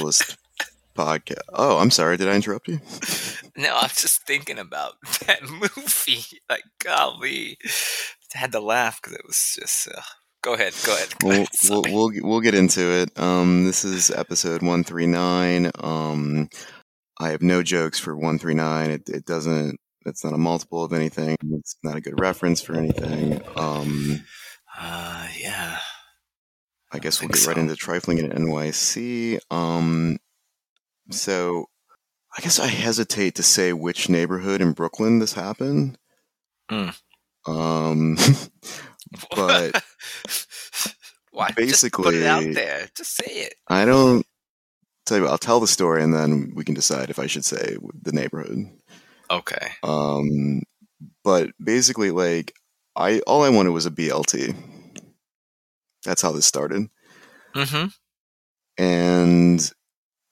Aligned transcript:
Specialist 0.00 0.36
podcast. 0.96 1.40
Oh, 1.52 1.78
I'm 1.78 1.90
sorry. 1.90 2.16
Did 2.16 2.28
I 2.28 2.34
interrupt 2.34 2.68
you? 2.68 2.80
No, 3.58 3.74
I'm 3.74 3.88
just 3.88 4.26
thinking 4.26 4.58
about 4.58 4.96
that 5.26 5.42
movie. 5.42 6.26
Like, 6.50 6.64
golly, 6.84 7.56
I 8.34 8.38
had 8.38 8.52
to 8.52 8.60
laugh 8.60 9.00
because 9.00 9.14
it 9.16 9.24
was 9.26 9.56
just. 9.58 9.88
Uh, 9.88 10.02
go 10.42 10.52
ahead. 10.52 10.74
Go 10.84 10.94
ahead. 10.94 11.14
Go 11.18 11.28
We'll, 11.28 11.36
ahead. 11.38 11.48
we'll 11.70 11.82
we'll 11.88 12.10
we'll 12.22 12.40
get 12.42 12.54
into 12.54 12.82
it. 12.82 13.18
Um, 13.18 13.64
this 13.64 13.82
is 13.82 14.10
episode 14.10 14.60
one 14.60 14.84
three 14.84 15.06
nine. 15.06 15.70
Um, 15.80 16.50
I 17.18 17.30
have 17.30 17.40
no 17.40 17.62
jokes 17.62 17.98
for 17.98 18.14
one 18.14 18.38
three 18.38 18.52
nine. 18.52 18.90
It 18.90 19.08
it 19.08 19.24
doesn't. 19.24 19.78
It's 20.04 20.22
not 20.22 20.34
a 20.34 20.38
multiple 20.38 20.84
of 20.84 20.92
anything. 20.92 21.36
It's 21.52 21.76
not 21.82 21.96
a 21.96 22.02
good 22.02 22.20
reference 22.20 22.60
for 22.60 22.74
anything. 22.74 23.40
Um, 23.56 24.22
Uh, 24.78 25.28
yeah. 25.40 25.78
I 26.92 26.98
guess 26.98 27.20
we'll 27.20 27.28
get 27.30 27.46
right 27.46 27.58
into 27.58 27.76
trifling 27.76 28.18
in 28.18 28.30
NYC. 28.30 29.38
Um, 29.50 30.18
so 31.10 31.66
I 32.36 32.40
guess 32.40 32.58
I 32.60 32.66
hesitate 32.66 33.34
to 33.36 33.42
say 33.42 33.72
which 33.72 34.08
neighborhood 34.08 34.60
in 34.60 34.72
Brooklyn 34.72 35.18
this 35.18 35.32
happened. 35.32 35.98
Mm. 36.70 36.96
Um, 37.46 38.16
But 39.34 39.82
why? 41.30 41.50
just 41.56 41.90
put 41.92 42.14
it 42.14 42.24
out 42.26 42.40
basically- 42.40 42.54
there. 42.54 42.88
Just 42.96 43.16
say 43.16 43.32
it. 43.32 43.54
I 43.68 43.84
don't 43.84 44.26
tell 45.06 45.18
you. 45.18 45.26
I'll 45.28 45.38
tell 45.38 45.60
the 45.60 45.66
story 45.68 46.02
and 46.02 46.12
then 46.12 46.52
we 46.54 46.64
can 46.64 46.74
decide 46.74 47.08
if 47.10 47.18
I 47.18 47.26
should 47.26 47.44
say 47.44 47.76
the 48.02 48.12
neighborhood. 48.12 48.66
Okay. 49.30 49.68
Um, 49.82 50.62
but 51.24 51.50
basically, 51.62 52.10
like 52.10 52.52
I 52.96 53.20
all 53.20 53.42
I 53.44 53.50
wanted 53.50 53.70
was 53.70 53.86
a 53.86 53.90
BLT. 53.90 54.54
That's 56.06 56.22
how 56.22 56.32
this 56.32 56.46
started. 56.46 56.88
Mm-hmm. 57.54 57.86
and 58.76 59.72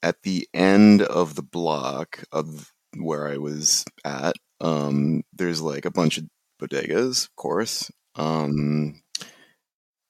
at 0.03 0.17
the 0.25 0.47
end 0.53 1.01
of 1.01 1.35
the 1.35 1.43
block 1.43 2.23
of 2.31 2.71
where 2.99 3.27
I 3.27 3.39
was 3.39 3.87
at, 4.05 4.35
um, 4.61 5.23
there's 5.33 5.63
like 5.63 5.87
a 5.87 5.91
bunch 5.91 6.19
of 6.19 6.25
bodegas, 6.61 7.25
of 7.25 7.37
course, 7.37 7.91
um, 8.17 9.01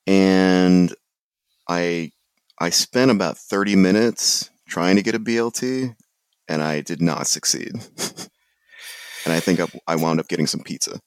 and 0.07 0.93
I 1.69 2.11
I 2.61 2.71
spent 2.71 3.11
about 3.13 3.39
thirty 3.39 3.77
minutes 3.77 4.51
trying 4.69 4.97
to 4.97 5.03
get 5.03 5.15
a 5.15 5.21
BLT, 5.21 5.95
and 6.49 6.63
I 6.63 6.81
did 6.81 7.01
not 7.01 7.29
succeed. 7.29 7.73
and 9.25 9.33
I 9.33 9.41
think 9.41 9.61
I, 9.61 9.67
I 9.87 9.97
wound 9.97 10.21
up 10.21 10.29
getting 10.29 10.49
some 10.49 10.63
pizza, 10.63 11.01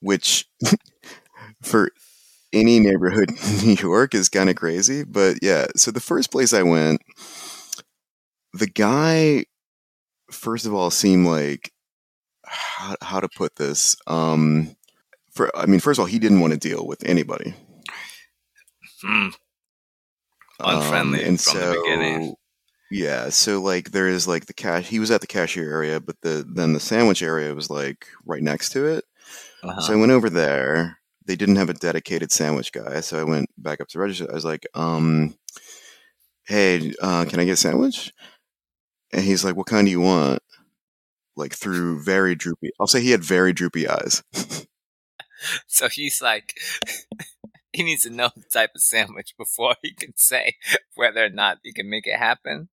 which 0.00 0.46
for 1.62 1.90
any 2.52 2.80
neighborhood 2.80 3.30
in 3.48 3.66
New 3.66 3.74
York 3.74 4.14
is 4.14 4.28
kind 4.28 4.50
of 4.50 4.56
crazy. 4.56 5.04
But 5.04 5.38
yeah, 5.42 5.66
so 5.76 5.90
the 5.90 6.00
first 6.00 6.30
place 6.30 6.52
I 6.52 6.62
went, 6.62 7.00
the 8.52 8.66
guy, 8.66 9.46
first 10.30 10.66
of 10.66 10.74
all, 10.74 10.90
seemed 10.90 11.26
like 11.26 11.72
how, 12.44 12.96
how 13.02 13.20
to 13.20 13.28
put 13.28 13.56
this. 13.56 13.96
Um, 14.06 14.76
for 15.32 15.54
I 15.56 15.66
mean, 15.66 15.80
first 15.80 15.98
of 15.98 16.02
all, 16.02 16.06
he 16.06 16.18
didn't 16.18 16.40
want 16.40 16.52
to 16.52 16.58
deal 16.58 16.86
with 16.86 17.04
anybody. 17.04 17.54
Hmm. 19.02 19.28
Unfriendly 20.58 21.20
Um, 21.22 21.28
and 21.28 21.40
from 21.40 21.54
the 21.54 21.60
so, 21.60 21.82
beginning. 21.82 22.34
Yeah, 22.90 23.30
so 23.30 23.60
like 23.60 23.90
there 23.90 24.08
is 24.08 24.28
like 24.28 24.46
the 24.46 24.54
cash. 24.54 24.86
He 24.86 25.00
was 25.00 25.10
at 25.10 25.20
the 25.20 25.26
cashier 25.26 25.68
area, 25.68 26.00
but 26.00 26.16
the 26.22 26.46
then 26.48 26.72
the 26.72 26.80
sandwich 26.80 27.22
area 27.22 27.54
was 27.54 27.68
like 27.68 28.06
right 28.24 28.42
next 28.42 28.70
to 28.70 28.86
it. 28.86 29.04
Uh-huh. 29.62 29.80
So 29.80 29.92
I 29.92 29.96
went 29.96 30.12
over 30.12 30.30
there. 30.30 30.98
They 31.26 31.36
didn't 31.36 31.56
have 31.56 31.70
a 31.70 31.74
dedicated 31.74 32.32
sandwich 32.32 32.72
guy, 32.72 33.00
so 33.00 33.18
I 33.20 33.24
went 33.24 33.50
back 33.58 33.80
up 33.80 33.88
to 33.88 33.98
register. 33.98 34.30
I 34.30 34.34
was 34.34 34.44
like, 34.44 34.66
um, 34.74 35.36
"Hey, 36.46 36.94
uh, 37.02 37.24
can 37.26 37.40
I 37.40 37.44
get 37.44 37.52
a 37.52 37.56
sandwich?" 37.56 38.12
And 39.12 39.22
he's 39.22 39.44
like, 39.44 39.56
"What 39.56 39.66
kind 39.66 39.86
do 39.86 39.90
you 39.90 40.00
want?" 40.00 40.40
Like 41.36 41.54
through 41.54 42.02
very 42.02 42.34
droopy. 42.34 42.70
I'll 42.80 42.86
say 42.86 43.02
he 43.02 43.10
had 43.10 43.24
very 43.24 43.52
droopy 43.52 43.88
eyes. 43.88 44.22
So 45.66 45.88
he's 45.88 46.22
like, 46.22 46.54
he 47.72 47.82
needs 47.82 48.02
to 48.02 48.10
know 48.10 48.30
the 48.34 48.44
type 48.52 48.70
of 48.74 48.80
sandwich 48.82 49.34
before 49.36 49.76
he 49.82 49.92
can 49.92 50.12
say 50.16 50.56
whether 50.94 51.24
or 51.24 51.30
not 51.30 51.58
he 51.62 51.72
can 51.72 51.88
make 51.90 52.06
it 52.06 52.18
happen. 52.18 52.68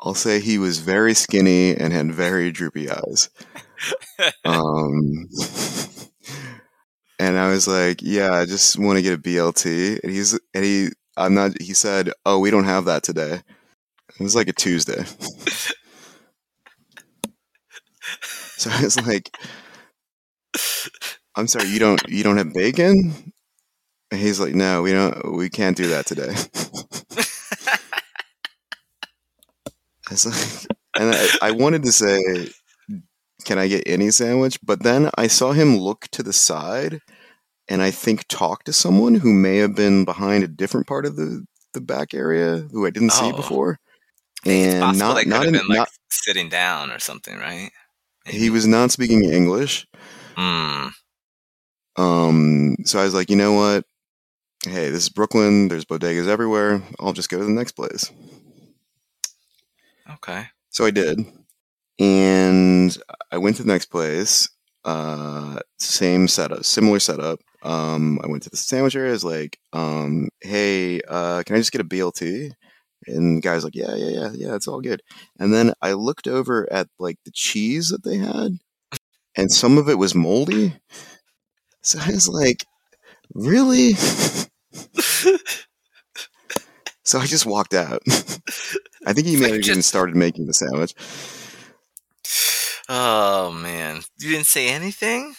I'll 0.00 0.14
say 0.14 0.40
he 0.40 0.58
was 0.58 0.78
very 0.78 1.12
skinny 1.12 1.74
and 1.74 1.92
had 1.92 2.12
very 2.12 2.52
droopy 2.52 2.88
eyes. 2.88 3.30
Um, 4.44 5.28
and 7.18 7.38
I 7.38 7.48
was 7.50 7.66
like, 7.68 8.00
"Yeah, 8.02 8.32
I 8.32 8.46
just 8.46 8.78
want 8.78 8.96
to 8.98 9.02
get 9.02 9.14
a 9.14 9.18
BLT." 9.18 9.98
And 10.02 10.12
he's 10.12 10.38
and 10.54 10.64
he, 10.64 10.88
I'm 11.16 11.34
not. 11.34 11.60
He 11.60 11.74
said, 11.74 12.12
"Oh, 12.26 12.38
we 12.38 12.50
don't 12.50 12.64
have 12.64 12.84
that 12.86 13.02
today." 13.02 13.42
It 14.20 14.22
was 14.22 14.36
like 14.36 14.48
a 14.48 14.52
Tuesday. 14.52 15.04
So 18.56 18.70
I 18.70 18.82
was 18.82 19.00
like, 19.06 19.30
"I'm 21.36 21.46
sorry, 21.46 21.68
you 21.68 21.78
don't 21.78 22.00
you 22.08 22.22
don't 22.22 22.36
have 22.36 22.52
bacon?" 22.52 23.32
And 24.10 24.20
he's 24.20 24.40
like, 24.40 24.54
"No, 24.54 24.82
we 24.82 24.92
don't. 24.92 25.36
We 25.36 25.50
can't 25.50 25.76
do 25.76 25.88
that 25.88 26.06
today." 26.06 26.34
I 30.08 30.12
was 30.12 30.26
like, 30.26 30.78
and 30.98 31.14
I, 31.14 31.48
I 31.48 31.50
wanted 31.52 31.82
to 31.84 31.92
say, 31.92 32.50
"Can 33.48 33.58
I 33.58 33.66
get 33.68 33.82
any 33.86 34.10
sandwich?" 34.10 34.58
But 34.62 34.82
then 34.84 35.10
I 35.16 35.26
saw 35.26 35.52
him 35.52 35.78
look 35.78 36.06
to 36.12 36.22
the 36.22 36.32
side, 36.32 37.00
and 37.68 37.82
I 37.82 37.90
think 37.90 38.26
talk 38.28 38.64
to 38.64 38.72
someone 38.72 39.16
who 39.16 39.32
may 39.32 39.56
have 39.58 39.74
been 39.74 40.04
behind 40.04 40.44
a 40.44 40.48
different 40.48 40.86
part 40.86 41.06
of 41.06 41.16
the 41.16 41.44
the 41.74 41.80
back 41.80 42.14
area 42.14 42.66
who 42.72 42.86
I 42.86 42.90
didn't 42.90 43.10
see 43.12 43.30
Oh. 43.32 43.36
before. 43.36 43.78
it's 44.44 44.74
And 44.74 44.98
not 44.98 45.14
they 45.16 45.24
could 45.24 45.30
not, 45.30 45.44
have 45.46 45.54
in, 45.54 45.66
like 45.68 45.78
not 45.78 45.88
sitting 46.10 46.48
down 46.48 46.90
or 46.90 46.98
something, 46.98 47.36
right? 47.38 47.70
he 48.26 48.50
was 48.50 48.66
not 48.66 48.90
speaking 48.90 49.24
English. 49.24 49.86
Hmm. 50.36 50.88
Um, 51.96 52.76
so 52.84 53.00
I 53.00 53.04
was 53.04 53.14
like, 53.14 53.30
you 53.30 53.36
know 53.36 53.52
what? 53.54 53.84
Hey, 54.64 54.90
this 54.90 55.04
is 55.04 55.08
Brooklyn. 55.08 55.68
There's 55.68 55.84
bodegas 55.86 56.28
everywhere. 56.28 56.82
I'll 57.00 57.12
just 57.14 57.30
go 57.30 57.38
to 57.38 57.44
the 57.44 57.50
next 57.50 57.72
place. 57.72 58.10
Okay. 60.10 60.46
So 60.70 60.84
I 60.84 60.90
did, 60.90 61.18
and 61.98 62.96
I 63.32 63.38
went 63.38 63.56
to 63.56 63.62
the 63.62 63.72
next 63.72 63.86
place. 63.86 64.48
Uh, 64.84 65.58
same 65.78 66.28
setup, 66.28 66.64
similar 66.64 67.00
setup. 67.00 67.40
Um, 67.62 68.20
I 68.22 68.28
went 68.28 68.42
to 68.44 68.50
the 68.50 68.56
sandwich 68.56 68.94
area. 68.96 69.10
I 69.10 69.12
was 69.12 69.24
like, 69.24 69.58
um, 69.72 70.28
"Hey, 70.40 71.00
uh, 71.08 71.42
can 71.44 71.56
I 71.56 71.58
just 71.58 71.72
get 71.72 71.80
a 71.80 71.84
BLT?" 71.84 72.52
And 73.06 73.38
the 73.38 73.40
guy's 73.42 73.64
like, 73.64 73.74
"Yeah, 73.74 73.94
yeah, 73.96 74.08
yeah, 74.08 74.30
yeah, 74.34 74.54
it's 74.54 74.68
all 74.68 74.80
good." 74.80 75.02
And 75.38 75.52
then 75.52 75.72
I 75.82 75.92
looked 75.94 76.28
over 76.28 76.72
at 76.72 76.88
like 76.98 77.18
the 77.24 77.32
cheese 77.32 77.88
that 77.88 78.04
they 78.04 78.16
had, 78.18 78.58
and 79.36 79.52
some 79.52 79.78
of 79.78 79.88
it 79.88 79.98
was 79.98 80.14
moldy. 80.14 80.74
So 81.82 81.98
I 82.00 82.10
was 82.10 82.28
like, 82.28 82.64
"Really?" 83.34 83.94
so 87.04 87.18
I 87.18 87.26
just 87.26 87.46
walked 87.46 87.74
out. 87.74 88.02
I 89.06 89.12
think 89.12 89.26
he 89.26 89.36
may 89.36 89.52
have 89.52 89.60
even 89.60 89.82
started 89.82 90.16
making 90.16 90.46
the 90.46 90.54
sandwich. 90.54 90.94
Oh 92.88 93.52
man, 93.52 94.02
you 94.18 94.30
didn't 94.32 94.46
say 94.46 94.68
anything. 94.68 95.34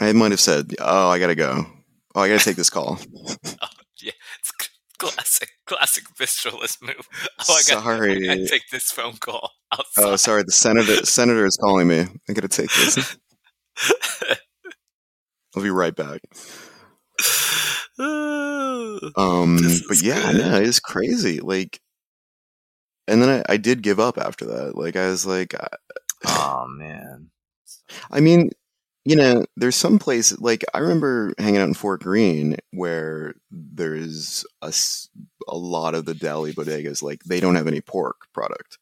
I 0.00 0.12
might 0.12 0.30
have 0.32 0.40
said, 0.40 0.74
"Oh, 0.80 1.08
I 1.08 1.18
gotta 1.18 1.34
go. 1.34 1.66
Oh, 2.14 2.20
I 2.20 2.28
gotta 2.28 2.44
take 2.44 2.56
this 2.56 2.70
call." 2.70 2.98
oh, 3.62 3.68
Yeah, 4.00 4.12
it's 4.38 4.52
classic, 4.98 5.48
classic 5.66 6.04
visceralist 6.18 6.82
move. 6.82 7.08
Oh, 7.48 7.54
I 7.54 7.62
got. 7.68 7.82
sorry. 7.82 8.30
I 8.30 8.36
take 8.46 8.68
this 8.70 8.90
phone 8.90 9.16
call 9.18 9.50
outside. 9.72 10.04
Oh, 10.04 10.16
sorry. 10.16 10.42
The 10.44 10.52
senator 10.52 11.04
senator 11.06 11.46
is 11.46 11.56
calling 11.56 11.88
me. 11.88 12.06
I 12.28 12.32
gotta 12.32 12.48
take 12.48 12.70
this. 12.74 13.16
I'll 15.56 15.62
be 15.62 15.70
right 15.70 15.94
back. 15.94 16.20
Um, 17.98 19.58
This 19.58 19.86
but 19.86 20.00
yeah, 20.02 20.32
good. 20.32 20.40
no, 20.40 20.56
it's 20.60 20.80
crazy. 20.80 21.40
Like, 21.40 21.80
and 23.08 23.22
then 23.22 23.44
I, 23.48 23.52
I 23.54 23.56
did 23.56 23.82
give 23.82 24.00
up 24.00 24.18
after 24.18 24.44
that. 24.46 24.76
Like, 24.76 24.96
I 24.96 25.08
was 25.08 25.26
like, 25.26 25.54
I, 25.54 25.68
oh 26.26 26.66
man. 26.68 27.30
I 28.10 28.20
mean, 28.20 28.50
you 29.04 29.16
know, 29.16 29.44
there's 29.56 29.76
some 29.76 29.98
place 29.98 30.38
like 30.38 30.64
I 30.74 30.78
remember 30.78 31.32
hanging 31.38 31.60
out 31.60 31.68
in 31.68 31.74
Fort 31.74 32.02
Greene 32.02 32.56
where 32.72 33.34
there's 33.50 34.44
a, 34.62 34.72
a 35.48 35.56
lot 35.56 35.94
of 35.94 36.04
the 36.04 36.14
deli 36.14 36.52
bodegas 36.52 37.02
like 37.02 37.24
they 37.24 37.40
don't 37.40 37.56
have 37.56 37.66
any 37.66 37.80
pork 37.80 38.26
product. 38.32 38.78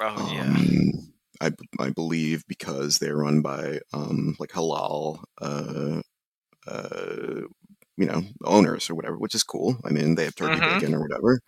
Oh 0.00 0.32
yeah. 0.34 0.42
Um, 0.42 1.12
I, 1.40 1.52
I 1.78 1.90
believe 1.90 2.44
because 2.48 2.98
they're 2.98 3.16
run 3.16 3.42
by 3.42 3.78
um, 3.92 4.34
like 4.40 4.50
halal, 4.50 5.22
uh, 5.40 6.00
uh, 6.66 7.40
you 7.96 8.06
know, 8.06 8.22
owners 8.44 8.90
or 8.90 8.96
whatever, 8.96 9.16
which 9.18 9.34
is 9.36 9.44
cool. 9.44 9.76
I 9.84 9.90
mean, 9.90 10.16
they 10.16 10.24
have 10.24 10.34
turkey 10.34 10.56
Mhm. 10.60 10.74
bacon 10.74 10.94
or 10.94 11.00
whatever, 11.00 11.40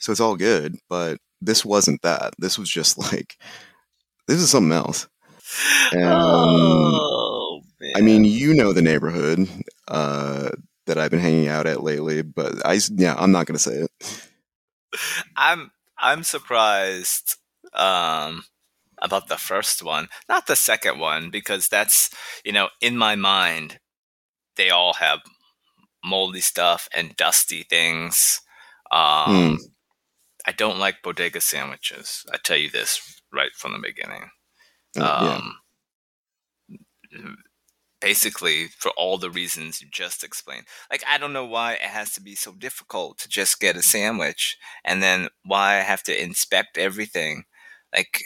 so 0.00 0.12
it's 0.12 0.20
all 0.20 0.36
good. 0.36 0.76
But 0.88 1.18
this 1.40 1.64
wasn't 1.64 2.02
that. 2.02 2.34
This 2.38 2.58
was 2.58 2.68
just 2.70 2.98
like 3.12 3.36
this 4.28 4.40
is 4.40 4.50
something 4.50 4.72
else. 4.72 5.08
And, 5.92 6.02
oh 6.04 7.60
man. 7.80 7.92
I 7.96 8.00
mean, 8.00 8.24
you 8.24 8.54
know 8.54 8.72
the 8.72 8.82
neighborhood 8.82 9.48
uh, 9.88 10.50
that 10.86 10.98
I've 10.98 11.10
been 11.10 11.20
hanging 11.20 11.48
out 11.48 11.66
at 11.66 11.82
lately, 11.82 12.22
but 12.22 12.64
I 12.66 12.80
yeah, 12.92 13.14
I'm 13.18 13.32
not 13.32 13.46
gonna 13.46 13.58
say 13.58 13.86
it. 13.86 14.28
I'm 15.36 15.70
I'm 15.98 16.22
surprised 16.22 17.36
um, 17.72 18.44
about 19.00 19.28
the 19.28 19.36
first 19.36 19.82
one, 19.82 20.08
not 20.28 20.46
the 20.46 20.56
second 20.56 20.98
one, 20.98 21.30
because 21.30 21.68
that's 21.68 22.10
you 22.44 22.52
know 22.52 22.68
in 22.80 22.96
my 22.96 23.16
mind 23.16 23.78
they 24.56 24.70
all 24.70 24.94
have 24.94 25.20
moldy 26.04 26.40
stuff 26.40 26.88
and 26.94 27.16
dusty 27.16 27.62
things. 27.64 28.40
Um, 28.92 29.24
Hmm. 29.26 29.54
I 30.46 30.52
don't 30.52 30.78
like 30.78 31.02
bodega 31.02 31.40
sandwiches. 31.40 32.24
I 32.32 32.36
tell 32.36 32.56
you 32.56 32.70
this 32.70 33.20
right 33.32 33.52
from 33.54 33.72
the 33.72 33.78
beginning. 33.78 34.30
Uh, 34.96 35.40
Um, 37.14 37.38
Basically, 38.00 38.66
for 38.68 38.90
all 38.98 39.16
the 39.16 39.30
reasons 39.30 39.80
you 39.80 39.88
just 39.90 40.22
explained. 40.22 40.66
Like, 40.90 41.02
I 41.08 41.16
don't 41.16 41.32
know 41.32 41.46
why 41.46 41.72
it 41.74 41.80
has 41.82 42.12
to 42.12 42.20
be 42.20 42.34
so 42.34 42.52
difficult 42.52 43.16
to 43.18 43.28
just 43.28 43.60
get 43.60 43.76
a 43.76 43.82
sandwich, 43.82 44.58
and 44.84 45.02
then 45.02 45.28
why 45.42 45.78
I 45.78 45.82
have 45.82 46.02
to 46.04 46.22
inspect 46.22 46.76
everything. 46.76 47.44
Like, 47.94 48.20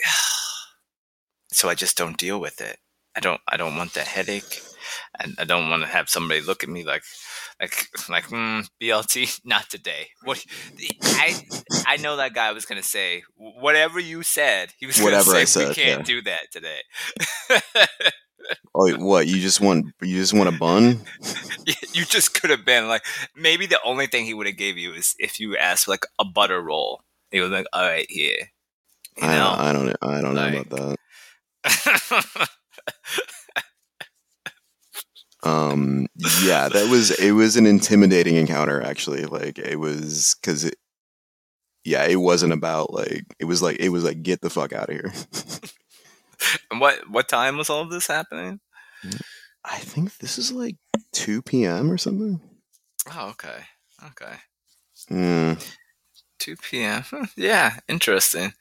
so 1.53 1.69
I 1.69 1.75
just 1.75 1.97
don't 1.97 2.17
deal 2.17 2.39
with 2.41 2.59
it. 2.59 2.77
I 3.15 3.21
don't. 3.21 3.39
I 3.47 3.55
don't 3.55 3.77
want 3.77 3.93
that 3.93 4.07
headache, 4.07 4.61
and 5.19 5.35
I 5.39 5.45
don't 5.45 5.69
want 5.69 5.83
to 5.83 5.87
have 5.89 6.09
somebody 6.09 6.41
look 6.41 6.61
at 6.61 6.69
me 6.69 6.83
like, 6.83 7.03
like, 7.59 7.87
like, 8.09 8.25
mm, 8.25 8.67
BLT, 8.81 9.41
not 9.45 9.69
today. 9.69 10.07
What? 10.23 10.43
I 11.03 11.35
I 11.87 11.97
know 11.97 12.17
that 12.17 12.33
guy 12.33 12.51
was 12.51 12.65
gonna 12.65 12.83
say 12.83 13.23
whatever 13.35 13.99
you 13.99 14.23
said. 14.23 14.73
He 14.77 14.85
was 14.85 14.97
gonna 14.97 15.11
Whatever 15.11 15.31
say 15.31 15.41
I 15.41 15.45
said, 15.45 15.67
we 15.69 15.75
can't 15.75 15.99
yeah. 15.99 16.05
do 16.05 16.21
that 16.23 16.51
today. 16.51 16.81
Oh, 18.73 18.91
what? 18.97 19.27
You 19.27 19.39
just 19.39 19.61
want 19.61 19.87
you 20.01 20.15
just 20.17 20.33
want 20.33 20.49
a 20.49 20.57
bun? 20.57 21.01
you 21.93 22.05
just 22.05 22.39
could 22.39 22.49
have 22.49 22.65
been 22.65 22.87
like 22.87 23.03
maybe 23.35 23.67
the 23.67 23.79
only 23.83 24.07
thing 24.07 24.25
he 24.25 24.33
would 24.33 24.47
have 24.47 24.57
gave 24.57 24.77
you 24.77 24.93
is 24.93 25.13
if 25.19 25.39
you 25.39 25.55
asked 25.57 25.85
for, 25.85 25.91
like 25.91 26.05
a 26.17 26.25
butter 26.25 26.61
roll. 26.61 27.01
He 27.31 27.41
was 27.41 27.51
like, 27.51 27.67
"All 27.73 27.83
right, 27.83 28.07
here." 28.09 28.49
You 29.17 29.27
I, 29.27 29.37
know. 29.37 29.55
I 29.55 29.73
don't 29.73 29.95
I 30.01 30.21
don't 30.21 30.33
know 30.33 30.47
about 30.47 30.97
that. 31.63 32.49
Um, 35.43 36.07
yeah, 36.43 36.67
that 36.69 36.89
was 36.89 37.11
it 37.11 37.31
was 37.31 37.55
an 37.55 37.65
intimidating 37.65 38.35
encounter 38.35 38.81
actually. 38.81 39.25
Like 39.25 39.57
it 39.57 39.77
was 39.77 40.35
because 40.41 40.65
it, 40.65 40.75
yeah, 41.83 42.05
it 42.05 42.17
wasn't 42.17 42.53
about 42.53 42.91
like 42.93 43.23
it 43.39 43.45
was 43.45 43.61
like 43.61 43.77
it 43.79 43.89
was 43.89 44.03
like 44.03 44.21
get 44.23 44.41
the 44.41 44.49
fuck 44.49 44.73
out 44.73 44.89
of 44.89 44.95
here. 44.95 45.13
and 46.71 46.81
what 46.81 47.09
what 47.09 47.29
time 47.29 47.57
was 47.57 47.69
all 47.69 47.81
of 47.81 47.89
this 47.89 48.07
happening? 48.07 48.59
I 49.63 49.77
think 49.77 50.17
this 50.17 50.37
is 50.37 50.51
like 50.51 50.75
two 51.13 51.41
p.m. 51.41 51.91
or 51.91 51.97
something. 51.97 52.41
Oh, 53.13 53.29
okay, 53.29 53.63
okay. 54.07 54.35
Mm. 55.09 55.75
2 56.39 56.55
p.m. 56.55 57.03
Yeah, 57.35 57.77
interesting. 57.87 58.53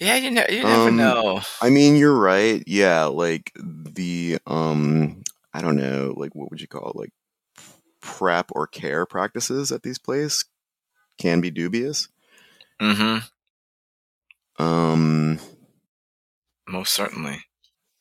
Yeah, 0.00 0.16
you 0.16 0.30
know, 0.30 0.44
you 0.48 0.64
never 0.64 0.88
Um, 0.88 0.96
know. 0.96 1.40
I 1.60 1.70
mean, 1.70 1.96
you're 1.96 2.18
right. 2.18 2.62
Yeah, 2.66 3.04
like 3.04 3.52
the 3.56 4.38
um, 4.46 5.22
I 5.56 5.62
don't 5.62 5.76
know, 5.76 6.12
like 6.16 6.34
what 6.34 6.50
would 6.50 6.60
you 6.60 6.68
call 6.68 6.90
it? 6.90 6.96
Like 6.96 7.10
prep 8.02 8.50
or 8.52 8.66
care 8.66 9.06
practices 9.06 9.72
at 9.72 9.82
these 9.82 9.98
places 9.98 10.44
can 11.18 11.40
be 11.40 11.50
dubious. 11.50 12.08
Mm-hmm. 12.80 14.62
Um, 14.62 15.38
Most 16.68 16.92
certainly. 16.92 17.40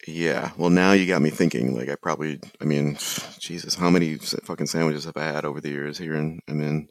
yeah. 0.06 0.52
Well, 0.58 0.70
now 0.70 0.92
you 0.92 1.08
got 1.08 1.22
me 1.22 1.30
thinking. 1.30 1.76
Like, 1.78 1.90
I 1.90 1.96
probably, 1.96 2.40
I 2.62 2.66
mean, 2.66 2.98
Jesus, 3.40 3.76
how 3.76 3.90
many 3.90 4.16
fucking 4.18 4.68
sandwiches 4.68 5.06
have 5.06 5.16
I 5.18 5.24
had 5.26 5.46
over 5.46 5.62
the 5.62 5.70
years 5.70 5.98
here? 5.98 6.16
And 6.16 6.42
I 6.50 6.52
mean, 6.52 6.90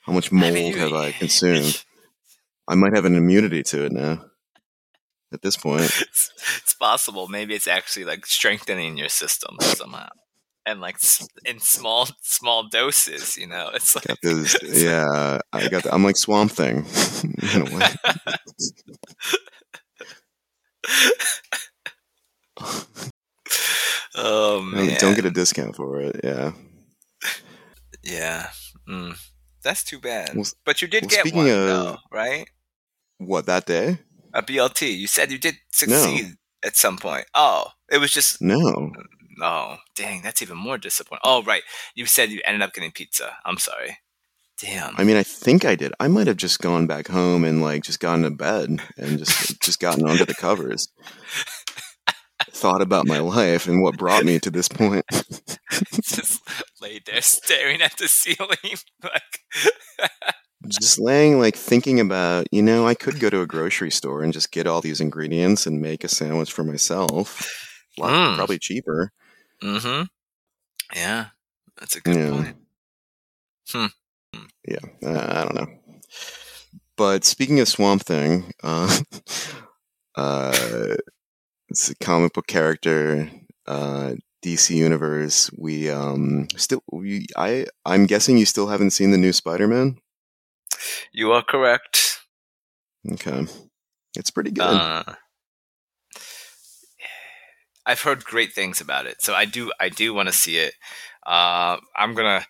how 0.00 0.12
much 0.12 0.32
mold 0.32 0.50
I 0.50 0.54
mean, 0.54 0.76
have 0.76 0.92
I 0.92 1.12
consumed? 1.18 1.84
I 2.66 2.74
might 2.74 2.94
have 2.96 3.04
an 3.04 3.14
immunity 3.14 3.62
to 3.62 3.84
it 3.84 3.92
now. 3.92 4.24
At 5.32 5.42
this 5.42 5.56
point, 5.56 5.82
it's, 6.00 6.30
it's 6.62 6.74
possible. 6.74 7.28
Maybe 7.28 7.54
it's 7.54 7.66
actually 7.68 8.04
like 8.06 8.24
strengthening 8.26 8.96
your 8.96 9.10
system 9.10 9.56
somehow, 9.60 10.08
and 10.64 10.80
like 10.80 10.96
in 11.44 11.60
small 11.60 12.08
small 12.22 12.68
doses. 12.68 13.36
You 13.36 13.46
know, 13.46 13.70
it's 13.74 13.94
like 13.94 14.06
got 14.06 14.18
this. 14.22 14.54
it's 14.62 14.64
like- 14.64 14.82
Yeah, 14.82 15.38
I 15.52 15.68
got. 15.68 15.82
The, 15.82 15.94
I'm 15.94 16.02
like 16.04 16.16
Swamp 16.16 16.52
Thing. 16.52 16.78
in 17.54 17.62
a 17.68 17.76
way. 17.76 17.86
oh 24.16 24.62
man, 24.62 24.86
Don't- 24.86 25.00
Don't 25.00 25.14
get 25.14 25.24
a 25.24 25.30
discount 25.30 25.76
for 25.76 26.00
it. 26.00 26.20
Yeah. 26.24 26.52
yeah. 28.02 28.48
Mm. 28.88 29.18
That's 29.62 29.84
too 29.84 29.98
bad. 29.98 30.34
Well, 30.34 30.44
but 30.64 30.80
you 30.80 30.88
did 30.88 31.04
well, 31.04 31.24
get 31.24 31.34
one 31.34 31.46
of- 31.46 31.52
though, 31.52 31.96
right? 32.12 32.48
What 33.18 33.46
that 33.46 33.66
day? 33.66 33.98
A 34.38 34.42
BLT. 34.42 34.96
You 34.96 35.08
said 35.08 35.32
you 35.32 35.38
did 35.38 35.56
succeed 35.72 36.36
at 36.64 36.76
some 36.76 36.96
point. 36.96 37.26
Oh, 37.34 37.66
it 37.90 37.98
was 37.98 38.12
just 38.12 38.40
No. 38.40 38.92
oh, 39.42 39.76
dang, 39.96 40.22
that's 40.22 40.42
even 40.42 40.56
more 40.56 40.78
disappointing. 40.78 41.22
Oh, 41.24 41.42
right. 41.42 41.62
You 41.96 42.06
said 42.06 42.30
you 42.30 42.40
ended 42.44 42.62
up 42.62 42.72
getting 42.72 42.92
pizza. 42.92 43.36
I'm 43.44 43.58
sorry. 43.58 43.98
Damn. 44.60 44.94
I 44.96 45.02
mean, 45.02 45.16
I 45.16 45.24
think 45.24 45.64
I 45.64 45.74
did. 45.74 45.92
I 45.98 46.06
might 46.06 46.28
have 46.28 46.36
just 46.36 46.60
gone 46.60 46.86
back 46.86 47.08
home 47.08 47.42
and 47.44 47.62
like 47.62 47.82
just 47.82 47.98
gotten 47.98 48.22
to 48.22 48.30
bed 48.30 48.80
and 48.96 49.18
just 49.18 49.60
just 49.62 49.80
gotten 49.80 50.08
under 50.08 50.24
the 50.24 50.34
covers. 50.34 50.88
Thought 52.50 52.82
about 52.82 53.06
my 53.08 53.18
life 53.18 53.66
and 53.66 53.82
what 53.82 53.98
brought 53.98 54.24
me 54.24 54.38
to 54.38 54.50
this 54.50 54.68
point. 54.68 55.04
just 56.02 56.40
laid 56.80 57.06
there 57.06 57.22
staring 57.22 57.82
at 57.82 57.96
the 57.98 58.06
ceiling 58.06 58.78
like 59.02 59.40
Just 60.66 60.98
laying 60.98 61.38
like 61.38 61.54
thinking 61.56 62.00
about, 62.00 62.46
you 62.52 62.62
know, 62.62 62.86
I 62.86 62.94
could 62.94 63.20
go 63.20 63.30
to 63.30 63.40
a 63.40 63.46
grocery 63.46 63.90
store 63.90 64.22
and 64.22 64.32
just 64.32 64.50
get 64.50 64.66
all 64.66 64.80
these 64.80 65.00
ingredients 65.00 65.66
and 65.66 65.80
make 65.80 66.02
a 66.04 66.08
sandwich 66.08 66.52
for 66.52 66.64
myself. 66.64 67.46
Lot- 67.98 68.10
Mm. 68.12 68.36
Probably 68.36 68.58
cheaper. 68.58 69.12
mm-hmm 69.62 70.04
yeah 70.94 71.26
that's 71.78 71.96
a 71.96 72.00
good 72.00 72.16
Yeah. 72.16 72.30
point 72.30 72.56
Yeah, 74.66 74.78
uh, 75.04 75.26
I 75.40 75.44
don't 75.44 75.54
know. 75.54 75.78
But 76.96 77.24
speaking 77.24 77.60
of 77.60 77.68
Swamp 77.68 78.02
Thing, 78.02 78.52
uh, 78.62 78.98
uh, 80.16 80.96
it's 81.68 81.90
a 81.90 81.96
comic 81.96 82.32
book 82.34 82.46
character, 82.46 83.30
uh, 83.66 84.14
DC 84.42 84.74
Universe. 84.76 85.50
We 85.58 85.90
um 85.90 86.48
still 86.56 86.82
we 86.92 87.26
I 87.36 87.66
I'm 87.84 88.06
guessing 88.06 88.38
you 88.38 88.46
still 88.46 88.68
haven't 88.68 88.90
seen 88.92 89.10
the 89.10 89.18
new 89.18 89.32
Spider-Man. 89.32 89.98
You 91.12 91.32
are 91.32 91.42
correct 91.42 92.20
Okay, 93.12 93.46
it's 94.16 94.30
pretty 94.30 94.50
good. 94.50 94.64
uh, 94.64 95.04
i've 97.86 98.02
heard 98.02 98.24
great 98.24 98.52
things 98.52 98.80
about 98.80 99.06
it 99.06 99.22
so 99.22 99.34
i 99.34 99.44
do 99.44 99.70
i 99.80 99.88
do 99.88 100.12
want 100.12 100.28
to 100.28 100.32
see 100.32 100.58
it 100.58 100.74
uh 101.26 101.76
i'm 101.96 102.14
gonna 102.14 102.44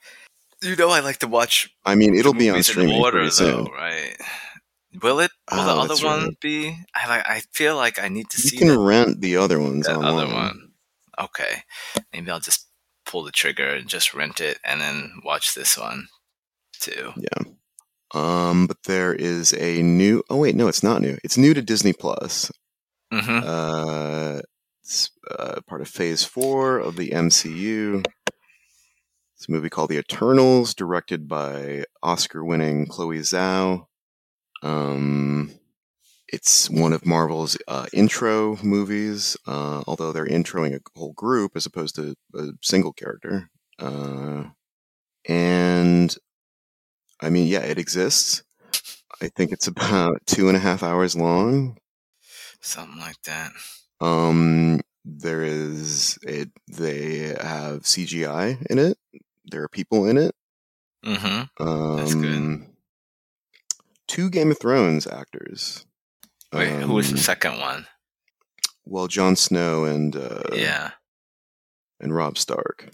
you 0.63 0.75
know 0.77 0.91
i 0.91 1.01
like 1.01 1.19
to 1.19 1.29
watch 1.29 1.71
I 1.85 1.95
mean, 1.95 2.15
it'll 2.15 2.33
be 2.35 2.51
on 2.51 2.63
streaming 2.63 3.01
order 3.01 3.31
soon. 3.31 3.65
right 3.67 4.17
will 5.03 5.21
it 5.21 5.31
will 5.53 5.65
the 5.65 5.71
Oh, 5.73 5.81
other 5.83 5.97
one 6.07 6.25
right. 6.27 6.41
be 6.41 6.77
i 6.95 7.09
like 7.09 7.25
i 7.29 7.43
feel 7.53 7.77
like 7.77 7.99
i 8.03 8.09
need 8.09 8.31
to 8.31 8.39
You 8.43 8.49
see 8.51 8.57
You 8.57 8.67
can 8.67 8.69
that, 8.71 8.79
rent 8.79 9.21
the 9.21 9.37
other 9.37 9.61
ones 9.61 9.87
that 9.87 9.97
online. 9.97 10.25
other 10.25 10.35
one 10.35 10.73
okay 11.21 11.63
maybe 12.13 12.31
i'll 12.31 12.41
just 12.41 12.67
pull 13.07 13.23
the 13.23 13.31
trigger 13.33 13.69
and 13.69 13.89
just 13.89 14.13
rent 14.15 14.41
it 14.41 14.59
and 14.65 14.81
then 14.81 15.13
watch 15.25 15.55
this 15.55 15.79
one 15.79 16.09
too 16.81 17.13
Yeah. 17.17 17.53
Um, 18.15 18.67
but 18.67 18.83
there 18.85 19.15
is 19.15 19.53
a 19.55 19.83
new. 19.83 20.23
Oh 20.31 20.39
wait, 20.39 20.55
no, 20.55 20.69
it's 20.69 20.83
not 20.83 21.03
new. 21.03 21.19
It's 21.23 21.37
new 21.39 21.55
to 21.55 21.63
Disney 21.63 21.93
Plus. 21.93 22.51
mm-hmm 23.13 23.41
Uh, 23.47 24.41
it's 24.83 25.11
uh, 25.39 25.61
part 25.67 25.83
of 25.83 25.89
Phase 25.89 26.25
Four 26.25 26.79
of 26.79 26.97
the 26.97 27.11
MCU. 27.11 28.05
It's 29.37 29.49
a 29.49 29.53
movie 29.53 29.69
called 29.69 29.91
The 29.91 29.99
Eternals, 29.99 30.75
directed 30.75 31.29
by 31.29 31.85
Oscar-winning 32.03 32.87
Chloe 32.87 33.19
Zhao. 33.19 33.85
Um, 34.63 35.53
it's 36.27 36.69
one 36.71 36.93
of 36.93 37.07
Marvel's 37.07 37.57
uh, 37.69 37.87
intro 37.93 38.57
movies, 38.63 39.37
uh, 39.47 39.83
although 39.87 40.13
they're 40.13 40.27
introing 40.27 40.75
a 40.75 40.81
whole 40.99 41.13
group 41.13 41.53
as 41.55 41.67
opposed 41.67 41.95
to 41.97 42.15
a 42.35 42.49
single 42.63 42.93
character. 42.93 43.49
Uh, 43.79 44.45
and 45.27 46.17
I 47.21 47.31
mean, 47.31 47.47
yeah, 47.49 47.61
it 47.61 47.79
exists. 47.79 48.43
I 49.23 49.29
think 49.29 49.53
it's 49.53 49.67
about 49.75 50.21
two 50.27 50.49
and 50.49 50.57
a 50.57 50.61
half 50.61 50.83
hours 50.83 51.17
long. 51.17 51.79
something 52.61 52.99
like 53.01 53.21
that 53.25 53.53
Um, 54.01 54.81
there 55.05 55.43
is 55.43 56.19
it. 56.23 56.51
They 56.69 57.35
have 57.41 57.87
CGI 57.87 58.59
in 58.71 58.79
it. 58.79 58.99
There 59.51 59.63
are 59.63 59.69
people 59.69 60.07
in 60.07 60.17
it. 60.19 60.35
mm-hmm 61.05 61.63
Um, 61.67 61.97
That's 61.97 62.15
good. 62.15 62.67
Two 64.07 64.31
Game 64.31 64.51
of 64.51 64.59
Thrones 64.59 65.07
actors. 65.07 65.87
wait 66.53 66.71
who 66.83 66.95
was 66.95 67.09
the 67.11 67.17
Um, 67.17 67.19
second 67.19 67.59
one 67.61 67.87
Well, 68.85 69.07
Jon 69.09 69.37
Snow 69.37 69.85
and 69.85 70.17
uh, 70.17 70.43
yeah 70.55 70.93
and 72.01 72.15
Rob 72.15 72.39
Stark. 72.39 72.91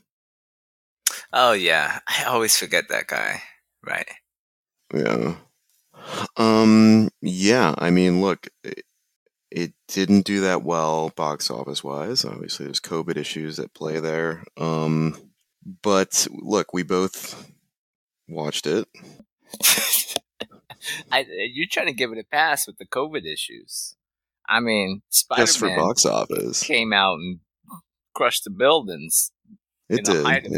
oh 1.32 1.52
yeah 1.52 2.00
i 2.08 2.24
always 2.24 2.56
forget 2.56 2.88
that 2.88 3.06
guy 3.06 3.42
right 3.86 4.08
Yeah. 4.92 5.36
Um, 6.36 7.08
yeah, 7.22 7.74
I 7.78 7.90
mean, 7.90 8.20
look, 8.20 8.48
it, 8.62 8.84
it 9.50 9.72
didn't 9.88 10.26
do 10.26 10.40
that 10.42 10.62
well 10.62 11.10
box 11.16 11.50
office 11.50 11.82
wise. 11.82 12.24
Obviously, 12.24 12.66
there's 12.66 12.80
COVID 12.80 13.16
issues 13.16 13.58
at 13.58 13.72
play 13.74 14.00
there. 14.00 14.44
Um, 14.56 15.16
but 15.82 16.26
look, 16.30 16.72
we 16.74 16.82
both 16.82 17.50
watched 18.28 18.66
it. 18.66 18.86
I, 21.10 21.24
you're 21.52 21.68
trying 21.70 21.86
to 21.86 21.92
give 21.94 22.12
it 22.12 22.18
a 22.18 22.24
pass 22.24 22.66
with 22.66 22.76
the 22.78 22.86
COVID 22.86 23.24
issues. 23.24 23.96
I 24.46 24.60
mean, 24.60 25.00
Spider 25.08 25.42
Just 25.42 25.58
for 25.58 25.66
Man 25.66 25.78
box 25.78 26.04
office. 26.04 26.62
came 26.62 26.92
out 26.92 27.14
and 27.14 27.38
crushed 28.14 28.44
the 28.44 28.50
buildings 28.50 29.32
It 29.88 30.00
in 30.00 30.04
the 30.04 30.12
did. 30.12 30.24
height 30.24 30.46
of 30.46 30.52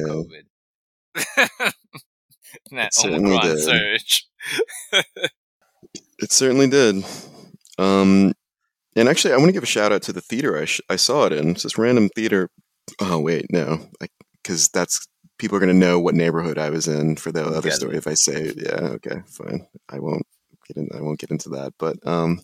Yeah. 1.57 1.71
That 2.73 2.89
It 2.89 2.95
certainly 2.95 3.33
Omicron 3.33 3.57
did. 3.57 3.63
surge. 3.65 4.27
It 6.19 6.33
certainly 6.33 6.67
did. 6.69 7.05
Um, 7.79 8.33
and 8.97 9.09
actually, 9.09 9.35
I 9.35 9.37
want 9.37 9.49
to 9.49 9.53
give 9.53 9.63
a 9.63 9.67
shout 9.67 9.93
out 9.93 10.01
to 10.03 10.13
the 10.13 10.23
theater 10.23 10.59
I, 10.59 10.65
sh- 10.65 10.81
I 10.89 10.97
saw 10.97 11.27
it 11.27 11.33
in. 11.33 11.51
It's 11.51 11.63
this 11.65 11.77
random 11.77 12.09
theater. 12.17 12.49
Oh 13.01 13.21
wait, 13.21 13.53
no, 13.53 13.87
because 14.43 14.69
that's 14.69 15.07
people 15.39 15.57
are 15.57 15.61
going 15.61 15.73
to 15.73 15.79
know 15.87 16.01
what 16.01 16.15
neighborhood 16.15 16.57
I 16.57 16.71
was 16.71 16.89
in 16.89 17.17
for 17.17 17.31
the 17.33 17.45
other 17.45 17.69
Yeah. 17.69 17.75
story 17.75 17.97
if 17.99 18.07
I 18.07 18.15
say. 18.15 18.53
Yeah, 18.57 18.95
okay, 18.97 19.21
fine. 19.27 19.67
I 19.91 19.99
won't 19.99 20.27
get 20.67 20.79
in. 20.79 20.89
I 20.97 21.03
won't 21.03 21.19
get 21.21 21.31
into 21.31 21.51
that. 21.51 21.75
But 21.79 21.97
um, 22.07 22.41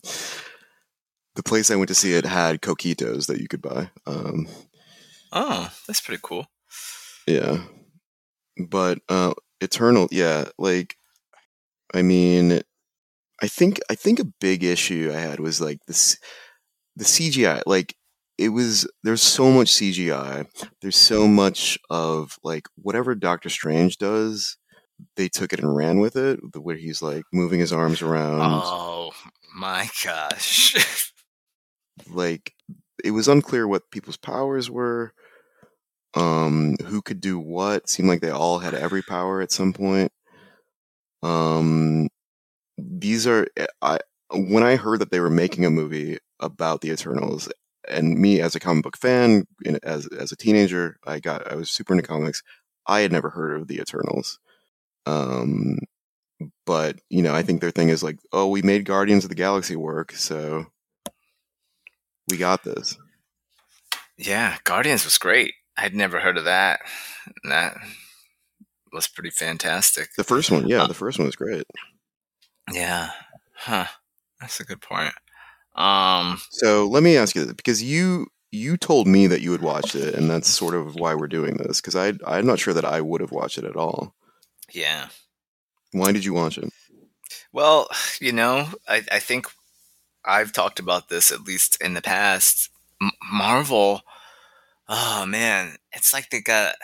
the 1.35 1.41
place 1.43 1.71
I 1.71 1.75
went 1.75 1.87
to 1.87 1.95
see 1.95 2.13
it 2.13 2.25
had 2.25 2.61
coquitos 2.61 3.25
that 3.25 3.39
you 3.41 3.47
could 3.47 3.61
buy. 3.61 3.89
Um, 4.05 4.47
Oh, 5.31 5.71
that's 5.87 6.01
pretty 6.01 6.21
cool. 6.23 6.45
Yeah. 7.25 7.63
But 8.69 8.99
uh 9.09 9.33
Eternal, 9.63 10.07
yeah, 10.11 10.45
like 10.57 10.95
I 11.93 12.01
mean 12.01 12.61
I 13.41 13.47
think 13.47 13.79
I 13.89 13.95
think 13.95 14.19
a 14.19 14.33
big 14.39 14.63
issue 14.63 15.11
I 15.13 15.19
had 15.19 15.39
was 15.39 15.59
like 15.59 15.79
this 15.87 16.17
the 16.95 17.05
CGI 17.05 17.61
like 17.65 17.95
it 18.37 18.49
was 18.49 18.87
there's 19.03 19.21
so 19.21 19.51
much 19.51 19.71
CGI. 19.71 20.45
There's 20.81 20.97
so 20.97 21.27
much 21.27 21.77
of 21.89 22.37
like 22.43 22.67
whatever 22.75 23.15
Doctor 23.15 23.49
Strange 23.49 23.97
does, 23.97 24.57
they 25.15 25.29
took 25.29 25.53
it 25.53 25.59
and 25.59 25.75
ran 25.75 25.99
with 25.99 26.15
it, 26.15 26.39
where 26.57 26.75
he's 26.75 27.01
like 27.01 27.23
moving 27.31 27.59
his 27.59 27.73
arms 27.73 28.01
around. 28.01 28.41
Oh 28.41 29.11
my 29.55 29.89
gosh. 30.03 31.13
like 32.09 32.53
it 33.03 33.11
was 33.11 33.27
unclear 33.27 33.67
what 33.67 33.91
people's 33.91 34.17
powers 34.17 34.69
were 34.69 35.13
um 36.15 36.75
who 36.85 37.01
could 37.01 37.19
do 37.21 37.39
what 37.39 37.89
seemed 37.89 38.07
like 38.09 38.21
they 38.21 38.29
all 38.29 38.59
had 38.59 38.73
every 38.73 39.01
power 39.01 39.41
at 39.41 39.51
some 39.51 39.73
point. 39.73 40.11
Um 41.21 42.07
these 42.77 43.27
are 43.27 43.47
eh, 43.57 43.67
i 43.81 43.99
when 44.33 44.63
i 44.63 44.75
heard 44.75 44.99
that 44.99 45.11
they 45.11 45.19
were 45.19 45.29
making 45.29 45.65
a 45.65 45.69
movie 45.69 46.17
about 46.39 46.81
the 46.81 46.89
eternals 46.91 47.49
and 47.89 48.17
me 48.19 48.41
as 48.41 48.55
a 48.55 48.59
comic 48.59 48.83
book 48.83 48.97
fan 48.97 49.45
as 49.83 50.07
as 50.07 50.31
a 50.31 50.35
teenager 50.35 50.97
i 51.05 51.19
got 51.19 51.49
i 51.51 51.55
was 51.55 51.69
super 51.71 51.93
into 51.93 52.07
comics 52.07 52.41
i 52.87 53.01
had 53.01 53.11
never 53.11 53.29
heard 53.29 53.59
of 53.61 53.67
the 53.67 53.79
eternals. 53.79 54.39
Um 55.05 55.77
but 56.65 56.99
you 57.09 57.21
know 57.21 57.35
i 57.35 57.43
think 57.43 57.61
their 57.61 57.71
thing 57.71 57.89
is 57.89 58.03
like 58.03 58.17
oh 58.33 58.47
we 58.47 58.61
made 58.61 58.85
guardians 58.85 59.23
of 59.25 59.29
the 59.29 59.35
galaxy 59.35 59.75
work 59.75 60.11
so 60.13 60.65
we 62.29 62.37
got 62.37 62.63
this. 62.63 62.97
Yeah, 64.17 64.57
Guardians 64.63 65.05
was 65.05 65.17
great. 65.17 65.53
I'd 65.77 65.95
never 65.95 66.19
heard 66.19 66.37
of 66.37 66.45
that. 66.45 66.81
And 67.43 67.51
that 67.51 67.77
was 68.91 69.07
pretty 69.07 69.31
fantastic. 69.31 70.09
The 70.15 70.23
first 70.23 70.51
one, 70.51 70.67
yeah, 70.67 70.83
Uh, 70.83 70.87
the 70.87 70.93
first 70.93 71.17
one 71.19 71.25
was 71.25 71.35
great. 71.35 71.63
Yeah. 72.71 73.11
Huh. 73.55 73.85
That's 74.39 74.59
a 74.59 74.65
good 74.65 74.81
point. 74.81 75.13
Um 75.75 76.39
So 76.51 76.85
let 76.87 77.03
me 77.03 77.17
ask 77.17 77.35
you 77.35 77.45
this, 77.45 77.53
because 77.53 77.81
you 77.83 78.27
you 78.51 78.77
told 78.77 79.07
me 79.07 79.25
that 79.25 79.41
you 79.41 79.51
had 79.51 79.61
watched 79.61 79.95
it, 79.95 80.13
and 80.13 80.29
that's 80.29 80.47
sort 80.47 80.75
of 80.75 80.93
why 80.95 81.15
we're 81.15 81.27
doing 81.27 81.57
this. 81.57 81.81
Because 81.81 81.95
I 81.95 82.13
I'm 82.27 82.45
not 82.45 82.59
sure 82.59 82.73
that 82.75 82.85
I 82.85 83.01
would 83.01 83.21
have 83.21 83.31
watched 83.31 83.57
it 83.57 83.63
at 83.65 83.75
all. 83.75 84.13
yeah. 84.71 85.07
Why 85.91 86.11
did 86.11 86.25
you 86.25 86.33
watch 86.33 86.57
it? 86.57 86.71
Well, 87.51 87.87
you 88.19 88.31
know, 88.31 88.67
I, 88.87 89.03
I 89.11 89.19
think 89.19 89.45
I've 90.25 90.51
talked 90.51 90.79
about 90.79 91.09
this 91.09 91.31
at 91.31 91.41
least 91.43 91.79
in 91.81 91.93
the 91.93 92.01
past. 92.01 92.69
M- 93.01 93.11
Marvel, 93.31 94.01
oh 94.87 95.25
man, 95.25 95.77
it's 95.91 96.13
like 96.13 96.29
they 96.29 96.41
got 96.41 96.75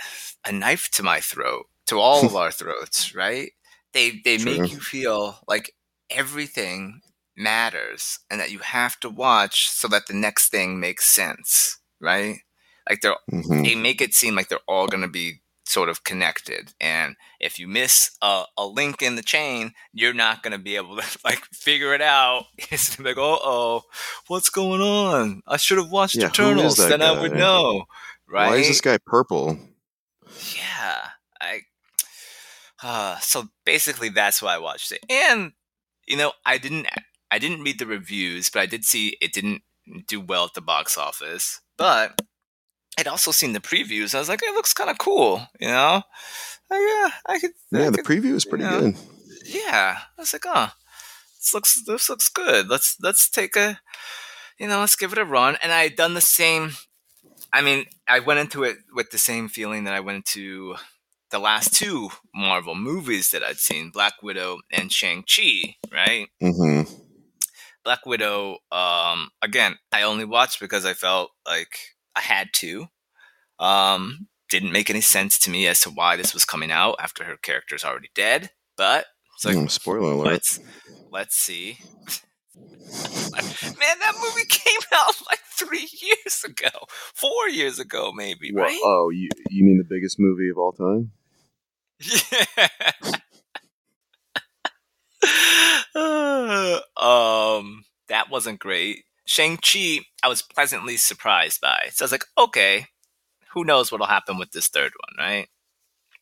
a 0.45 0.51
knife 0.51 0.89
to 0.91 1.03
my 1.03 1.19
throat, 1.19 1.65
to 1.87 1.99
all 1.99 2.25
of 2.27 2.35
our 2.35 2.51
throats, 2.51 3.13
right? 3.15 3.51
They 3.93 4.21
they 4.23 4.37
True. 4.37 4.39
make 4.39 4.69
you 4.71 4.79
feel 4.79 5.39
like 5.47 5.73
everything 6.09 7.01
matters 7.37 8.19
and 8.29 8.39
that 8.39 8.51
you 8.51 8.59
have 8.59 8.99
to 9.01 9.09
watch 9.09 9.69
so 9.69 9.87
that 9.89 10.07
the 10.07 10.13
next 10.13 10.49
thing 10.49 10.79
makes 10.79 11.07
sense, 11.07 11.77
right? 12.01 12.37
Like 12.89 13.01
they're 13.01 13.15
hmm 13.31 13.65
they 13.65 13.75
make 13.75 14.01
it 14.01 14.13
seem 14.13 14.35
like 14.35 14.49
they're 14.49 14.59
all 14.67 14.87
going 14.87 15.01
to 15.03 15.07
be 15.09 15.41
sort 15.69 15.87
of 15.89 16.03
connected 16.03 16.73
and 16.81 17.15
if 17.39 17.59
you 17.59 17.67
miss 17.67 18.17
a, 18.21 18.43
a 18.57 18.65
link 18.65 19.01
in 19.01 19.15
the 19.15 19.21
chain 19.21 19.71
you're 19.93 20.13
not 20.13 20.41
going 20.43 20.51
to 20.51 20.57
be 20.57 20.75
able 20.75 20.97
to 20.97 21.19
like 21.25 21.45
figure 21.53 21.93
it 21.93 22.01
out. 22.01 22.45
It's 22.71 22.99
like 22.99 23.17
uh 23.17 23.21
oh 23.21 23.83
what's 24.27 24.49
going 24.49 24.81
on? 24.81 25.41
I 25.47 25.57
should 25.57 25.77
have 25.77 25.91
watched 25.91 26.15
Yeah, 26.15 26.27
eternals 26.27 26.77
then 26.77 27.01
i 27.01 27.19
would 27.21 27.33
know 27.33 27.85
right 28.27 28.49
Why 28.49 28.55
is 28.57 28.67
this 28.67 28.81
guy 28.81 28.97
purple? 29.05 29.57
yeah 30.55 31.09
i 31.41 31.61
uh, 32.83 33.17
so 33.19 33.45
basically 33.65 34.09
that's 34.09 34.41
why 34.41 34.55
i 34.55 34.57
watched 34.57 34.91
it 34.91 34.99
and 35.09 35.51
you 36.07 36.17
know 36.17 36.31
i 36.45 36.57
didn't 36.57 36.87
i 37.31 37.37
didn't 37.39 37.61
read 37.63 37.79
the 37.79 37.85
reviews 37.85 38.49
but 38.49 38.61
i 38.61 38.65
did 38.65 38.83
see 38.85 39.17
it 39.21 39.33
didn't 39.33 39.61
do 40.07 40.19
well 40.21 40.45
at 40.45 40.53
the 40.53 40.61
box 40.61 40.97
office 40.97 41.61
but 41.77 42.21
i'd 42.97 43.07
also 43.07 43.31
seen 43.31 43.53
the 43.53 43.59
previews 43.59 44.13
i 44.15 44.19
was 44.19 44.29
like 44.29 44.41
it 44.43 44.53
looks 44.53 44.73
kind 44.73 44.89
of 44.89 44.97
cool 44.97 45.41
you 45.59 45.67
know 45.67 46.01
yeah 46.71 47.09
i 47.27 47.39
could 47.39 47.51
I 47.73 47.79
Yeah, 47.79 47.89
the 47.89 48.01
could- 48.01 48.05
preview 48.23 48.33
is 48.35 48.45
pretty 48.45 48.63
yeah. 48.63 48.79
good. 48.79 48.95
yeah 49.45 49.97
i 50.17 50.21
was 50.21 50.33
like 50.33 50.43
oh 50.47 50.71
this 51.37 51.53
looks 51.53 51.83
this 51.85 52.09
looks 52.09 52.29
good 52.29 52.67
let's 52.69 52.97
let's 53.01 53.29
take 53.29 53.55
a 53.55 53.79
you 54.59 54.67
know 54.67 54.79
let's 54.81 54.95
give 54.95 55.11
it 55.13 55.17
a 55.17 55.25
run 55.25 55.57
and 55.63 55.71
i 55.71 55.83
had 55.83 55.95
done 55.95 56.13
the 56.13 56.21
same 56.21 56.71
i 57.53 57.61
mean 57.61 57.85
i 58.07 58.19
went 58.19 58.39
into 58.39 58.63
it 58.63 58.77
with 58.93 59.09
the 59.11 59.17
same 59.17 59.47
feeling 59.47 59.83
that 59.85 59.93
i 59.93 59.99
went 59.99 60.17
into 60.17 60.75
the 61.31 61.39
last 61.39 61.73
two 61.73 62.09
marvel 62.35 62.75
movies 62.75 63.31
that 63.31 63.43
i'd 63.43 63.57
seen 63.57 63.89
black 63.91 64.13
widow 64.21 64.57
and 64.71 64.91
shang-chi 64.91 65.75
right 65.93 66.27
Mm-hmm. 66.41 66.91
black 67.83 68.05
widow 68.05 68.57
um 68.71 69.29
again 69.41 69.77
i 69.91 70.01
only 70.03 70.25
watched 70.25 70.59
because 70.59 70.85
i 70.85 70.93
felt 70.93 71.31
like 71.47 71.77
i 72.19 72.21
had 72.21 72.49
to 72.53 72.87
um 73.59 74.27
didn't 74.49 74.71
make 74.71 74.89
any 74.89 75.01
sense 75.01 75.39
to 75.39 75.49
me 75.49 75.67
as 75.67 75.79
to 75.81 75.89
why 75.89 76.15
this 76.15 76.33
was 76.33 76.45
coming 76.45 76.71
out 76.71 76.95
after 76.99 77.23
her 77.23 77.37
character's 77.37 77.83
already 77.85 78.09
dead 78.15 78.49
but 78.77 79.05
it's 79.35 79.45
like 79.45 79.55
Mm, 79.55 79.71
spoiler 79.71 80.11
alert. 80.13 80.27
let's 80.33 80.59
let's 81.11 81.35
see. 81.35 81.77
Man, 83.79 83.99
that 83.99 84.13
movie 84.21 84.45
came 84.49 84.79
out 84.93 85.13
like 85.29 85.39
three 85.57 85.87
years 86.01 86.43
ago, 86.43 86.69
four 87.13 87.47
years 87.49 87.79
ago, 87.79 88.11
maybe, 88.13 88.51
What- 88.51 88.63
right? 88.63 88.79
Oh, 88.83 89.09
you 89.11 89.29
you 89.49 89.63
mean 89.63 89.77
the 89.77 89.83
biggest 89.87 90.19
movie 90.19 90.49
of 90.49 90.57
all 90.57 90.71
time? 90.73 91.11
Yeah. 91.99 92.67
um, 96.97 97.83
that 98.07 98.29
wasn't 98.29 98.59
great. 98.59 99.03
Shang 99.29 99.57
Chi, 99.57 99.99
I 100.23 100.27
was 100.27 100.41
pleasantly 100.41 100.97
surprised 100.97 101.61
by. 101.61 101.89
So 101.91 102.03
I 102.03 102.05
was 102.05 102.11
like, 102.11 102.25
okay, 102.35 102.87
who 103.53 103.63
knows 103.63 103.91
what'll 103.91 104.07
happen 104.07 104.39
with 104.39 104.49
this 104.53 104.69
third 104.69 104.91
one, 104.97 105.23
right? 105.23 105.47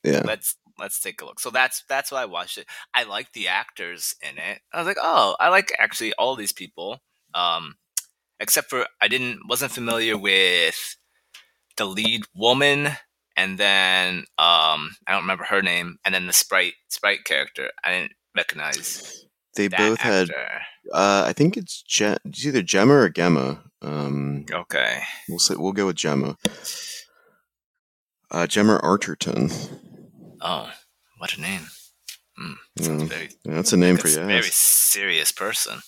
Yeah. 0.03 0.23
let's 0.25 0.57
let's 0.77 0.99
take 0.99 1.21
a 1.21 1.25
look. 1.25 1.39
So 1.39 1.49
that's 1.49 1.85
that's 1.87 2.11
why 2.11 2.23
I 2.23 2.25
watched 2.25 2.57
it. 2.57 2.67
I 2.93 3.03
like 3.03 3.31
the 3.31 3.47
actors 3.47 4.13
in 4.21 4.37
it. 4.37 4.59
I 4.73 4.77
was 4.77 4.85
like, 4.85 4.97
oh, 4.99 5.37
I 5.39 5.47
like 5.47 5.71
actually 5.79 6.11
all 6.15 6.35
these 6.35 6.51
people. 6.51 6.99
Um, 7.33 7.75
except 8.41 8.69
for 8.69 8.85
I 9.01 9.07
didn't 9.07 9.39
wasn't 9.47 9.71
familiar 9.71 10.17
with 10.17 10.97
the 11.77 11.85
lead 11.85 12.23
woman, 12.35 12.89
and 13.37 13.57
then 13.57 14.25
um, 14.37 14.97
I 15.07 15.13
don't 15.13 15.21
remember 15.21 15.45
her 15.45 15.61
name, 15.61 15.97
and 16.03 16.13
then 16.13 16.27
the 16.27 16.33
sprite 16.33 16.73
sprite 16.89 17.23
character. 17.23 17.71
I 17.85 17.91
didn't 17.91 18.13
recognize 18.35 19.26
They 19.57 19.67
that 19.67 19.77
both 19.77 19.99
had. 19.99 20.29
Uh, 20.93 21.25
I 21.27 21.33
think 21.33 21.57
it's 21.57 21.83
it's 21.99 22.45
either 22.45 22.61
Gemma 22.61 22.93
or 22.93 23.09
Gemma. 23.09 23.63
Um, 23.81 24.45
Okay, 24.51 25.01
we'll 25.27 25.39
say 25.39 25.55
we'll 25.57 25.73
go 25.73 25.87
with 25.87 25.97
Gemma. 25.97 26.37
Uh, 28.31 28.47
Gemma 28.47 28.79
Arterton. 28.81 29.51
oh, 30.41 30.71
what 31.17 31.33
a 31.37 31.41
name! 31.41 31.67
Mm, 32.41 32.55
Yeah, 32.75 33.05
very 33.05 33.29
yeah, 33.43 33.53
that's 33.55 33.73
a 33.73 33.77
name 33.77 33.95
like 33.95 34.01
for 34.01 34.07
a 34.07 34.11
you. 34.11 34.25
very 34.27 34.41
serious 34.43 35.31
person 35.31 35.79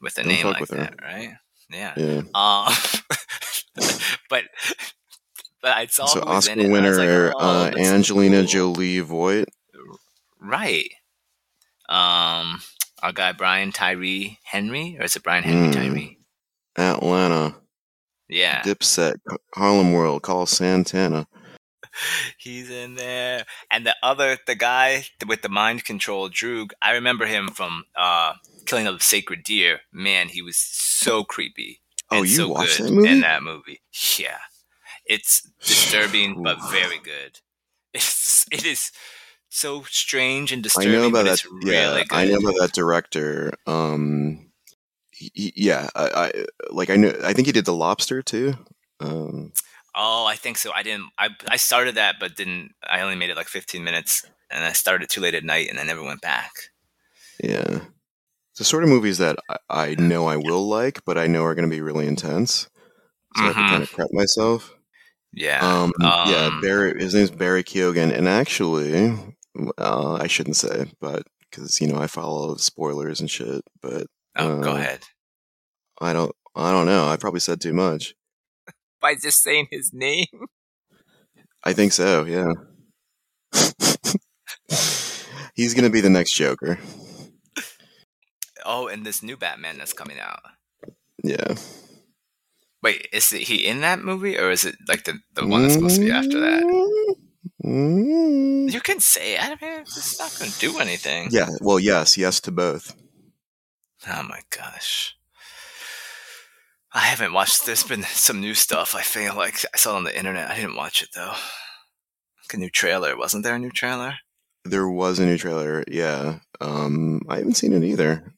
with 0.00 0.18
a 0.18 0.22
Don't 0.22 0.32
name 0.32 0.46
like 0.46 0.60
with 0.60 0.70
her. 0.70 0.76
that, 0.76 0.94
right? 1.02 1.32
Yeah. 1.70 1.94
Yeah. 1.96 2.22
Um, 2.34 2.72
but 4.30 4.44
but 5.62 5.76
I 5.76 5.86
saw 5.86 6.06
So 6.06 6.22
Oscar 6.22 6.52
in 6.52 6.60
it, 6.60 6.64
and 6.66 6.76
I 6.76 6.88
was 6.88 6.98
winner 6.98 7.26
like, 7.28 7.34
oh, 7.38 7.64
uh, 7.66 7.72
Angelina 7.76 8.38
cool. 8.40 8.46
Jolie 8.46 9.00
Voight. 9.00 9.48
Right. 10.40 10.88
Um, 11.88 12.60
our 13.02 13.12
guy 13.12 13.32
Brian 13.32 13.72
Tyree 13.72 14.38
Henry, 14.44 14.96
or 14.98 15.04
is 15.04 15.16
it 15.16 15.22
Brian 15.22 15.44
Henry 15.44 15.68
Mm. 15.68 15.72
Tyree? 15.72 16.18
Atlanta, 16.76 17.56
Yeah, 18.28 18.62
Dipset, 18.62 19.16
Harlem 19.54 19.92
World, 19.92 20.22
Juelz 20.22 20.48
Santana. 20.48 21.26
he's 22.38 22.70
in 22.70 22.94
there. 22.94 23.46
And 23.70 23.86
the 23.86 23.96
other, 24.02 24.38
the 24.46 24.54
guy 24.54 25.06
with 25.26 25.42
the 25.42 25.48
mind 25.48 25.84
control, 25.84 26.28
Druig, 26.28 26.70
I 26.82 26.92
remember 26.92 27.26
him 27.26 27.48
from 27.48 27.84
uh, 27.96 28.34
Killing 28.66 28.86
of 28.86 28.98
the 28.98 29.04
Sacred 29.04 29.42
Deer. 29.42 29.80
Man, 29.92 30.28
he 30.28 30.42
was 30.42 30.56
so 30.56 31.24
creepy. 31.24 31.80
Oh, 32.10 32.22
you 32.22 32.28
so 32.36 32.48
watched 32.48 32.78
that 32.78 32.92
movie? 32.92 33.08
In 33.08 33.20
that 33.20 33.42
movie, 33.42 33.80
yeah, 34.18 34.38
it's 35.04 35.42
disturbing 35.64 36.42
but 36.42 36.58
very 36.70 36.98
good. 36.98 37.40
It's 37.94 38.46
it 38.52 38.64
is 38.66 38.92
so 39.58 39.82
strange 39.84 40.52
and 40.52 40.62
disturbing. 40.62 40.90
I 40.90 40.92
know 40.92 41.08
about 41.08 41.24
that. 41.26 41.42
Yeah, 41.64 42.02
good. 42.04 42.06
I 42.12 42.24
know 42.26 42.36
about 42.38 42.54
that 42.60 42.72
director. 42.72 43.52
Um, 43.66 44.50
he- 45.10 45.52
yeah, 45.56 45.88
I, 45.94 46.08
I 46.34 46.44
like. 46.70 46.90
I 46.90 46.96
know. 46.96 47.12
I 47.24 47.32
think 47.32 47.46
he 47.46 47.52
did 47.52 47.64
The 47.64 47.74
Lobster 47.74 48.22
too. 48.22 48.54
Um, 49.00 49.52
Oh, 50.00 50.26
I 50.26 50.36
think 50.36 50.58
so. 50.58 50.70
I 50.72 50.82
didn't. 50.84 51.06
I 51.18 51.30
I 51.48 51.56
started 51.56 51.96
that, 51.96 52.16
but 52.20 52.36
didn't. 52.36 52.72
I 52.86 53.00
only 53.00 53.16
made 53.16 53.30
it 53.30 53.36
like 53.36 53.48
15 53.48 53.82
minutes, 53.82 54.24
and 54.50 54.62
I 54.64 54.72
started 54.72 55.08
too 55.10 55.20
late 55.20 55.34
at 55.34 55.42
night, 55.44 55.68
and 55.70 55.80
I 55.80 55.82
never 55.82 56.02
went 56.04 56.20
back. 56.20 56.52
yeah, 57.42 57.80
it's 58.52 58.58
the 58.58 58.64
sort 58.64 58.84
of 58.84 58.90
movies 58.90 59.18
that 59.18 59.36
I, 59.48 59.56
I 59.68 59.94
know 59.96 60.26
I 60.26 60.36
will 60.36 60.68
like, 60.68 61.04
but 61.04 61.18
I 61.18 61.26
know 61.26 61.42
are 61.44 61.54
going 61.54 61.68
to 61.68 61.74
be 61.74 61.80
really 61.80 62.06
intense. 62.06 62.68
So 63.36 63.44
I 63.44 63.52
to 63.52 63.54
Mhm. 63.54 63.68
kind 63.70 63.82
of 63.82 63.90
prep 63.90 64.08
myself. 64.12 64.74
Yeah. 65.32 65.58
Um, 65.60 65.92
yeah, 66.00 66.46
Um, 66.46 66.60
Barry. 66.60 67.00
His 67.00 67.14
name's 67.14 67.30
Barry 67.30 67.64
Keoghan, 67.64 68.12
and 68.16 68.28
actually, 68.28 69.36
uh, 69.78 70.14
I 70.14 70.26
shouldn't 70.26 70.56
say, 70.56 70.90
but 71.00 71.24
because 71.50 71.80
you 71.80 71.88
know 71.88 71.98
I 71.98 72.06
follow 72.06 72.56
spoilers 72.56 73.20
and 73.20 73.30
shit. 73.30 73.62
But 73.82 74.06
oh, 74.36 74.60
go 74.60 74.72
uh, 74.72 74.76
ahead. 74.76 75.04
I 76.00 76.12
don't. 76.12 76.34
I 76.54 76.72
don't 76.72 76.86
know. 76.86 77.08
I 77.08 77.16
probably 77.16 77.40
said 77.40 77.60
too 77.60 77.72
much. 77.72 78.14
By 79.00 79.14
just 79.14 79.42
saying 79.42 79.68
his 79.70 79.92
name. 79.92 80.26
I 81.64 81.72
think 81.72 81.92
so. 81.92 82.24
Yeah. 82.24 82.52
He's 85.54 85.74
gonna 85.74 85.90
be 85.90 86.00
the 86.00 86.10
next 86.10 86.32
Joker. 86.32 86.78
Oh, 88.64 88.86
and 88.86 89.04
this 89.04 89.22
new 89.22 89.36
Batman 89.36 89.78
that's 89.78 89.92
coming 89.92 90.18
out. 90.20 90.40
Yeah. 91.22 91.54
Wait, 92.82 93.08
is 93.12 93.30
he 93.30 93.66
in 93.66 93.80
that 93.80 94.00
movie, 94.00 94.38
or 94.38 94.50
is 94.50 94.64
it 94.64 94.76
like 94.86 95.04
the 95.04 95.18
the 95.34 95.46
one 95.46 95.62
that's 95.62 95.74
supposed 95.74 95.96
to 95.96 96.02
be 96.02 96.12
after 96.12 96.38
that? 96.40 97.16
Mm. 97.68 98.72
You 98.72 98.80
can 98.80 99.00
say. 99.00 99.34
it. 99.34 99.42
I 99.44 99.48
mean, 99.50 99.80
it's 99.80 100.18
not 100.18 100.34
going 100.38 100.50
to 100.50 100.58
do 100.58 100.78
anything. 100.78 101.28
Yeah. 101.30 101.48
Well, 101.60 101.78
yes, 101.78 102.16
yes 102.16 102.40
to 102.40 102.50
both. 102.50 102.94
Oh 104.08 104.22
my 104.22 104.40
gosh. 104.50 105.14
I 106.92 107.00
haven't 107.00 107.32
watched. 107.32 107.66
There's 107.66 107.82
been 107.82 108.02
some 108.04 108.40
new 108.40 108.54
stuff. 108.54 108.94
I 108.94 109.02
feel 109.02 109.34
like 109.36 109.64
I 109.74 109.76
saw 109.76 109.94
it 109.94 109.98
on 109.98 110.04
the 110.04 110.16
internet. 110.16 110.50
I 110.50 110.56
didn't 110.56 110.76
watch 110.76 111.02
it 111.02 111.10
though. 111.14 111.32
Like 111.32 112.54
a 112.54 112.56
new 112.56 112.70
trailer. 112.70 113.16
Wasn't 113.16 113.44
there 113.44 113.56
a 113.56 113.58
new 113.58 113.70
trailer? 113.70 114.14
There 114.64 114.88
was 114.88 115.18
a 115.18 115.26
new 115.26 115.36
trailer. 115.36 115.84
Yeah. 115.86 116.38
Um, 116.60 117.20
I 117.28 117.38
haven't 117.38 117.54
seen 117.54 117.72
it 117.74 117.84
either. 117.84 118.32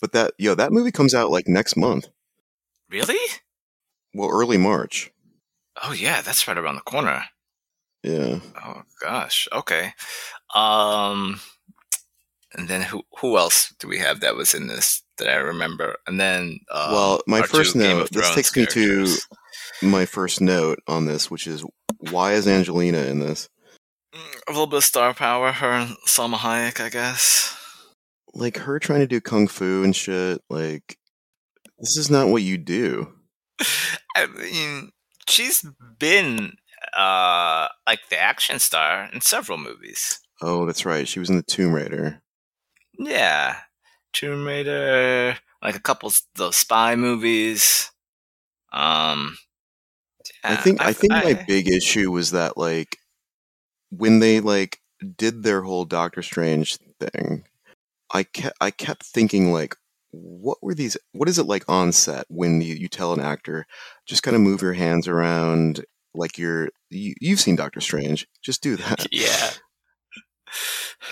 But 0.00 0.12
that 0.12 0.34
yo, 0.38 0.54
that 0.54 0.72
movie 0.72 0.92
comes 0.92 1.14
out 1.14 1.30
like 1.30 1.46
next 1.46 1.76
month. 1.76 2.08
Really? 2.90 3.18
Well, 4.14 4.30
early 4.30 4.58
March. 4.58 5.12
Oh 5.82 5.92
yeah, 5.92 6.20
that's 6.22 6.48
right 6.48 6.58
around 6.58 6.76
the 6.76 6.80
corner. 6.80 7.24
Yeah. 8.02 8.40
Oh 8.64 8.82
gosh. 9.00 9.48
Okay. 9.52 9.92
Um, 10.54 11.40
and 12.54 12.68
then 12.68 12.82
who 12.82 13.02
who 13.20 13.36
else 13.36 13.74
do 13.78 13.88
we 13.88 13.98
have 13.98 14.20
that 14.20 14.36
was 14.36 14.54
in 14.54 14.66
this 14.66 15.02
that 15.18 15.28
I 15.28 15.36
remember? 15.36 15.96
And 16.06 16.20
then 16.20 16.60
um, 16.70 16.92
well, 16.92 17.20
my 17.26 17.42
first 17.42 17.76
note. 17.76 18.10
This 18.10 18.34
takes 18.34 18.56
me 18.56 18.66
to 18.66 19.06
my 19.82 20.06
first 20.06 20.40
note 20.40 20.80
on 20.86 21.06
this, 21.06 21.30
which 21.30 21.46
is 21.46 21.64
why 22.10 22.34
is 22.34 22.46
Angelina 22.46 22.98
in 22.98 23.20
this? 23.20 23.48
Mm, 24.14 24.40
a 24.48 24.52
little 24.52 24.66
bit 24.66 24.78
of 24.78 24.84
star 24.84 25.12
power. 25.14 25.52
Her 25.52 25.70
and 25.70 25.96
Salma 26.06 26.36
Hayek, 26.36 26.80
I 26.80 26.88
guess. 26.88 27.54
Like 28.34 28.58
her 28.58 28.78
trying 28.78 29.00
to 29.00 29.06
do 29.06 29.20
kung 29.20 29.48
fu 29.48 29.82
and 29.82 29.94
shit. 29.94 30.40
Like 30.48 30.98
this 31.78 31.96
is 31.96 32.10
not 32.10 32.28
what 32.28 32.42
you 32.42 32.58
do. 32.58 33.12
I 34.16 34.26
mean, 34.26 34.90
she's 35.28 35.64
been 35.98 36.56
uh 36.96 37.68
like 37.86 38.00
the 38.10 38.18
action 38.18 38.58
star 38.58 39.08
in 39.12 39.20
several 39.20 39.58
movies. 39.58 40.20
Oh, 40.40 40.66
that's 40.66 40.84
right. 40.86 41.06
She 41.08 41.18
was 41.18 41.30
in 41.30 41.36
the 41.36 41.42
Tomb 41.42 41.72
Raider. 41.72 42.22
Yeah, 42.98 43.56
Tomb 44.12 44.44
Raider, 44.46 45.36
like 45.62 45.76
a 45.76 45.80
couple 45.80 46.08
of 46.08 46.20
those 46.36 46.56
spy 46.56 46.96
movies. 46.96 47.90
Um, 48.72 49.36
I 50.44 50.56
think 50.56 50.80
I, 50.80 50.88
I- 50.88 50.92
think 50.92 51.12
my 51.12 51.34
big 51.46 51.68
issue 51.68 52.10
was 52.10 52.30
that 52.32 52.56
like 52.56 52.96
when 53.90 54.18
they 54.20 54.40
like 54.40 54.78
did 55.16 55.42
their 55.42 55.62
whole 55.62 55.84
Doctor 55.84 56.22
Strange 56.22 56.78
thing, 57.00 57.44
I 58.12 58.24
kept 58.24 58.56
I 58.60 58.70
kept 58.70 59.04
thinking 59.04 59.52
like 59.52 59.76
what 60.12 60.58
were 60.62 60.74
these 60.74 60.96
what 61.12 61.28
is 61.28 61.38
it 61.38 61.46
like 61.46 61.64
on 61.68 61.92
set 61.92 62.24
when 62.28 62.60
you, 62.62 62.74
you 62.74 62.88
tell 62.88 63.12
an 63.12 63.20
actor 63.20 63.66
just 64.06 64.22
kind 64.22 64.34
of 64.34 64.40
move 64.40 64.62
your 64.62 64.72
hands 64.72 65.06
around 65.06 65.84
like 66.14 66.38
you're 66.38 66.70
you, 66.90 67.14
you've 67.20 67.40
seen 67.40 67.56
Doctor 67.56 67.80
Strange. 67.80 68.26
Just 68.42 68.62
do 68.62 68.76
that. 68.76 69.06
Yeah. 69.12 69.50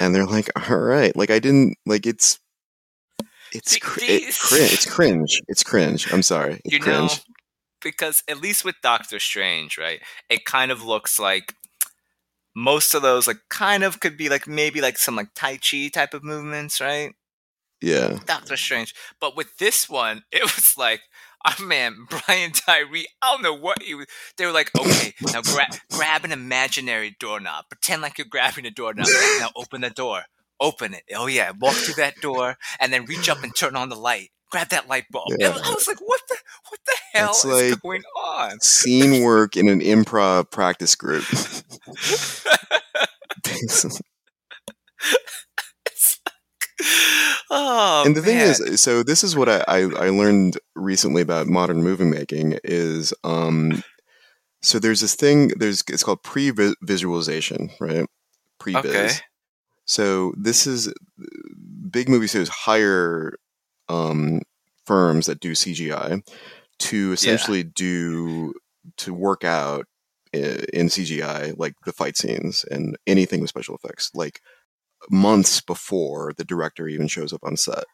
and 0.01 0.15
they're 0.15 0.27
like 0.27 0.49
all 0.71 0.79
right. 0.79 1.15
Like 1.17 1.31
I 1.31 1.39
didn't 1.39 1.77
like 1.85 2.07
it's 2.07 2.41
it's 3.53 3.77
cr- 3.79 4.01
it, 4.03 4.35
crin- 4.39 4.63
it's 4.65 4.87
cringe. 4.91 5.43
It's 5.49 5.63
cringe. 5.63 6.13
I'm 6.13 6.23
sorry. 6.23 6.61
It's 6.65 6.73
you 6.73 6.79
know, 6.81 6.85
cringe. 7.07 7.23
because 7.83 8.23
at 8.29 8.41
least 8.41 8.65
with 8.65 8.77
Doctor 8.83 9.19
Strange, 9.21 9.77
right, 9.79 10.01
it 10.31 10.45
kind 10.45 10.71
of 10.71 10.83
looks 10.85 11.19
like 11.19 11.55
most 12.55 12.95
of 12.95 13.03
those 13.03 13.27
like 13.27 13.39
kind 13.51 13.85
of 13.85 14.01
could 14.01 14.17
be 14.17 14.29
like 14.31 14.49
maybe 14.49 14.81
like 14.81 14.97
some 14.99 15.17
like 15.17 15.29
Tai 15.35 15.59
Chi 15.59 15.89
type 15.93 16.15
of 16.15 16.25
movements, 16.25 16.81
right? 16.81 17.13
yeah. 17.83 18.19
Doctor 18.25 18.57
Strange. 18.57 18.95
But 19.21 19.37
with 19.37 19.59
this 19.59 19.89
one, 19.89 20.23
it 20.33 20.43
was 20.43 20.77
like, 20.79 21.03
oh 21.61 21.65
man, 21.65 22.07
Brian 22.09 22.53
Tyree, 22.53 23.07
I 23.23 23.33
don't 23.33 23.43
know 23.43 23.55
what 23.55 23.83
he 23.83 23.95
was. 23.95 24.07
They 24.37 24.47
were 24.47 24.53
like, 24.53 24.71
okay, 24.79 25.15
now 25.33 25.43
grab 25.43 25.69
grab 25.93 26.25
an 26.25 26.33
imaginary 26.33 27.17
doorknob. 27.19 27.67
Pretend 27.69 28.03
like 28.03 28.19
you're 28.19 28.27
grabbing 28.29 28.67
a 28.67 28.71
doorknob. 28.71 29.07
Now 29.39 29.51
open 29.57 29.81
the 29.83 29.91
door. 29.91 30.23
Open 30.61 30.95
it. 30.95 31.03
Oh 31.15 31.27
yeah, 31.27 31.53
walk 31.59 31.75
through 31.75 32.03
that 32.03 32.17
door 32.21 32.57
and 32.81 32.93
then 32.93 33.05
reach 33.05 33.29
up 33.29 33.43
and 33.43 33.55
turn 33.55 33.77
on 33.77 33.89
the 33.89 33.97
light. 33.97 34.31
Grab 34.51 34.69
that 34.69 34.89
light 34.89 35.05
bulb. 35.11 35.33
Yeah. 35.39 35.49
I 35.49 35.75
was 35.75 35.89
like, 35.89 36.01
what 36.01 36.21
the 36.29 36.37
what 36.69 36.81
the 36.87 36.97
hell 37.13 37.27
That's 37.29 37.45
is 37.45 37.71
like- 37.73 37.83
going 37.83 38.03
on? 38.25 38.61
scene 38.61 39.23
work 39.23 39.57
in 39.57 39.69
an 39.69 39.81
improv 39.81 40.51
practice 40.51 40.95
group 40.95 41.25
oh, 47.51 48.03
and 48.05 48.17
the 48.17 48.23
thing 48.23 48.39
is 48.39 48.81
so 48.81 49.03
this 49.03 49.25
is 49.25 49.35
what 49.37 49.49
I, 49.49 49.65
I 49.67 49.79
i 49.79 50.11
learned 50.11 50.59
recently 50.75 51.23
about 51.23 51.47
modern 51.47 51.83
movie 51.83 52.05
making 52.05 52.59
is 52.65 53.15
um 53.25 53.83
so 54.61 54.79
there's 54.79 55.01
this 55.01 55.15
thing 55.15 55.49
there's 55.57 55.83
it's 55.89 56.03
called 56.03 56.23
pre-visualization 56.23 57.71
right? 57.81 58.07
Pre-viz 58.59 58.85
Okay. 58.85 59.11
so 59.87 60.35
this 60.37 60.67
is 60.67 60.93
big 61.91 62.09
movie 62.09 62.27
studios 62.27 62.49
hire 62.49 63.39
um 63.89 64.41
firms 64.85 65.27
that 65.27 65.41
do 65.41 65.53
cgi 65.53 66.23
to 66.79 67.13
essentially 67.13 67.63
do 67.63 68.53
to 68.99 69.15
work 69.15 69.45
out 69.45 69.87
in 70.33 70.87
cgi 70.89 71.59
like 71.59 71.75
the 71.85 71.93
fight 71.93 72.17
scenes 72.17 72.65
and 72.71 72.97
anything 73.07 73.41
with 73.41 73.49
special 73.49 73.75
effects. 73.75 74.11
Like 74.15 74.41
months 75.11 75.61
before 75.61 76.33
the 76.37 76.45
director 76.45 76.89
even 76.89 77.07
shows 77.09 77.33
up 77.33 77.41
on 77.45 77.57
set 77.57 77.85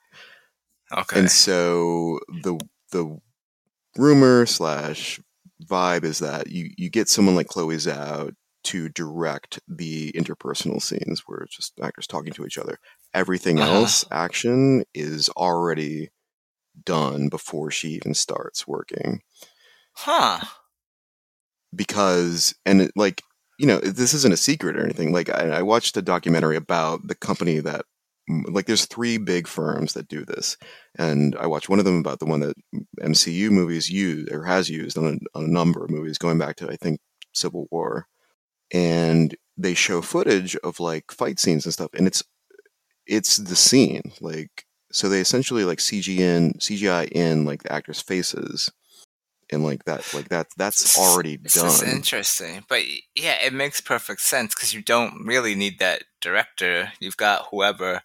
okay. 0.92 1.18
and 1.20 1.30
so 1.30 2.18
the 2.42 2.58
the 2.90 3.18
rumor 3.96 4.46
slash 4.46 5.20
vibe 5.64 6.04
is 6.04 6.18
that 6.18 6.48
you 6.48 6.70
you 6.76 6.88
get 6.90 7.08
someone 7.08 7.34
like 7.34 7.46
Chloe 7.48 7.76
Zhao 7.76 8.32
to 8.64 8.88
direct 8.90 9.58
the 9.66 10.12
interpersonal 10.12 10.80
scenes 10.80 11.22
where 11.26 11.40
it's 11.40 11.56
just 11.56 11.78
actors 11.82 12.06
talking 12.06 12.32
to 12.32 12.46
each 12.46 12.58
other. 12.58 12.78
Everything 13.12 13.58
Uh-huh. 13.60 13.72
else, 13.74 14.04
action, 14.12 14.84
is 14.94 15.28
already 15.30 16.10
done 16.84 17.28
before 17.28 17.70
she 17.70 17.88
even 17.90 18.14
starts 18.14 18.66
working 18.66 19.20
huh. 19.94 20.40
because 21.74 22.54
and 22.64 22.82
it, 22.82 22.92
like 22.96 23.22
you 23.58 23.66
know 23.66 23.78
this 23.78 24.14
isn't 24.14 24.34
a 24.34 24.38
secret 24.38 24.76
or 24.76 24.84
anything 24.84 25.12
like 25.12 25.28
I, 25.30 25.58
I 25.58 25.62
watched 25.62 25.96
a 25.96 26.02
documentary 26.02 26.56
about 26.56 27.06
the 27.06 27.14
company 27.14 27.58
that 27.60 27.84
like 28.48 28.66
there's 28.66 28.86
three 28.86 29.18
big 29.18 29.46
firms 29.46 29.94
that 29.94 30.08
do 30.08 30.24
this 30.24 30.56
and 30.96 31.36
i 31.36 31.46
watched 31.46 31.68
one 31.68 31.78
of 31.78 31.84
them 31.84 31.98
about 31.98 32.20
the 32.20 32.24
one 32.24 32.40
that 32.40 32.56
mcu 33.00 33.50
movies 33.50 33.90
use 33.90 34.28
or 34.30 34.44
has 34.44 34.70
used 34.70 34.96
on 34.96 35.04
a, 35.04 35.38
on 35.38 35.44
a 35.44 35.52
number 35.52 35.84
of 35.84 35.90
movies 35.90 36.18
going 36.18 36.38
back 36.38 36.56
to 36.56 36.70
i 36.70 36.76
think 36.76 37.00
civil 37.32 37.66
war 37.70 38.06
and 38.72 39.36
they 39.58 39.74
show 39.74 40.00
footage 40.00 40.56
of 40.56 40.80
like 40.80 41.10
fight 41.10 41.40
scenes 41.40 41.66
and 41.66 41.72
stuff 41.72 41.90
and 41.94 42.06
it's 42.06 42.22
it's 43.06 43.38
the 43.38 43.56
scene 43.56 44.12
like 44.20 44.64
so 44.92 45.08
they 45.08 45.20
essentially 45.20 45.64
like 45.64 45.78
CG 45.78 46.18
in 46.18 46.52
CGI 46.54 47.10
in 47.10 47.46
like 47.46 47.62
the 47.62 47.72
actors' 47.72 48.02
faces, 48.02 48.70
and 49.52 49.62
like 49.64 49.84
that, 49.84 50.12
like 50.14 50.28
that, 50.30 50.48
that's 50.56 50.98
already 50.98 51.36
This 51.36 51.54
done. 51.54 51.66
is 51.66 51.82
interesting, 51.82 52.64
but 52.68 52.82
yeah, 53.14 53.36
it 53.44 53.52
makes 53.52 53.80
perfect 53.80 54.20
sense 54.22 54.54
because 54.54 54.72
you 54.74 54.82
don't 54.82 55.26
really 55.26 55.54
need 55.54 55.78
that 55.78 56.04
director. 56.20 56.92
You've 57.00 57.16
got 57.16 57.46
whoever, 57.50 58.02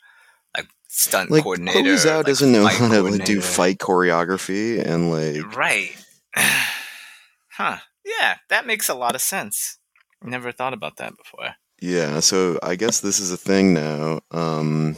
like 0.55 0.67
stunt 0.87 1.31
Like 1.31 1.43
coordinator. 1.43 1.79
Chloe 1.81 1.95
Zhao 1.95 2.17
like, 2.17 2.25
doesn't 2.25 2.51
know 2.51 2.65
how 2.67 2.89
to 3.09 3.17
do 3.19 3.41
fight 3.41 3.77
choreography 3.77 4.83
and 4.85 5.11
like 5.11 5.55
Right. 5.55 5.95
huh. 6.35 7.77
Yeah, 8.05 8.37
that 8.49 8.65
makes 8.65 8.87
a 8.89 8.93
lot 8.95 9.15
of 9.15 9.21
sense. 9.21 9.79
Never 10.23 10.51
thought 10.51 10.73
about 10.73 10.97
that 10.97 11.13
before. 11.17 11.55
yeah. 11.81 12.19
So 12.21 12.57
I 12.63 12.75
guess 12.75 13.01
this 13.01 13.19
is 13.19 13.31
a 13.31 13.37
thing 13.37 13.73
now. 13.73 14.21
Um, 14.31 14.95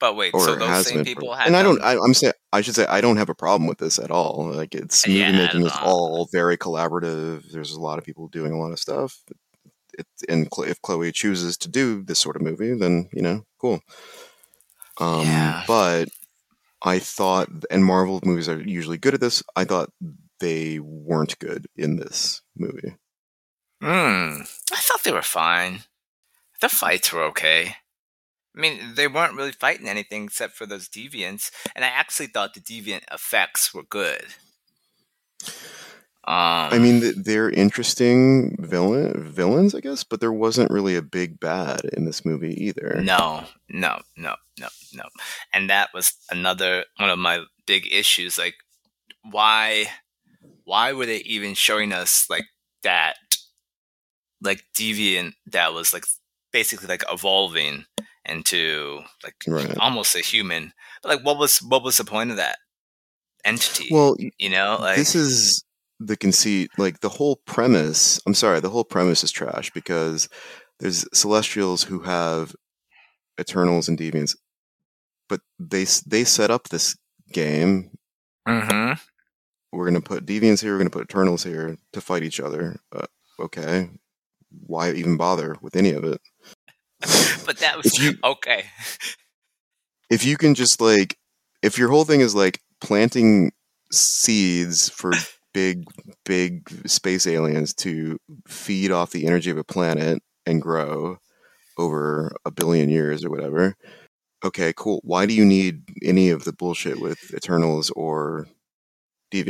But 0.00 0.14
wait, 0.16 0.32
or 0.32 0.40
so 0.40 0.54
those 0.54 0.86
same 0.86 1.04
people 1.04 1.34
had 1.34 1.48
and 1.48 1.56
I 1.56 1.62
don't. 1.62 1.82
I, 1.82 1.96
I'm 1.98 2.14
saying 2.14 2.34
I 2.52 2.60
should 2.60 2.74
say 2.74 2.86
I 2.86 3.00
don't 3.00 3.16
have 3.16 3.28
a 3.28 3.34
problem 3.34 3.66
with 3.66 3.78
this 3.78 3.98
at 3.98 4.10
all. 4.10 4.50
Like 4.54 4.74
it's 4.74 5.06
movie 5.06 5.20
Yeah, 5.20 5.32
making 5.32 5.66
is 5.66 5.72
all 5.82 6.28
very 6.30 6.56
collaborative. 6.56 7.50
There's 7.50 7.72
a 7.72 7.80
lot 7.80 7.98
of 7.98 8.04
people 8.04 8.28
doing 8.28 8.52
a 8.52 8.58
lot 8.58 8.70
of 8.70 8.78
stuff. 8.78 9.18
It, 9.94 10.06
and 10.28 10.48
if 10.58 10.80
Chloe 10.82 11.10
chooses 11.10 11.56
to 11.58 11.68
do 11.68 12.02
this 12.04 12.20
sort 12.20 12.36
of 12.36 12.42
movie, 12.42 12.74
then 12.74 13.08
you 13.12 13.22
know, 13.22 13.44
cool. 13.58 13.80
Um, 15.00 15.22
Yeah. 15.22 15.64
But 15.66 16.08
I 16.82 17.00
thought, 17.00 17.48
and 17.70 17.84
Marvel 17.84 18.20
movies 18.22 18.48
are 18.48 18.60
usually 18.60 18.98
good 18.98 19.14
at 19.14 19.20
this. 19.20 19.42
I 19.56 19.64
thought 19.64 19.90
they 20.38 20.78
weren't 20.78 21.38
good 21.40 21.66
in 21.76 21.96
this 21.96 22.42
movie. 22.56 22.94
Hmm. 23.80 24.42
I 24.72 24.76
thought 24.76 25.02
they 25.04 25.12
were 25.12 25.22
fine. 25.22 25.80
The 26.60 26.68
fights 26.68 27.12
were 27.12 27.22
okay. 27.24 27.76
I 28.58 28.60
mean, 28.60 28.94
they 28.94 29.06
weren't 29.06 29.36
really 29.36 29.52
fighting 29.52 29.88
anything 29.88 30.24
except 30.24 30.54
for 30.54 30.66
those 30.66 30.88
deviants, 30.88 31.52
and 31.76 31.84
I 31.84 31.88
actually 31.88 32.26
thought 32.26 32.54
the 32.54 32.60
deviant 32.60 33.04
effects 33.12 33.72
were 33.72 33.84
good. 33.84 34.24
Um, 36.24 36.74
I 36.74 36.78
mean, 36.78 37.22
they're 37.22 37.48
interesting 37.48 38.56
villain 38.58 39.22
villains, 39.32 39.76
I 39.76 39.80
guess, 39.80 40.02
but 40.02 40.20
there 40.20 40.32
wasn't 40.32 40.72
really 40.72 40.96
a 40.96 41.02
big 41.02 41.38
bad 41.38 41.82
in 41.92 42.04
this 42.04 42.24
movie 42.24 42.52
either. 42.64 43.00
no, 43.00 43.44
no, 43.68 44.00
no, 44.16 44.34
no, 44.58 44.68
no, 44.92 45.04
and 45.52 45.70
that 45.70 45.90
was 45.94 46.14
another 46.28 46.84
one 46.96 47.10
of 47.10 47.18
my 47.18 47.44
big 47.64 47.86
issues. 47.92 48.36
Like, 48.36 48.56
why, 49.22 49.86
why 50.64 50.92
were 50.92 51.06
they 51.06 51.18
even 51.18 51.54
showing 51.54 51.92
us 51.92 52.26
like 52.28 52.46
that, 52.82 53.14
like 54.42 54.64
deviant 54.76 55.34
that 55.46 55.72
was 55.72 55.92
like 55.92 56.04
basically 56.52 56.88
like 56.88 57.04
evolving 57.10 57.84
into 58.28 59.00
like 59.24 59.36
Right. 59.46 59.76
almost 59.78 60.14
a 60.14 60.20
human. 60.20 60.72
But 61.02 61.16
like, 61.16 61.24
what 61.24 61.38
was 61.38 61.58
what 61.58 61.82
was 61.82 61.96
the 61.96 62.04
point 62.04 62.30
of 62.30 62.36
that 62.36 62.58
entity? 63.44 63.88
Well, 63.90 64.16
you 64.38 64.50
know, 64.50 64.78
like 64.80 64.96
this 64.96 65.14
is 65.14 65.64
the 66.00 66.16
conceit. 66.16 66.70
Like 66.78 67.00
the 67.00 67.08
whole 67.08 67.36
premise. 67.46 68.20
I'm 68.26 68.34
sorry, 68.34 68.60
the 68.60 68.70
whole 68.70 68.84
premise 68.84 69.24
is 69.24 69.30
trash 69.32 69.70
because 69.70 70.28
there's 70.80 71.06
Celestials 71.12 71.82
who 71.84 72.00
have 72.00 72.54
Eternals 73.40 73.88
and 73.88 73.98
Deviants, 73.98 74.36
but 75.28 75.40
they 75.58 75.86
they 76.06 76.24
set 76.24 76.50
up 76.50 76.68
this 76.68 76.96
game. 77.32 77.90
hmm 78.46 78.92
We're 79.72 79.86
gonna 79.86 80.00
put 80.00 80.26
Deviants 80.26 80.60
here. 80.62 80.72
We're 80.72 80.78
gonna 80.78 80.90
put 80.90 81.04
Eternals 81.10 81.44
here 81.44 81.76
to 81.92 82.00
fight 82.00 82.22
each 82.22 82.40
other. 82.40 82.80
Uh, 82.92 83.06
okay, 83.40 83.90
why 84.66 84.92
even 84.92 85.16
bother 85.16 85.56
with 85.60 85.76
any 85.76 85.92
of 85.92 86.04
it? 86.04 86.20
but 87.46 87.58
that 87.58 87.76
was 87.76 87.98
you- 87.98 88.18
okay. 88.24 88.64
if 90.10 90.24
you 90.24 90.36
can 90.36 90.54
just 90.54 90.80
like 90.80 91.16
if 91.62 91.78
your 91.78 91.88
whole 91.88 92.04
thing 92.04 92.20
is 92.20 92.34
like 92.34 92.60
planting 92.80 93.52
seeds 93.92 94.88
for 94.88 95.12
big 95.54 95.84
big 96.24 96.68
space 96.86 97.26
aliens 97.26 97.74
to 97.74 98.18
feed 98.46 98.90
off 98.90 99.10
the 99.10 99.26
energy 99.26 99.50
of 99.50 99.56
a 99.56 99.64
planet 99.64 100.22
and 100.46 100.60
grow 100.60 101.16
over 101.78 102.32
a 102.44 102.50
billion 102.50 102.88
years 102.88 103.24
or 103.24 103.30
whatever 103.30 103.74
okay 104.44 104.72
cool 104.76 105.00
why 105.04 105.24
do 105.24 105.32
you 105.32 105.44
need 105.44 105.82
any 106.02 106.30
of 106.30 106.44
the 106.44 106.52
bullshit 106.52 107.00
with 107.00 107.32
eternals 107.34 107.90
or 107.90 108.46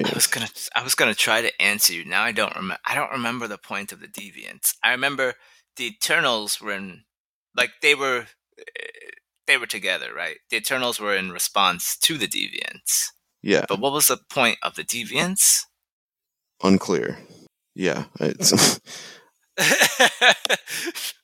I 0.05 0.13
was 0.15 0.27
deviants 0.27 0.31
gonna 0.31 0.49
I 0.75 0.83
was 0.83 0.95
gonna 0.95 1.15
try 1.15 1.43
to 1.43 1.63
answer 1.63 1.93
you. 1.93 2.05
Now 2.05 2.23
I 2.23 2.33
don't 2.33 2.55
remember. 2.57 2.81
I 2.85 2.95
don't 2.95 3.13
remember 3.13 3.47
the 3.47 3.59
point 3.59 3.93
of 3.93 4.01
the 4.01 4.09
deviants. 4.09 4.75
I 4.83 4.91
remember 4.91 5.35
the 5.77 5.87
Eternals 5.87 6.61
were 6.61 6.73
in 6.73 7.05
like 7.57 7.71
they 7.83 7.95
were 7.95 8.27
eh, 8.59 8.87
they 9.47 9.57
were 9.57 9.67
together, 9.67 10.13
right? 10.15 10.37
The 10.51 10.57
Eternals 10.59 11.01
were 11.01 11.15
in 11.17 11.31
response 11.33 11.97
to 11.99 12.19
the 12.19 12.29
deviants. 12.29 13.07
yeah 13.43 13.65
But 13.69 13.81
what 13.81 13.93
was 13.93 14.09
the 14.09 14.19
point 14.31 14.59
of 14.63 14.75
the 14.75 14.85
deviants? 14.85 15.63
unclear 16.65 17.17
yeah 17.77 18.07
it's 18.19 18.81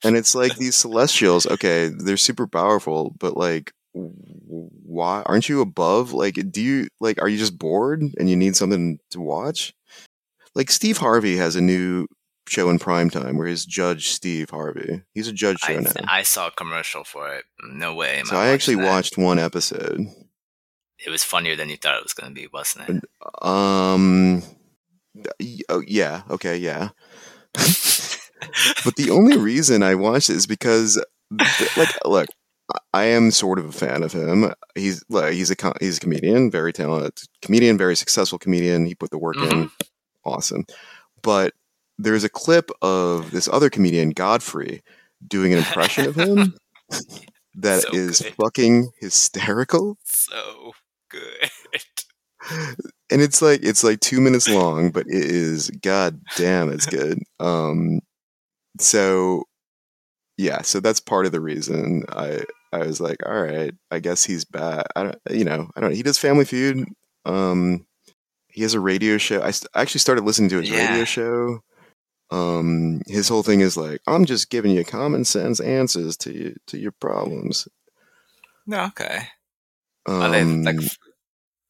and 0.05 0.17
it's 0.17 0.35
like 0.35 0.57
these 0.57 0.77
celestials 0.77 1.45
okay 1.47 1.89
they're 1.89 2.17
super 2.17 2.47
powerful 2.47 3.15
but 3.19 3.37
like 3.37 3.73
why 3.95 5.23
aren't 5.27 5.49
you 5.49 5.61
above 5.61 6.13
like 6.13 6.35
do 6.51 6.63
you 6.63 6.87
like 7.01 7.21
are 7.21 7.29
you 7.29 7.37
just 7.39 7.59
bored 7.59 8.01
and 8.17 8.31
you 8.31 8.37
need 8.37 8.55
something 8.55 8.99
to 9.11 9.21
watch 9.21 9.73
like 10.55 10.71
steve 10.71 10.99
harvey 10.99 11.37
has 11.37 11.57
a 11.57 11.61
new 11.61 12.07
show 12.47 12.69
in 12.71 12.79
primetime 12.79 13.37
where 13.37 13.47
he's 13.47 13.65
judge 13.65 14.09
steve 14.09 14.51
harvey 14.51 15.03
he's 15.15 15.29
a 15.29 15.33
judge 15.33 15.59
show 15.61 15.75
I, 15.75 15.81
now 15.81 15.93
I 16.07 16.23
saw 16.23 16.49
a 16.49 16.51
commercial 16.51 17.05
for 17.05 17.33
it. 17.35 17.45
No 17.63 17.95
way. 17.95 18.23
so 18.25 18.37
i 18.37 18.49
actually 18.49 18.77
that. 18.77 18.87
watched 18.87 19.17
one 19.19 19.39
episode 19.39 20.01
It 21.05 21.11
was 21.11 21.25
funnier 21.25 21.57
than 21.57 21.69
you 21.69 21.77
thought 21.77 21.97
it 21.97 22.03
was 22.03 22.13
going 22.15 22.35
to 22.35 22.41
be, 22.41 22.49
wasn't 22.53 22.89
it? 22.89 23.05
um 23.43 24.43
oh 25.69 25.83
yeah 25.87 26.23
okay 26.31 26.57
yeah 26.57 26.91
but 28.85 28.97
the 28.97 29.11
only 29.11 29.37
reason 29.53 29.83
I 29.83 29.95
watched 29.95 30.31
it 30.31 30.37
is 30.37 30.47
because, 30.47 31.03
like, 31.77 31.89
look, 32.05 32.27
I 32.93 33.05
am 33.05 33.31
sort 33.31 33.59
of 33.59 33.67
a 33.67 33.73
fan 33.73 34.03
of 34.03 34.13
him. 34.13 34.53
He's 34.75 35.05
like, 35.09 35.33
he's 35.35 35.51
a 35.51 35.73
he's 35.81 35.99
a 35.99 36.01
comedian, 36.01 36.51
very 36.51 36.73
talented 36.73 37.13
comedian, 37.43 37.79
very 37.79 37.97
successful 37.97 38.39
comedian. 38.39 38.87
He 38.87 38.95
put 38.95 39.11
the 39.11 39.19
work 39.19 39.37
in, 39.37 39.71
awesome. 40.25 40.65
But 41.23 41.55
there's 41.99 42.25
a 42.25 42.29
clip 42.29 42.71
of 42.83 43.31
this 43.31 43.49
other 43.49 43.71
comedian, 43.71 44.11
Godfrey, 44.11 44.83
doing 45.27 45.53
an 45.53 45.59
impression 45.59 46.07
of 46.07 46.15
him 46.17 46.55
that 47.57 47.85
is 47.93 48.19
So 48.19 48.25
good. 48.25 48.35
fucking 48.35 48.91
hysterical. 49.01 49.97
so 50.05 50.73
good. 51.11 51.51
and 53.11 53.23
it's 53.23 53.41
like 53.41 53.61
it's 53.63 53.83
like 53.85 54.01
two 54.01 54.21
minutes 54.21 54.49
long, 54.49 54.91
but 54.91 55.07
it 55.07 55.25
is 55.25 55.71
god 55.83 56.21
damn, 56.37 56.71
it's 56.71 56.87
good. 56.87 57.19
Um, 57.41 58.01
so 58.79 59.45
yeah, 60.37 60.63
so 60.63 60.81
that's 60.81 61.01
part 61.01 61.27
of 61.27 61.33
the 61.33 61.41
reason 61.41 62.05
I 62.11 62.45
I 62.73 62.79
was 62.79 63.01
like, 63.01 63.19
all 63.25 63.41
right, 63.41 63.73
I 63.93 64.01
guess 64.01 64.25
he's 64.25 64.45
bad. 64.45 64.85
I 64.97 65.05
don't, 65.05 65.17
you 65.31 65.45
know, 65.45 65.71
I 65.77 65.81
don't. 65.81 65.95
He 65.95 66.03
does 66.03 66.19
Family 66.19 66.45
Feud. 66.45 66.85
Um, 67.25 67.87
he 68.49 68.63
has 68.63 68.75
a 68.75 68.81
radio 68.81 69.17
show. 69.17 69.41
I, 69.43 69.53
st- 69.53 69.71
I 69.75 69.81
actually 69.83 70.01
started 70.01 70.25
listening 70.25 70.49
to 70.51 70.61
his 70.61 70.69
Yeah. 70.71 70.89
radio 70.91 71.05
show. 71.05 71.61
Um, 72.35 73.03
his 73.07 73.29
whole 73.29 73.43
thing 73.43 73.61
is 73.61 73.77
like, 73.77 74.01
I'm 74.07 74.25
just 74.25 74.51
giving 74.51 74.73
you 74.73 74.85
common 74.85 75.25
sense 75.25 75.61
answers 75.61 76.17
to 76.19 76.33
you, 76.33 76.57
to 76.67 76.79
your 76.79 76.93
problems. 76.93 77.69
No, 78.67 78.85
okay. 78.87 79.29
Um, 80.07 80.23
Are 80.23 80.31
they 80.31 80.45
like 80.45 80.83
f- 80.83 80.99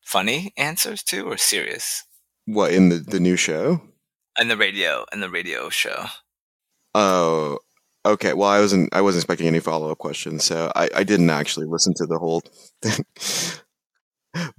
funny 0.03 0.53
answers 0.57 1.03
too, 1.03 1.27
or 1.27 1.37
serious? 1.37 2.05
what 2.46 2.72
in 2.72 2.88
the 2.90 2.96
the 2.98 3.20
new 3.20 3.37
show? 3.37 3.81
And 4.38 4.50
the 4.50 4.57
radio 4.57 5.05
and 5.12 5.22
the 5.22 5.31
radio 5.31 5.70
show. 5.70 6.07
Oh, 6.94 7.59
okay. 8.05 8.33
Well, 8.35 8.48
I 8.48 8.61
wasn't. 8.61 8.92
I 8.94 9.00
wasn't 9.00 9.22
expecting 9.22 9.46
any 9.46 9.61
follow 9.61 9.90
up 9.90 9.98
questions, 9.98 10.44
so 10.44 10.70
I, 10.74 10.88
I 10.94 11.05
didn't 11.05 11.31
actually 11.31 11.66
listen 11.66 11.94
to 11.96 12.07
the 12.07 12.18
whole 12.18 12.42
thing. 12.83 13.05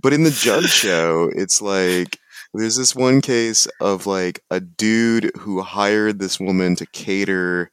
but 0.02 0.14
in 0.14 0.24
the 0.24 0.32
Judge 0.32 0.70
show, 0.84 1.30
it's 1.36 1.62
like 1.62 2.20
there's 2.58 2.78
this 2.78 2.96
one 2.96 3.22
case 3.22 3.68
of 3.80 4.08
like 4.08 4.42
a 4.50 4.60
dude 4.60 5.32
who 5.38 5.62
hired 5.62 6.20
this 6.20 6.40
woman 6.40 6.76
to 6.78 6.86
cater 6.88 7.72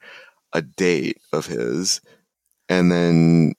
a 0.52 0.62
date 0.62 1.18
of 1.32 1.46
his, 1.46 2.00
and 2.68 2.92
then 2.92 3.54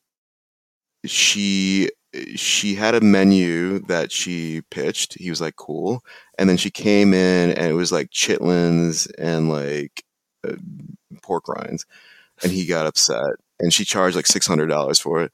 she 1.05 1.89
she 2.35 2.75
had 2.75 2.95
a 2.95 3.01
menu 3.01 3.79
that 3.87 4.11
she 4.11 4.61
pitched. 4.71 5.15
He 5.15 5.29
was 5.29 5.41
like, 5.41 5.55
"Cool," 5.55 6.03
and 6.37 6.49
then 6.49 6.57
she 6.57 6.71
came 6.71 7.13
in, 7.13 7.51
and 7.51 7.67
it 7.67 7.73
was 7.73 7.91
like 7.91 8.11
chitlins 8.11 9.11
and 9.17 9.49
like 9.49 10.03
uh, 10.47 10.55
pork 11.21 11.47
rinds, 11.47 11.85
and 12.43 12.51
he 12.51 12.65
got 12.65 12.85
upset, 12.85 13.35
and 13.59 13.73
she 13.73 13.85
charged 13.85 14.15
like 14.15 14.27
six 14.27 14.47
hundred 14.47 14.67
dollars 14.67 14.99
for 14.99 15.23
it. 15.23 15.31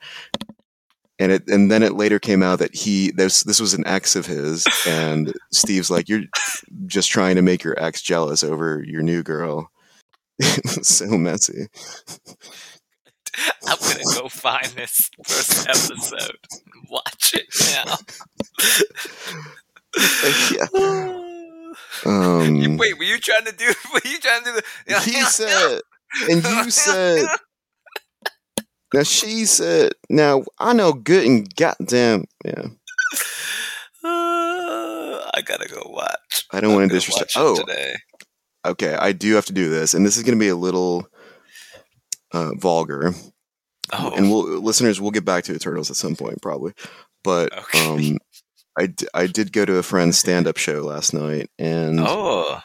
And 1.20 1.34
it, 1.34 1.48
and 1.50 1.70
then 1.70 1.84
it 1.84 1.94
later 1.94 2.18
came 2.18 2.42
out 2.42 2.60
that 2.60 2.74
he 2.74 3.12
this 3.12 3.44
this 3.44 3.60
was 3.60 3.74
an 3.74 3.86
ex 3.86 4.16
of 4.16 4.26
his, 4.26 4.66
and 4.88 5.34
Steve's 5.52 5.92
like, 5.92 6.08
"You're 6.08 6.24
just 6.86 7.12
trying 7.12 7.36
to 7.36 7.42
make 7.42 7.62
your 7.64 7.78
ex 7.78 8.02
jealous 8.02 8.42
over 8.44 8.82
your 8.88 9.02
new 9.02 9.22
girl." 9.22 9.70
so 10.82 11.06
messy. 11.18 11.68
I'm 13.68 13.78
gonna 13.80 14.04
go 14.16 14.30
find 14.30 14.66
this 14.68 15.10
first 15.26 15.68
episode 15.68 16.38
and 17.78 17.90
yeah. 20.52 20.68
Um, 22.04 22.78
Wait, 22.78 22.98
were 22.98 23.04
you 23.04 23.20
trying 23.20 23.46
to 23.46 23.52
do? 23.56 23.72
Were 23.94 24.02
you 24.04 24.20
trying 24.20 24.44
to 24.44 24.52
do 24.52 24.62
the? 24.88 25.00
he 25.02 25.22
said, 25.22 25.82
and 26.30 26.44
you 26.44 26.70
said. 26.72 27.28
Now 28.94 29.04
she 29.04 29.46
said, 29.46 29.94
"Now 30.10 30.44
I 30.58 30.74
know 30.74 30.94
good 30.94 31.26
and 31.26 31.56
goddamn 31.56 32.26
yeah." 32.44 32.66
Uh, 34.04 35.20
I 35.34 35.42
gotta 35.46 35.68
go 35.68 35.82
watch. 35.86 36.46
I 36.52 36.60
don't 36.62 36.74
want 36.74 36.84
to 36.84 36.88
gonna 36.90 37.00
disrespect. 37.00 37.34
Oh, 37.36 37.56
today. 37.58 37.96
okay. 38.66 38.96
I 38.96 39.12
do 39.12 39.34
have 39.36 39.46
to 39.48 39.54
do 39.54 39.70
this, 39.70 39.94
and 39.94 40.06
this 40.06 40.18
is 40.18 40.24
going 40.24 40.38
to 40.38 40.40
be 40.44 40.48
a 40.50 40.56
little 40.56 41.08
uh, 42.32 42.52
vulgar. 42.56 43.14
Oh, 43.92 44.14
and 44.16 44.30
we'll 44.30 44.60
listeners 44.62 45.02
we'll 45.02 45.12
get 45.12 45.26
back 45.26 45.44
to 45.46 45.54
Eternals 45.54 45.90
at 45.90 45.96
some 45.98 46.16
point 46.16 46.42
probably. 46.42 46.74
But 47.24 47.52
Okay. 47.58 47.88
um, 48.14 48.18
I 48.78 48.88
d- 48.88 49.08
I 49.14 49.28
did 49.28 49.52
go 49.52 49.66
to 49.66 49.78
a 49.78 49.84
friend's 49.84 50.18
stand 50.18 50.48
up 50.48 50.58
show 50.58 50.82
last 50.82 51.14
night, 51.14 51.50
and 51.60 52.00
oh, 52.00 52.60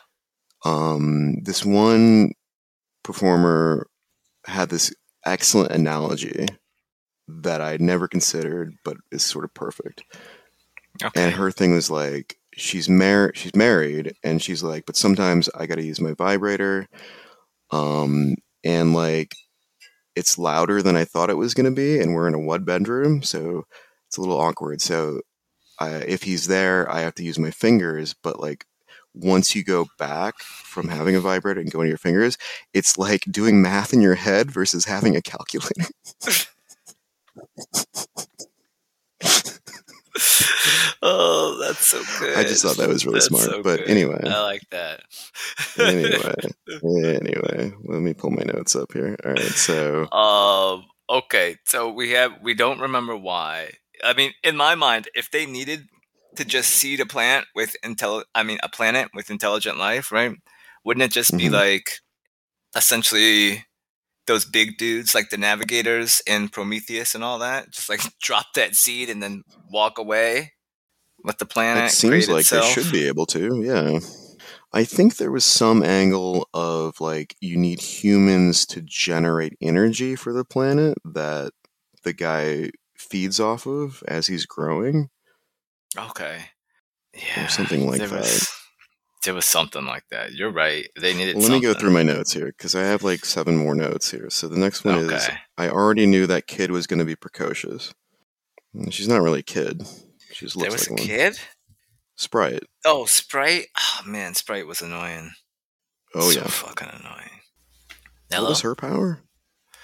um, 0.64 1.42
this 1.42 1.64
one 1.64 2.32
performer 3.02 3.86
had 4.46 4.68
this 4.68 4.94
excellent 5.26 5.72
analogy 5.72 6.46
that 7.28 7.60
I'd 7.60 7.80
never 7.80 8.08
considered, 8.08 8.74
but 8.84 8.96
is 9.10 9.22
sort 9.22 9.44
of 9.44 9.54
perfect. 9.54 10.04
okay. 11.02 11.22
And 11.22 11.34
her 11.34 11.50
thing 11.50 11.72
was 11.74 11.90
like, 11.90 12.36
she's 12.54 12.88
married, 12.88 13.36
she's 13.36 13.54
married, 13.56 14.14
and 14.22 14.42
she's 14.42 14.62
like, 14.62 14.86
but 14.86 14.96
sometimes 14.96 15.48
I 15.54 15.66
got 15.66 15.76
to 15.76 15.84
use 15.84 16.00
my 16.00 16.12
vibrator, 16.14 16.86
um, 17.70 18.34
and 18.64 18.94
like, 18.94 19.34
it's 20.16 20.38
louder 20.38 20.82
than 20.82 20.96
I 20.96 21.04
thought 21.04 21.30
it 21.30 21.36
was 21.38 21.54
going 21.54 21.66
to 21.66 21.72
be, 21.72 21.98
and 22.00 22.14
we're 22.14 22.28
in 22.28 22.34
a 22.34 22.38
one 22.38 22.64
bedroom, 22.64 23.22
so 23.22 23.64
it's 24.08 24.16
a 24.16 24.20
little 24.20 24.40
awkward. 24.40 24.80
So, 24.80 25.20
I, 25.80 25.90
if 25.96 26.22
he's 26.22 26.46
there, 26.46 26.90
I 26.90 27.00
have 27.00 27.14
to 27.16 27.24
use 27.24 27.38
my 27.38 27.50
fingers, 27.50 28.14
but 28.22 28.40
like. 28.40 28.66
Once 29.14 29.54
you 29.54 29.62
go 29.64 29.86
back 29.98 30.34
from 30.40 30.88
having 30.88 31.14
a 31.14 31.20
vibrator 31.20 31.60
and 31.60 31.70
going 31.70 31.86
to 31.86 31.90
your 31.90 31.98
fingers, 31.98 32.36
it's 32.72 32.98
like 32.98 33.22
doing 33.30 33.62
math 33.62 33.92
in 33.92 34.00
your 34.00 34.16
head 34.16 34.50
versus 34.50 34.84
having 34.84 35.16
a 35.16 35.22
calculator. 35.22 35.86
oh, 41.02 41.58
that's 41.60 41.86
so 41.86 42.02
good. 42.18 42.36
I 42.36 42.42
just 42.44 42.62
thought 42.62 42.76
that 42.76 42.88
was 42.88 43.04
really 43.04 43.16
That's 43.16 43.26
smart. 43.26 43.44
so 43.44 43.62
but 43.62 43.80
good. 43.80 43.90
anyway, 43.90 44.20
I 44.24 44.42
like 44.42 44.62
that. 44.70 45.02
anyway, 45.78 46.34
anyway, 47.16 47.72
let 47.84 48.00
me 48.00 48.14
pull 48.14 48.30
my 48.30 48.42
notes 48.42 48.76
up 48.76 48.92
here. 48.92 49.16
All 49.24 49.32
right, 49.32 49.40
so 49.40 50.10
Um. 50.12 50.84
Okay. 51.10 51.56
So 51.64 51.90
we 51.90 52.10
have. 52.10 52.32
We 52.42 52.54
don't 52.54 52.80
remember 52.80 53.16
why. 53.16 53.72
I 54.02 54.14
mean, 54.14 54.32
in 54.42 54.56
my 54.56 54.74
mind, 54.74 55.08
if 55.14 55.30
they 55.30 55.46
needed 55.46 55.86
to 56.36 56.44
just 56.44 56.70
seed 56.70 57.00
a 57.00 57.06
plant 57.06 57.46
with 57.54 57.76
intel, 57.84 58.24
I 58.34 58.42
mean, 58.42 58.58
a 58.62 58.68
planet 58.68 59.08
with 59.14 59.30
intelligent 59.30 59.78
life, 59.78 60.10
right? 60.12 60.32
Wouldn't 60.84 61.02
it 61.04 61.12
just 61.12 61.36
be 61.36 61.46
Mhm. 61.48 61.52
like, 61.52 61.90
essentially, 62.76 63.64
those 64.26 64.44
big 64.44 64.78
dudes 64.78 65.14
like 65.14 65.30
the 65.30 65.36
navigators 65.36 66.22
in 66.26 66.48
Prometheus 66.48 67.14
and 67.14 67.22
all 67.22 67.38
that? 67.40 67.70
Just 67.70 67.88
like 67.88 68.00
drop 68.22 68.46
that 68.54 68.74
seed 68.74 69.10
and 69.10 69.22
then 69.22 69.42
walk 69.70 69.98
away. 69.98 70.52
Let 71.24 71.38
the 71.38 71.46
planet 71.46 71.86
it 71.86 71.94
seems 71.94 72.28
like 72.28 72.40
itself. 72.40 72.74
they 72.74 72.82
should 72.82 72.92
be 72.92 73.06
able 73.06 73.24
to. 73.26 73.62
Yeah, 73.62 73.98
I 74.74 74.84
think 74.84 75.16
there 75.16 75.30
was 75.30 75.44
some 75.44 75.82
angle 75.82 76.48
of 76.52 77.00
like 77.00 77.34
you 77.40 77.56
need 77.56 77.80
humans 77.80 78.66
to 78.66 78.82
generate 78.82 79.54
energy 79.60 80.16
for 80.16 80.32
the 80.34 80.44
planet 80.44 80.98
that 81.04 81.52
the 82.02 82.12
guy 82.12 82.70
feeds 82.98 83.40
off 83.40 83.66
of 83.66 84.02
as 84.06 84.26
he's 84.26 84.44
growing. 84.44 85.08
Okay. 85.96 86.40
Yeah. 87.14 87.46
something 87.46 87.86
like 87.86 87.98
there 87.98 88.08
that. 88.08 88.20
Was, 88.20 88.48
there 89.24 89.34
was 89.34 89.44
something 89.44 89.84
like 89.84 90.04
that. 90.10 90.32
You're 90.32 90.50
right. 90.52 90.86
They 91.00 91.14
needed. 91.14 91.36
Well, 91.36 91.44
let 91.48 91.52
me 91.52 91.60
go 91.60 91.74
through 91.74 91.92
my 91.92 92.02
notes 92.02 92.32
here 92.32 92.46
because 92.46 92.74
I 92.74 92.82
have 92.82 93.02
like 93.02 93.24
seven 93.24 93.56
more 93.56 93.74
notes 93.74 94.10
here. 94.10 94.30
So 94.30 94.48
the 94.48 94.58
next 94.58 94.84
one 94.84 94.98
is 94.98 95.28
I 95.56 95.68
already 95.68 96.06
knew 96.06 96.26
that 96.26 96.46
kid 96.46 96.70
was 96.70 96.86
going 96.86 96.98
to 96.98 97.04
be 97.04 97.16
precocious. 97.16 97.94
She's 98.90 99.08
not 99.08 99.22
really 99.22 99.40
a 99.40 99.44
kid. 99.44 99.86
She 100.32 100.46
just 100.46 100.58
There 100.58 100.68
looks 100.68 100.82
was 100.82 100.88
a 100.88 100.92
one. 100.94 101.02
kid. 101.02 101.38
Sprite. 102.16 102.62
Oh, 102.84 103.04
Sprite. 103.04 103.66
Oh 103.78 104.00
man, 104.06 104.34
Sprite 104.34 104.66
was 104.66 104.82
annoying. 104.82 105.30
Oh 106.14 106.30
so 106.30 106.40
yeah. 106.40 106.46
fucking 106.46 106.88
annoying. 106.88 107.30
What 108.30 108.48
was 108.48 108.60
her 108.62 108.74
power? 108.74 109.20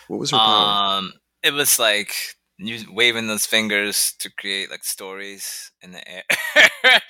What 0.09 0.19
was 0.19 0.31
her 0.33 0.37
power? 0.39 0.99
Um, 0.99 1.13
it 1.43 1.53
was 1.53 1.79
like 1.79 2.15
you 2.61 2.85
waving 2.93 3.27
those 3.27 3.47
fingers 3.47 4.15
to 4.19 4.31
create 4.31 4.71
like 4.71 4.85
stories 4.85 5.73
in 5.81 5.93
the 5.93 6.03
air. 6.09 6.25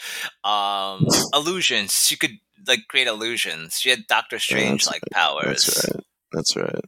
um, 0.45 1.07
illusions. 1.35 1.93
She 1.93 2.17
could 2.17 2.39
like 2.67 2.81
create 2.89 3.09
illusions. 3.09 3.79
She 3.79 3.91
had 3.91 4.07
Doctor 4.07 4.39
Strange 4.39 4.87
like 4.87 5.03
powers. 5.13 5.67
That's 5.67 5.89
right. 5.89 6.05
That's 6.33 6.57
right. 6.57 6.85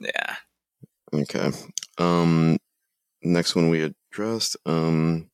Yeah. 0.00 0.36
Okay. 1.14 1.50
Um, 1.98 2.58
next 3.22 3.54
one 3.54 3.68
we 3.68 3.92
addressed. 4.12 4.56
Um, 4.66 5.30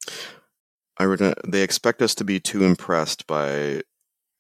I 0.99 1.05
read. 1.05 1.35
They 1.47 1.63
expect 1.63 2.03
us 2.03 2.15
to 2.17 2.25
be 2.25 2.41
too 2.41 2.65
impressed 2.65 3.27
by 3.27 3.83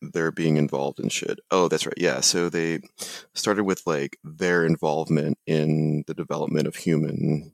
their 0.00 0.30
being 0.30 0.58
involved 0.58 1.00
in 1.00 1.08
shit. 1.08 1.40
Oh, 1.50 1.68
that's 1.68 1.86
right. 1.86 1.94
Yeah. 1.96 2.20
So 2.20 2.48
they 2.48 2.80
started 3.34 3.64
with 3.64 3.82
like 3.86 4.18
their 4.22 4.64
involvement 4.64 5.38
in 5.46 6.04
the 6.06 6.14
development 6.14 6.66
of 6.66 6.76
human 6.76 7.52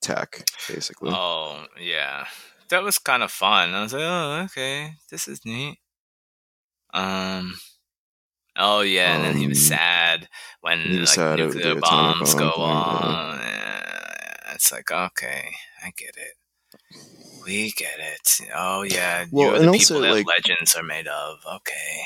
tech, 0.00 0.44
basically. 0.68 1.10
Oh 1.12 1.66
yeah, 1.80 2.26
that 2.70 2.82
was 2.82 2.98
kind 2.98 3.22
of 3.22 3.30
fun. 3.30 3.74
I 3.74 3.82
was 3.82 3.92
like, 3.92 4.02
oh 4.04 4.42
okay, 4.46 4.92
this 5.10 5.28
is 5.28 5.44
neat. 5.44 5.78
Um. 6.92 7.54
Oh 8.60 8.80
yeah, 8.80 9.14
and 9.14 9.24
then 9.24 9.36
he 9.36 9.46
was 9.46 9.58
Um, 9.58 9.76
sad 9.76 10.28
when 10.62 10.80
he 10.80 10.98
was 10.98 11.10
like 11.10 11.14
sad 11.16 11.38
nuclear 11.38 11.74
the 11.74 11.80
bombs 11.80 12.34
bomb 12.34 12.38
go 12.42 12.50
thing, 12.52 12.62
on. 12.64 13.38
Yeah, 13.38 14.54
It's 14.54 14.72
like 14.72 14.90
okay, 14.90 15.50
I 15.84 15.92
get 15.96 16.16
it. 16.16 16.34
We 17.44 17.70
get 17.76 17.98
it. 17.98 18.40
Oh 18.56 18.82
yeah, 18.82 19.26
Well, 19.30 19.54
and 19.54 19.64
the 19.64 19.68
also, 19.68 19.94
people 19.94 20.02
that 20.02 20.12
like- 20.12 20.26
legends 20.26 20.74
are 20.74 20.82
made 20.82 21.06
of. 21.06 21.38
Okay. 21.56 22.02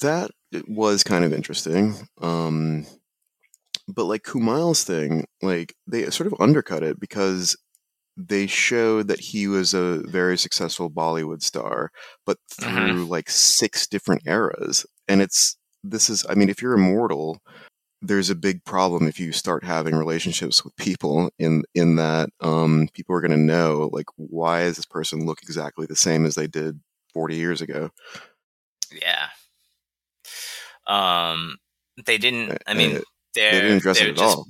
that 0.00 0.30
was 0.66 1.04
kind 1.04 1.24
of 1.24 1.32
interesting. 1.32 2.08
Um, 2.22 2.86
but 3.88 4.04
like 4.04 4.22
Kumail's 4.22 4.84
thing, 4.84 5.26
like 5.42 5.74
they 5.86 6.08
sort 6.10 6.26
of 6.26 6.34
undercut 6.40 6.82
it 6.82 6.98
because 7.00 7.56
they 8.16 8.46
showed 8.46 9.08
that 9.08 9.20
he 9.20 9.46
was 9.46 9.74
a 9.74 10.02
very 10.06 10.38
successful 10.38 10.90
Bollywood 10.90 11.42
star, 11.42 11.90
but 12.24 12.38
through 12.50 13.04
like 13.04 13.28
six 13.28 13.86
different 13.86 14.22
eras. 14.26 14.86
And 15.06 15.20
it's 15.20 15.56
this 15.84 16.08
is, 16.10 16.24
I 16.28 16.34
mean, 16.34 16.48
if 16.48 16.62
you're 16.62 16.74
immortal, 16.74 17.40
there's 18.02 18.30
a 18.30 18.34
big 18.34 18.64
problem 18.64 19.06
if 19.06 19.20
you 19.20 19.32
start 19.32 19.64
having 19.64 19.94
relationships 19.94 20.64
with 20.64 20.74
people 20.76 21.30
in 21.38 21.64
in 21.74 21.96
that 21.96 22.30
um, 22.40 22.88
people 22.94 23.14
are 23.14 23.20
going 23.20 23.30
to 23.30 23.36
know 23.36 23.90
like 23.92 24.06
why 24.16 24.64
does 24.64 24.76
this 24.76 24.86
person 24.86 25.26
look 25.26 25.42
exactly 25.42 25.86
the 25.86 25.96
same 25.96 26.26
as 26.26 26.34
they 26.34 26.46
did 26.46 26.80
40 27.14 27.36
years 27.36 27.60
ago 27.62 27.90
Yeah. 28.92 29.28
Um, 30.86 31.56
they 32.04 32.18
didn't. 32.18 32.58
I 32.66 32.74
mean, 32.74 33.00
their 33.36 33.52
they 33.52 33.60
didn't 33.60 33.76
address 33.78 33.98
their 34.00 34.08
it 34.08 34.10
at 34.12 34.16
just 34.16 34.36
all 34.38 34.46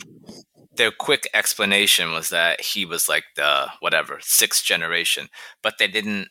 their 0.76 0.90
quick 0.90 1.28
explanation 1.34 2.12
was 2.12 2.30
that 2.30 2.60
he 2.60 2.84
was 2.84 3.08
like 3.08 3.24
the 3.36 3.70
whatever 3.80 4.18
sixth 4.20 4.64
generation, 4.64 5.28
but 5.62 5.74
they 5.78 5.88
didn't. 5.88 6.28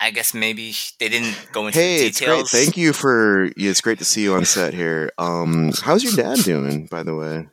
I 0.00 0.10
guess 0.10 0.34
maybe 0.34 0.74
they 0.98 1.08
didn't 1.08 1.36
go 1.52 1.66
into 1.66 1.78
Hey, 1.78 1.98
the 2.00 2.06
it's 2.08 2.20
great. 2.20 2.46
Thank 2.48 2.76
you 2.76 2.92
for. 2.92 3.50
Yeah, 3.56 3.70
it's 3.70 3.80
great 3.80 3.98
to 3.98 4.04
see 4.04 4.24
you 4.24 4.34
on 4.34 4.44
set 4.44 4.74
here. 4.74 5.12
Um, 5.16 5.70
how's 5.80 6.02
your 6.02 6.14
dad 6.14 6.42
doing, 6.44 6.86
by 6.90 7.04
the 7.04 7.14
way? 7.14 7.46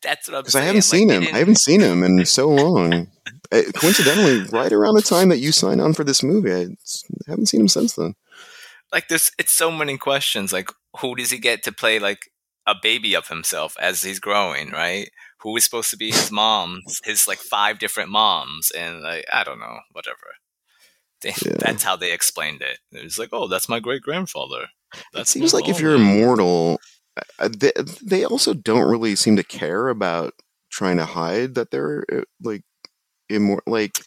That's 0.00 0.28
what 0.28 0.36
I'm 0.36 0.42
Because 0.42 0.54
I 0.54 0.60
haven't 0.60 0.76
like, 0.76 0.84
seen 0.84 1.10
him. 1.10 1.24
I 1.34 1.38
haven't 1.38 1.58
seen 1.58 1.80
him 1.80 2.04
in 2.04 2.24
so 2.24 2.48
long. 2.48 3.08
Uh, 3.50 3.62
coincidentally, 3.74 4.44
right 4.52 4.72
around 4.72 4.94
the 4.94 5.02
time 5.02 5.28
that 5.30 5.38
you 5.38 5.50
signed 5.50 5.80
on 5.80 5.92
for 5.92 6.04
this 6.04 6.22
movie, 6.22 6.54
I 6.54 6.68
haven't 7.26 7.46
seen 7.46 7.62
him 7.62 7.68
since 7.68 7.94
then. 7.94 8.14
like 8.92 9.08
there's 9.08 9.32
it's 9.38 9.52
so 9.52 9.70
many 9.70 9.98
questions. 9.98 10.52
Like 10.52 10.70
who 11.00 11.16
does 11.16 11.30
he 11.30 11.38
get 11.38 11.62
to 11.64 11.72
play 11.72 11.98
like 11.98 12.30
a 12.66 12.74
baby 12.80 13.14
of 13.14 13.28
himself 13.28 13.76
as 13.80 14.02
he's 14.02 14.20
growing, 14.20 14.70
right? 14.70 15.10
Who 15.40 15.56
is 15.56 15.64
supposed 15.64 15.90
to 15.90 15.96
be 15.96 16.10
his 16.10 16.30
mom? 16.30 16.82
His 17.04 17.26
like 17.26 17.38
five 17.38 17.78
different 17.78 18.10
moms, 18.10 18.70
and 18.70 19.02
like 19.02 19.24
I 19.32 19.44
don't 19.44 19.58
know, 19.60 19.80
whatever. 19.92 20.36
They, 21.22 21.34
Yeah. 21.44 21.56
That's 21.58 21.82
how 21.82 21.96
they 21.96 22.12
explained 22.12 22.62
it. 22.62 22.78
It 22.92 23.04
was 23.04 23.18
like, 23.18 23.30
oh, 23.32 23.48
that's 23.48 23.68
my 23.68 23.80
great 23.80 24.02
grandfather. 24.02 24.66
It 25.14 25.26
seems 25.26 25.54
like 25.54 25.68
if 25.68 25.80
you're 25.80 25.94
immortal, 25.94 26.78
uh, 27.38 27.48
they, 27.48 27.72
they 28.02 28.24
also 28.24 28.52
don't 28.52 28.88
really 28.88 29.16
seem 29.16 29.36
to 29.36 29.42
care 29.42 29.88
about 29.88 30.34
trying 30.70 30.98
to 30.98 31.06
hide 31.06 31.54
that 31.54 31.70
they're 31.70 32.04
uh, 32.12 32.22
like 32.42 32.62
immortal. 33.28 33.72
Like 33.72 33.98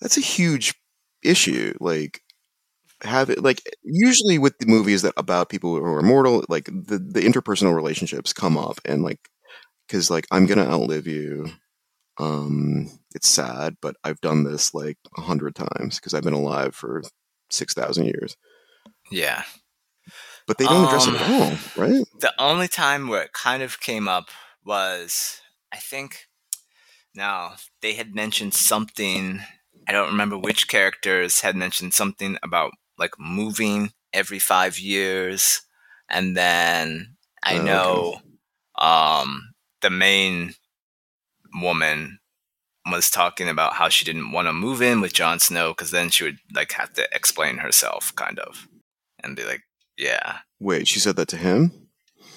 that's 0.00 0.16
a 0.16 0.22
huge 0.22 0.74
issue. 1.22 1.74
Like 1.80 2.22
have 3.02 3.30
it 3.30 3.42
like 3.42 3.62
usually 3.82 4.38
with 4.38 4.58
the 4.58 4.66
movies 4.66 5.02
that 5.02 5.14
about 5.16 5.50
people 5.50 5.76
who 5.76 5.84
are 5.84 5.98
immortal, 5.98 6.44
like 6.48 6.66
the 6.66 6.98
the 6.98 7.20
interpersonal 7.20 7.74
relationships 7.74 8.32
come 8.32 8.56
up 8.56 8.80
and 8.84 9.02
like 9.02 9.28
because 9.86 10.10
like 10.10 10.26
I'm 10.30 10.46
gonna 10.46 10.68
outlive 10.68 11.06
you. 11.06 11.48
Um, 12.18 12.88
it's 13.14 13.28
sad, 13.28 13.76
but 13.82 13.96
I've 14.02 14.20
done 14.22 14.44
this 14.44 14.72
like 14.72 14.96
a 15.16 15.20
hundred 15.20 15.54
times 15.54 15.96
because 15.96 16.14
I've 16.14 16.22
been 16.22 16.32
alive 16.32 16.74
for 16.74 17.02
six 17.50 17.74
thousand 17.74 18.06
years. 18.06 18.36
Yeah. 19.10 19.42
But 20.46 20.58
they 20.58 20.64
don't 20.64 20.86
address 20.86 21.06
it 21.08 21.14
Um, 21.14 21.16
at 21.16 21.30
all, 21.30 21.58
right? 21.84 22.04
The 22.20 22.32
only 22.38 22.68
time 22.68 23.08
where 23.08 23.22
it 23.22 23.32
kind 23.32 23.62
of 23.62 23.80
came 23.80 24.06
up 24.06 24.28
was, 24.64 25.40
I 25.72 25.78
think, 25.78 26.26
now 27.14 27.54
they 27.82 27.94
had 27.94 28.14
mentioned 28.14 28.54
something. 28.54 29.40
I 29.88 29.92
don't 29.92 30.10
remember 30.10 30.38
which 30.38 30.68
characters 30.68 31.40
had 31.40 31.56
mentioned 31.56 31.94
something 31.94 32.38
about 32.44 32.72
like 32.98 33.18
moving 33.18 33.92
every 34.12 34.38
five 34.38 34.78
years, 34.78 35.62
and 36.08 36.36
then 36.36 37.16
I 37.42 37.54
Oh, 37.54 37.56
okay. 37.58 37.64
know 37.64 38.20
um, 38.78 39.52
the 39.82 39.90
main 39.90 40.54
woman 41.60 42.18
was 42.90 43.10
talking 43.10 43.48
about 43.48 43.74
how 43.74 43.88
she 43.88 44.04
didn't 44.04 44.32
want 44.32 44.46
to 44.48 44.52
move 44.52 44.80
in 44.80 45.00
with 45.00 45.12
Jon 45.12 45.40
Snow 45.40 45.70
because 45.72 45.90
then 45.90 46.10
she 46.10 46.24
would 46.24 46.38
like 46.54 46.72
have 46.72 46.92
to 46.94 47.08
explain 47.12 47.58
herself, 47.58 48.14
kind 48.14 48.38
of, 48.38 48.68
and 49.22 49.36
be 49.36 49.44
like, 49.44 49.62
"Yeah." 49.96 50.38
Wait, 50.60 50.86
she 50.88 51.00
said 51.00 51.16
that 51.16 51.28
to 51.28 51.36
him? 51.36 51.88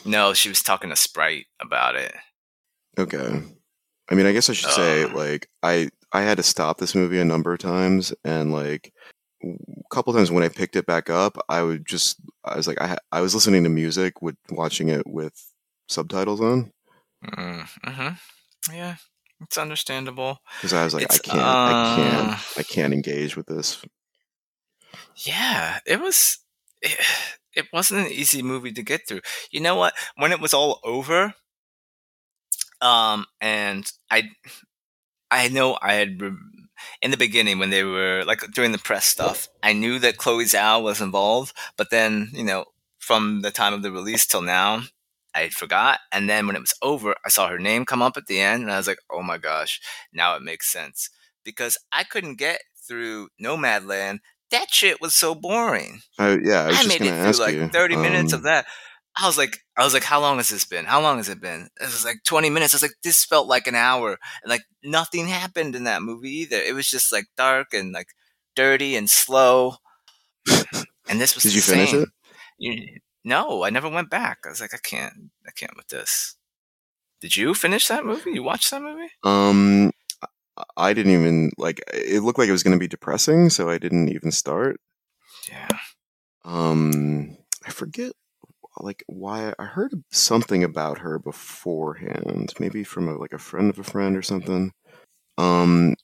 No, 0.06 0.34
she 0.34 0.50
was 0.50 0.62
talking 0.62 0.90
to 0.90 0.96
Sprite 0.96 1.46
about 1.62 1.96
it. 1.96 2.14
Okay. 2.98 3.44
I 4.12 4.16
mean, 4.16 4.26
I 4.26 4.32
guess 4.32 4.50
I 4.50 4.54
should 4.54 4.72
say 4.72 5.04
Uh. 5.04 5.10
like 5.16 5.48
I 5.62 5.90
I 6.12 6.22
had 6.22 6.38
to 6.38 6.44
stop 6.44 6.80
this 6.80 6.96
movie 6.96 7.20
a 7.20 7.26
number 7.26 7.54
of 7.54 7.60
times, 7.60 8.14
and 8.24 8.52
like 8.52 8.92
a 9.44 9.56
couple 9.90 10.14
times 10.14 10.32
when 10.32 10.44
I 10.44 10.50
picked 10.50 10.76
it 10.76 10.86
back 10.86 11.10
up, 11.10 11.38
I 11.50 11.64
would 11.64 11.86
just 11.86 12.18
I 12.44 12.56
was 12.56 12.68
like 12.68 12.82
I 12.82 12.98
I 13.12 13.22
was 13.22 13.34
listening 13.34 13.64
to 13.64 13.70
music 13.70 14.22
with 14.22 14.36
watching 14.50 14.90
it 14.90 15.08
with 15.08 15.34
subtitles 15.88 16.42
on 16.42 16.72
Mm-hmm. 17.26 18.74
Yeah, 18.74 18.96
it's 19.42 19.58
understandable. 19.58 20.40
because 20.58 20.74
I 20.74 20.84
was 20.86 20.94
like 20.94 21.12
I 21.14 21.18
can't 21.18 21.40
I 21.40 21.96
can't 21.96 22.30
uh, 22.32 22.38
I 22.58 22.64
can't 22.64 22.94
engage 22.94 23.36
with 23.36 23.48
this. 23.48 23.84
Yeah, 25.16 25.80
it 25.86 26.00
was. 26.00 26.40
It, 26.82 26.98
it 27.56 27.66
wasn't 27.74 28.06
an 28.08 28.12
easy 28.14 28.42
movie 28.42 28.72
to 28.72 28.82
get 28.84 29.08
through. 29.08 29.22
You 29.52 29.60
know 29.60 29.76
what? 29.76 29.94
When 30.16 30.32
it 30.32 30.40
was 30.40 30.54
all 30.54 30.80
over, 30.84 31.34
um, 32.80 33.26
and 33.42 33.92
I, 34.10 34.30
I 35.30 35.50
know 35.50 35.78
I 35.82 35.94
had 35.94 36.22
re- 36.22 36.32
in 37.02 37.12
the 37.12 37.18
beginning 37.18 37.60
when 37.60 37.70
they 37.70 37.84
were 37.84 38.24
like 38.26 38.42
during 38.54 38.72
the 38.72 38.78
press 38.78 39.06
stuff, 39.06 39.48
I 39.64 39.74
knew 39.74 40.00
that 40.00 40.18
Chloe 40.18 40.46
Zhao 40.46 40.82
was 40.82 41.02
involved, 41.02 41.54
but 41.78 41.90
then 41.90 42.30
you 42.34 42.44
know 42.44 42.66
from 42.98 43.42
the 43.42 43.52
time 43.52 43.74
of 43.74 43.82
the 43.84 43.92
release 43.92 44.26
till 44.26 44.42
now. 44.42 44.84
I 45.36 45.50
forgot, 45.50 46.00
and 46.12 46.28
then 46.28 46.48
when 46.48 46.56
it 46.56 46.60
was 46.60 46.74
over, 46.82 47.16
I 47.24 47.30
saw 47.30 47.50
her 47.50 47.60
name 47.60 47.86
come 47.86 48.02
up 48.02 48.18
at 48.18 48.26
the 48.26 48.42
end, 48.42 48.64
and 48.64 48.72
I 48.72 48.78
was 48.78 48.88
like, 48.88 48.98
"Oh 49.12 49.22
my 49.22 49.38
gosh, 49.38 49.80
now 50.12 50.36
it 50.36 50.42
makes 50.42 50.68
sense." 50.68 51.12
Because 51.44 51.78
I 51.92 52.04
couldn't 52.04 52.40
get 52.40 52.62
through 52.76 53.30
Nomadland 53.40 54.22
that 54.52 54.72
shit 54.72 55.02
was 55.02 55.16
so 55.16 55.36
boring. 55.36 56.02
I, 56.18 56.38
yeah, 56.44 56.64
I 56.64 56.68
was 56.68 56.86
I, 56.86 56.88
made 56.88 57.02
it 57.02 57.34
through 57.34 57.44
like 57.44 57.56
you. 57.56 57.68
30 57.68 57.96
minutes 57.96 58.34
um, 58.34 58.40
of 58.40 58.44
that. 58.44 58.66
I 59.18 59.26
was 59.28 59.38
like, 59.38 59.60
I 59.78 59.84
was 59.84 59.94
like, 59.94 60.04
how 60.04 60.22
long 60.22 60.38
has 60.38 60.50
this 60.50 60.66
been? 60.66 60.86
How 60.86 61.02
long 61.02 61.18
has 61.18 61.28
it 61.30 61.42
been? 61.42 61.70
It 61.82 61.86
was 61.86 62.06
like 62.06 62.18
20 62.26 62.50
minutes. 62.50 62.74
I 62.74 62.78
was 62.78 62.82
like, 62.84 62.96
this 63.04 63.26
felt 63.26 63.48
like 63.48 63.68
an 63.68 63.76
hour. 63.76 64.12
And 64.44 64.50
like 64.50 64.62
nothing 64.84 65.28
happened 65.28 65.76
in 65.76 65.84
that 65.86 66.02
movie 66.02 66.30
either. 66.30 66.58
It 66.58 66.74
was 66.74 66.90
just 66.90 67.12
like 67.12 67.26
dark 67.36 67.74
and 67.74 67.92
like 67.92 68.08
dirty 68.56 68.96
and 68.96 69.10
slow. 69.10 69.76
And 71.10 71.20
this 71.20 71.36
was 71.36 71.44
Did 71.44 71.56
you 71.56 71.62
finish 71.62 71.94
it? 71.94 72.08
You, 72.60 73.00
no, 73.24 73.64
I 73.64 73.70
never 73.72 73.90
went 73.90 74.10
back. 74.10 74.40
I 74.46 74.50
was 74.50 74.62
like, 74.62 74.74
I 74.74 74.78
can't, 74.78 75.14
I 75.48 75.52
can't 75.52 75.76
with 75.76 75.88
this. 75.88 76.36
Did 77.22 77.36
you 77.36 77.54
finish 77.54 77.88
that 77.88 78.06
movie? 78.06 78.32
You 78.32 78.44
watched 78.44 78.72
that 78.72 78.82
movie? 78.82 79.10
Um, 79.24 79.92
I- 80.22 80.64
I 80.78 80.94
didn't 80.94 81.14
even 81.14 81.52
like. 81.58 81.82
It 81.94 82.22
looked 82.22 82.38
like 82.38 82.50
it 82.50 82.54
was 82.54 82.64
going 82.64 82.76
to 82.76 82.80
be 82.80 82.88
depressing, 82.88 83.50
so 83.50 83.70
I 83.70 83.78
didn't 83.78 84.10
even 84.10 84.30
start. 84.32 84.80
Yeah. 85.50 85.70
Um, 86.44 87.38
I 87.66 87.72
forget 87.72 88.12
like 88.80 89.04
why 89.08 89.54
I 89.60 89.66
heard 89.66 90.04
something 90.12 90.64
about 90.64 91.00
her 91.00 91.20
beforehand, 91.20 92.54
maybe 92.60 92.84
from 92.84 93.08
a, 93.08 93.14
like 93.16 93.34
a 93.34 93.38
friend 93.40 93.70
of 93.70 93.80
a 93.80 93.84
friend 93.84 94.16
or 94.16 94.22
something. 94.22 94.72
Um, 95.38 95.96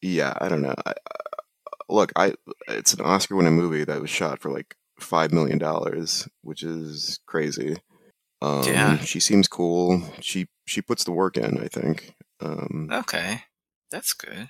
yeah, 0.00 0.34
I 0.40 0.48
don't 0.48 0.62
know. 0.62 0.74
I, 0.86 0.90
I, 0.90 1.18
look, 1.88 2.12
I 2.16 2.34
it's 2.68 2.94
an 2.94 3.00
Oscar-winning 3.00 3.54
movie 3.54 3.84
that 3.84 4.00
was 4.00 4.10
shot 4.10 4.40
for 4.40 4.50
like 4.50 4.74
five 4.98 5.32
million 5.32 5.58
dollars, 5.58 6.28
which 6.42 6.62
is 6.62 7.20
crazy. 7.26 7.76
Um, 8.40 8.64
Yeah. 8.64 8.98
she 8.98 9.20
seems 9.20 9.48
cool. 9.48 10.02
She 10.20 10.48
she 10.66 10.82
puts 10.82 11.04
the 11.04 11.12
work 11.12 11.36
in. 11.36 11.58
I 11.58 11.68
think. 11.68 12.14
Um, 12.40 12.88
Okay. 12.90 13.42
That's 13.90 14.12
good. 14.14 14.48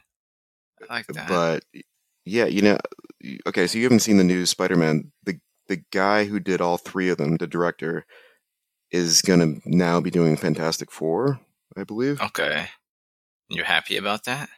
I 0.88 0.94
like 0.94 1.07
that. 1.09 1.29
but 1.29 1.64
yeah, 2.25 2.46
you 2.46 2.62
know, 2.62 2.79
okay. 3.46 3.66
So 3.66 3.79
you 3.79 3.85
haven't 3.85 4.01
seen 4.01 4.16
the 4.16 4.25
new 4.25 4.46
Spider-Man. 4.46 5.12
The 5.25 5.38
the 5.68 5.83
guy 5.90 6.25
who 6.25 6.40
did 6.40 6.61
all 6.61 6.77
three 6.79 7.09
of 7.09 7.18
them, 7.18 7.37
the 7.37 7.46
director, 7.46 8.05
is 8.90 9.22
gonna 9.22 9.55
now 9.64 10.01
be 10.01 10.11
doing 10.11 10.37
Fantastic 10.37 10.90
Four, 10.90 11.40
I 11.77 11.85
believe. 11.85 12.20
okay. 12.20 12.68
You're 13.48 13.64
happy 13.66 13.96
about 13.96 14.25
that? 14.25 14.48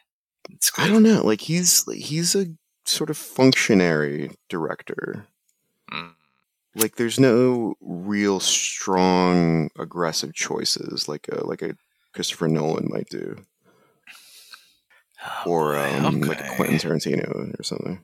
I 0.77 0.87
don't 0.87 1.03
know. 1.03 1.21
Like 1.25 1.41
he's 1.41 1.83
he's 1.91 2.35
a 2.35 2.47
sort 2.85 3.09
of 3.09 3.17
functionary 3.17 4.31
director. 4.47 5.25
Mm. 5.91 6.13
Like 6.75 6.95
there's 6.95 7.19
no 7.19 7.75
real 7.81 8.39
strong 8.39 9.69
aggressive 9.77 10.33
choices 10.33 11.07
like 11.09 11.27
a 11.29 11.45
like 11.45 11.61
a 11.61 11.75
Christopher 12.13 12.47
Nolan 12.47 12.87
might 12.89 13.09
do, 13.09 13.37
Oh, 15.45 15.49
or 15.51 15.77
um, 15.77 16.21
like 16.21 16.39
a. 16.39 16.55
Quentin 16.55 16.77
Tarantino 16.77 17.59
or 17.59 17.63
something. 17.63 18.01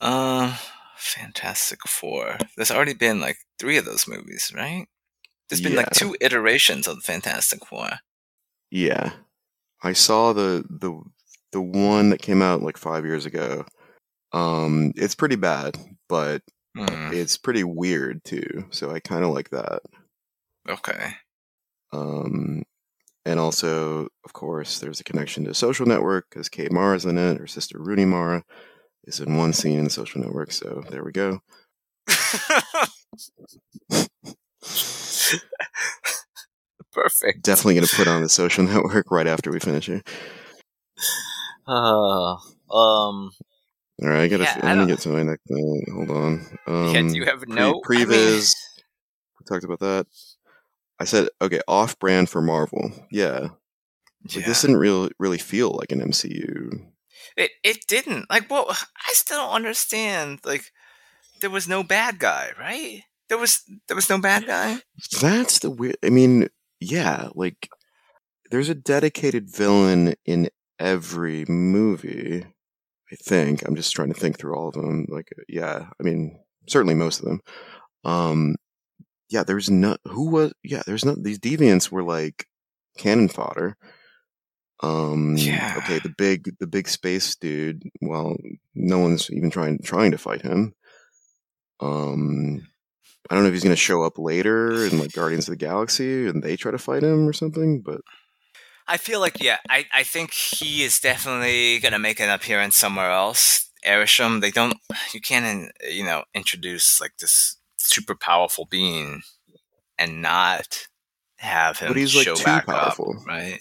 Uh, 0.00 0.56
Fantastic 0.98 1.80
Four. 1.86 2.38
There's 2.56 2.70
already 2.70 2.94
been 2.94 3.20
like 3.20 3.38
three 3.58 3.76
of 3.76 3.84
those 3.84 4.08
movies, 4.08 4.52
right? 4.54 4.86
There's 5.48 5.60
been 5.60 5.76
like 5.76 5.90
two 5.90 6.16
iterations 6.20 6.86
of 6.88 6.96
the 6.96 7.02
Fantastic 7.02 7.64
Four. 7.66 7.88
Yeah, 8.70 9.12
I 9.82 9.92
saw 9.92 10.32
the 10.32 10.64
the 10.68 11.00
the 11.52 11.60
one 11.60 12.10
that 12.10 12.20
came 12.22 12.42
out 12.42 12.62
like 12.62 12.76
five 12.76 13.04
years 13.04 13.26
ago. 13.26 13.64
Um, 14.32 14.92
it's 14.96 15.14
pretty 15.14 15.36
bad, 15.36 15.78
but 16.08 16.42
Hmm. 16.76 17.10
it's 17.12 17.38
pretty 17.38 17.64
weird 17.64 18.22
too. 18.24 18.66
So 18.70 18.90
I 18.90 19.00
kind 19.00 19.24
of 19.24 19.30
like 19.30 19.48
that. 19.50 19.80
Okay. 20.68 21.12
Um, 21.92 22.64
and 23.24 23.40
also, 23.40 24.08
of 24.24 24.32
course, 24.34 24.78
there's 24.78 25.00
a 25.00 25.04
connection 25.04 25.44
to 25.44 25.54
Social 25.54 25.86
Network 25.86 26.26
because 26.28 26.48
Kate 26.50 26.70
Mara's 26.72 27.06
in 27.06 27.16
it. 27.16 27.38
Her 27.38 27.46
sister 27.46 27.78
Rooney 27.78 28.04
Mara 28.04 28.44
is 29.06 29.20
in 29.20 29.36
one 29.36 29.52
scene 29.52 29.78
in 29.78 29.84
the 29.84 29.90
Social 29.90 30.20
Network. 30.20 30.52
So 30.52 30.82
there 30.90 31.04
we 31.04 31.12
go. 31.12 31.40
Perfect. 36.92 37.42
Definitely 37.42 37.74
gonna 37.76 37.86
put 37.88 38.08
on 38.08 38.22
the 38.22 38.28
Social 38.28 38.64
Network 38.64 39.10
right 39.10 39.26
after 39.26 39.50
we 39.50 39.60
finish 39.60 39.86
here. 39.86 40.02
Uh, 41.68 42.34
um. 42.34 42.38
All 42.70 43.32
right, 44.08 44.20
I 44.22 44.28
gotta. 44.28 44.44
Yeah, 44.44 44.60
I 44.62 44.74
let 44.74 44.78
me 44.82 44.86
get 44.86 45.00
to 45.00 45.08
my 45.08 45.24
next 45.24 45.42
thing. 45.48 45.84
Hold 45.96 46.10
on. 46.12 46.58
Um, 46.68 46.94
yeah, 46.94 47.02
do 47.02 47.16
you 47.16 47.24
have 47.24 47.42
a 47.42 47.46
pre- 47.46 47.54
note? 47.56 47.82
I 47.90 48.04
mean- 48.04 48.38
we 49.40 49.44
talked 49.48 49.64
about 49.64 49.80
that. 49.80 50.06
I 51.00 51.04
said, 51.06 51.28
okay, 51.42 51.60
off-brand 51.66 52.30
for 52.30 52.40
Marvel. 52.40 52.92
Yeah, 53.10 53.48
like, 54.22 54.36
yeah. 54.36 54.46
this 54.46 54.60
didn't 54.60 54.76
really 54.76 55.10
really 55.18 55.38
feel 55.38 55.72
like 55.72 55.90
an 55.90 56.00
MCU. 56.02 56.86
It 57.36 57.52
it 57.62 57.86
didn't. 57.86 58.28
Like, 58.30 58.50
well, 58.50 58.66
I 58.70 59.12
still 59.12 59.38
don't 59.38 59.54
understand. 59.54 60.40
Like, 60.44 60.72
there 61.40 61.50
was 61.50 61.68
no 61.68 61.82
bad 61.82 62.18
guy, 62.18 62.50
right? 62.58 63.02
There 63.28 63.38
was 63.38 63.62
there 63.88 63.96
was 63.96 64.10
no 64.10 64.18
bad 64.18 64.46
guy. 64.46 64.80
That's 65.20 65.58
the 65.58 65.70
weird. 65.70 65.96
I 66.04 66.10
mean, 66.10 66.48
yeah, 66.80 67.28
like 67.34 67.68
there's 68.50 68.68
a 68.68 68.74
dedicated 68.74 69.50
villain 69.50 70.14
in 70.24 70.48
every 70.78 71.44
movie. 71.46 72.44
I 73.12 73.16
think 73.16 73.62
I'm 73.62 73.76
just 73.76 73.94
trying 73.94 74.12
to 74.12 74.18
think 74.18 74.38
through 74.38 74.54
all 74.54 74.68
of 74.68 74.74
them. 74.74 75.06
Like, 75.08 75.28
yeah, 75.48 75.86
I 75.98 76.02
mean, 76.02 76.38
certainly 76.68 76.94
most 76.94 77.20
of 77.20 77.26
them. 77.26 77.40
Um, 78.04 78.56
yeah, 79.28 79.42
there's 79.44 79.70
not 79.70 80.00
who 80.04 80.30
was. 80.30 80.52
Yeah, 80.62 80.82
there's 80.86 81.04
not. 81.04 81.22
These 81.22 81.38
deviants 81.38 81.90
were 81.90 82.02
like 82.02 82.46
cannon 82.96 83.28
fodder. 83.28 83.76
Um, 84.82 85.36
Yeah. 85.36 85.74
okay, 85.78 85.98
the 85.98 86.14
big 86.16 86.56
the 86.58 86.66
big 86.66 86.88
space 86.88 87.34
dude. 87.36 87.82
Well, 88.00 88.36
no 88.74 88.98
one's 88.98 89.30
even 89.30 89.50
trying 89.50 89.78
trying 89.82 90.10
to 90.10 90.18
fight 90.18 90.42
him. 90.42 90.74
Um, 91.80 92.66
I 93.30 93.34
don't 93.34 93.42
know 93.44 93.48
if 93.48 93.54
he's 93.54 93.64
going 93.64 93.74
to 93.74 93.80
show 93.80 94.02
up 94.02 94.18
later 94.18 94.84
in 94.84 94.98
like 94.98 95.12
Guardians 95.12 95.48
of 95.48 95.52
the 95.52 95.64
Galaxy 95.64 96.26
and 96.26 96.42
they 96.42 96.56
try 96.56 96.70
to 96.70 96.78
fight 96.78 97.02
him 97.02 97.28
or 97.28 97.32
something, 97.32 97.80
but 97.80 98.00
I 98.86 98.96
feel 98.98 99.20
like 99.20 99.42
yeah, 99.42 99.58
I, 99.68 99.86
I 99.92 100.02
think 100.04 100.32
he 100.32 100.84
is 100.84 101.00
definitely 101.00 101.80
gonna 101.80 101.98
make 101.98 102.20
an 102.20 102.30
appearance 102.30 102.76
somewhere 102.76 103.10
else. 103.10 103.68
Erisham, 103.84 104.40
they 104.40 104.50
don't 104.50 104.76
you 105.12 105.20
can't 105.20 105.72
you 105.90 106.04
know 106.04 106.24
introduce 106.34 107.00
like 107.00 107.16
this 107.18 107.56
super 107.78 108.14
powerful 108.14 108.66
being 108.70 109.22
and 109.98 110.22
not 110.22 110.86
have 111.38 111.78
him 111.78 111.88
But 111.88 111.96
he's, 111.96 112.14
like, 112.14 112.24
show 112.24 112.34
too 112.36 112.44
powerful. 112.44 113.16
up, 113.18 113.26
right? 113.26 113.60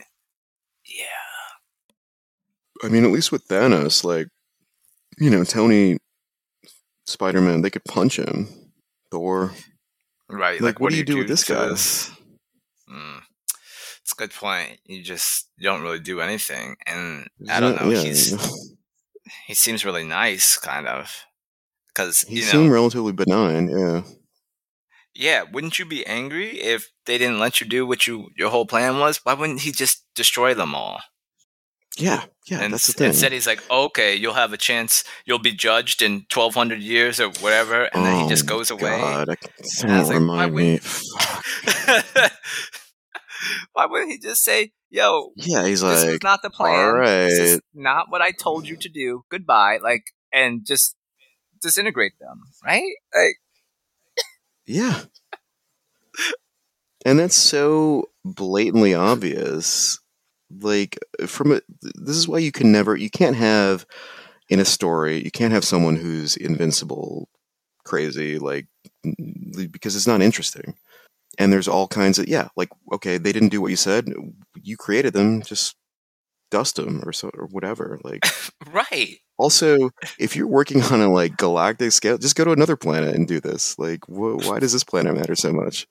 Yeah. 2.82 2.88
I 2.88 2.91
mean, 2.91 3.05
at 3.05 3.11
least 3.11 3.32
with 3.32 3.47
Thanos, 3.47 4.03
like, 4.03 4.28
you 5.17 5.30
know, 5.30 5.43
Tony, 5.43 5.97
Spider 7.05 7.41
Man, 7.41 7.61
they 7.61 7.69
could 7.69 7.86
punch 7.86 8.19
him. 8.19 8.47
Thor. 9.11 9.51
Right. 10.30 10.59
Like, 10.59 10.80
what 10.80 10.91
do 10.91 10.97
you 10.97 11.05
do 11.05 11.17
with 11.17 11.28
this 11.28 11.43
guy? 11.43 11.67
this? 11.67 12.11
Mm. 12.91 13.21
It's 14.01 14.11
a 14.11 14.15
good 14.15 14.32
point. 14.32 14.80
You 14.86 15.01
just 15.03 15.49
don't 15.59 15.82
really 15.82 15.99
do 15.99 16.21
anything, 16.21 16.76
and 16.86 17.28
I 17.49 17.59
don't 17.59 17.82
know. 17.82 17.89
Yeah, 17.89 18.03
He's 18.03 18.69
he 19.47 19.55
seems 19.55 19.84
really 19.84 20.03
nice, 20.03 20.57
kind 20.57 20.88
of, 20.88 21.26
because 21.88 22.21
he 22.21 22.36
you 22.36 22.41
know. 22.41 22.47
seemed 22.47 22.71
relatively 22.71 23.13
benign. 23.13 23.69
Yeah. 23.69 24.01
Yeah, 25.15 25.43
wouldn't 25.51 25.80
you 25.80 25.86
be 25.86 26.05
angry 26.05 26.59
if 26.59 26.91
they 27.05 27.17
didn't 27.17 27.39
let 27.39 27.61
you 27.61 27.67
do 27.67 27.88
what 27.88 28.05
you 28.05 28.30
your 28.38 28.49
whole 28.49 28.67
plan 28.67 28.99
was? 28.99 29.21
Why 29.23 29.34
wouldn't 29.34 29.61
he 29.61 29.71
just 29.71 30.03
destroy 30.13 30.53
them 30.53 30.76
all? 30.76 31.01
Yeah. 31.98 32.24
Yeah. 32.48 32.60
and 32.62 32.74
that's 32.74 32.88
the 32.88 32.93
thing. 32.93 33.08
instead 33.08 33.32
he's 33.32 33.48
like, 33.48 33.64
okay, 33.72 34.16
you'll 34.16 34.34
have 34.34 34.54
a 34.54 34.58
chance. 34.58 35.04
You'll 35.26 35.39
be 35.39 35.54
judged 35.54 36.02
in 36.02 36.26
twelve 36.30 36.54
hundred 36.54 36.82
years 36.82 37.20
or 37.20 37.30
whatever, 37.39 37.86
and 37.86 38.06
then 38.06 38.18
he 38.20 38.24
oh 38.26 38.30
just 38.30 38.43
Oh, 38.46 38.48
goes 38.58 38.70
away. 38.72 39.00
God, 39.00 39.30
I 39.30 39.36
was 39.60 39.82
don't 39.82 39.89
like, 39.91 40.08
why 40.10 40.14
remind 40.16 40.54
would- 40.54 40.64
me. 40.64 40.80
Why 43.74 43.86
wouldn't 43.86 44.12
he 44.12 44.18
just 44.18 44.43
say, 44.43 44.72
"Yo, 44.89 45.32
Yeah, 45.36 45.66
he's 45.68 45.82
this 45.82 46.04
was 46.04 46.06
like, 46.14 46.24
not 46.24 46.41
the 46.41 46.50
plan. 46.50 46.96
all 46.96 47.00
This 47.00 47.34
is 47.39 47.52
right. 47.56 47.62
not 47.74 48.06
what 48.10 48.22
I 48.22 48.32
told 48.32 48.68
you 48.68 48.76
to 48.78 48.89
do. 48.89 49.24
Goodbye." 49.30 49.78
Like, 49.84 50.04
and 50.34 50.66
just 50.66 50.96
disintegrate 51.62 52.14
them, 52.20 52.41
right? 52.64 52.93
Like, 53.14 53.36
yeah. 54.66 55.02
And 57.06 57.20
that's 57.20 57.36
so 57.36 58.10
blatantly 58.24 58.93
obvious. 58.96 60.00
Like, 60.62 61.00
from 61.28 61.52
a, 61.54 61.62
this 61.82 62.16
is 62.16 62.28
why 62.28 62.39
you 62.39 62.52
can 62.52 62.72
never, 62.72 62.96
you 62.96 63.10
can't 63.10 63.36
have 63.36 63.86
in 64.50 64.60
a 64.60 64.66
story, 64.66 65.24
you 65.24 65.32
can't 65.32 65.54
have 65.54 65.66
someone 65.66 65.96
who's 65.96 66.38
invincible, 66.38 67.30
crazy, 67.86 68.39
like, 68.39 68.68
because 69.72 69.96
it's 69.96 70.08
not 70.08 70.22
interesting. 70.22 70.76
And 71.39 71.54
there's 71.54 71.68
all 71.68 71.88
kinds 71.88 72.20
of, 72.20 72.28
yeah, 72.28 72.50
like, 72.58 72.70
okay, 72.93 73.18
they 73.18 73.34
didn't 73.34 73.50
do 73.50 73.62
what 73.62 73.72
you 73.72 73.78
said. 73.78 74.08
You 74.62 74.78
created 74.78 75.14
them, 75.14 75.41
just 75.43 75.76
dust 76.52 76.78
them 76.78 77.02
or 77.06 77.14
so, 77.14 77.30
or 77.36 77.48
whatever. 77.48 78.00
Like, 78.04 78.26
right? 78.72 79.18
Also, 79.38 79.91
if 80.20 80.36
you're 80.36 80.48
working 80.48 80.82
on 80.84 81.02
a 81.02 81.12
like 81.12 81.38
galactic 81.38 81.91
scale, 81.91 82.18
just 82.18 82.36
go 82.36 82.46
to 82.46 82.52
another 82.52 82.78
planet 82.78 83.16
and 83.16 83.28
do 83.28 83.39
this. 83.41 83.78
Like, 83.80 84.06
wh- 84.06 84.38
why 84.48 84.60
does 84.60 84.74
this 84.74 84.84
planet 84.84 85.16
matter 85.16 85.36
so 85.36 85.54
much? 85.54 85.88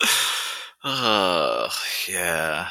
Oh, 0.84 1.68
yeah. 2.08 2.68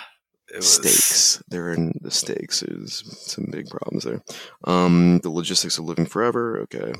Was 0.53 0.73
Stakes. 0.75 1.43
They're 1.49 1.73
in 1.73 1.93
the 2.01 2.11
stakes. 2.11 2.59
There's 2.61 3.03
some 3.31 3.47
big 3.51 3.67
problems 3.69 4.03
there. 4.03 4.21
Um, 4.63 5.19
the 5.23 5.29
logistics 5.31 5.77
of 5.77 5.85
living 5.85 6.05
forever. 6.05 6.59
Okay. 6.61 6.93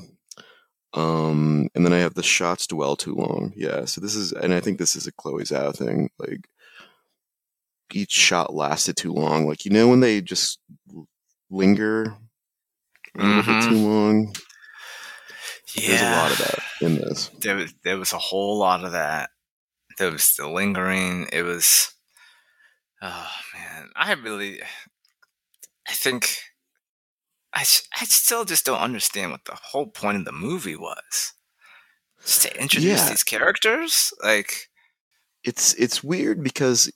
Um, 0.94 1.68
and 1.74 1.84
then 1.84 1.92
I 1.92 1.98
have 1.98 2.14
the 2.14 2.22
shots 2.22 2.66
dwell 2.66 2.96
too 2.96 3.14
long. 3.14 3.52
Yeah. 3.56 3.84
So 3.84 4.00
this 4.00 4.14
is, 4.16 4.32
and 4.32 4.52
I 4.52 4.60
think 4.60 4.78
this 4.78 4.96
is 4.96 5.06
a 5.06 5.12
Chloe 5.12 5.44
Zhao 5.44 5.74
thing. 5.76 6.10
Like, 6.18 6.48
each 7.92 8.10
shot 8.12 8.52
lasted 8.54 8.96
too 8.96 9.12
long. 9.12 9.46
Like, 9.46 9.64
you 9.64 9.70
know, 9.70 9.88
when 9.88 10.00
they 10.00 10.20
just 10.20 10.58
linger 11.50 12.16
a 13.16 13.22
little 13.24 13.42
bit 13.42 13.62
Mhm. 13.62 13.68
too 13.68 13.76
long. 13.88 14.34
Yeah. 15.76 15.88
There's 15.88 16.00
a 16.02 16.10
lot 16.16 16.32
of 16.32 16.38
that 16.38 16.58
in 16.80 16.94
this. 16.96 17.30
there 17.40 17.56
was 17.56 17.74
there 17.84 17.98
was 17.98 18.12
a 18.12 18.18
whole 18.18 18.58
lot 18.58 18.84
of 18.84 18.92
that. 18.92 19.30
There 19.98 20.10
was 20.10 20.34
the 20.36 20.48
lingering. 20.48 21.28
It 21.32 21.42
was, 21.42 21.92
oh 23.06 23.30
man, 23.54 23.90
I 23.96 24.12
really, 24.14 24.60
I 25.88 25.92
think, 25.92 26.38
I 27.52 27.60
I 27.60 28.04
still 28.04 28.44
just 28.44 28.64
don't 28.66 28.78
understand 28.80 29.30
what 29.32 29.44
the 29.44 29.54
whole 29.56 29.86
point 29.86 30.18
of 30.18 30.24
the 30.24 30.32
movie 30.32 30.76
was. 30.76 31.32
Just 32.24 32.42
to 32.42 32.60
introduce 32.60 33.04
Yeah. 33.04 33.08
these 33.10 33.22
characters, 33.24 34.12
like, 34.22 34.68
it's 35.44 35.74
it's 35.74 36.02
weird 36.04 36.42
because 36.42 36.90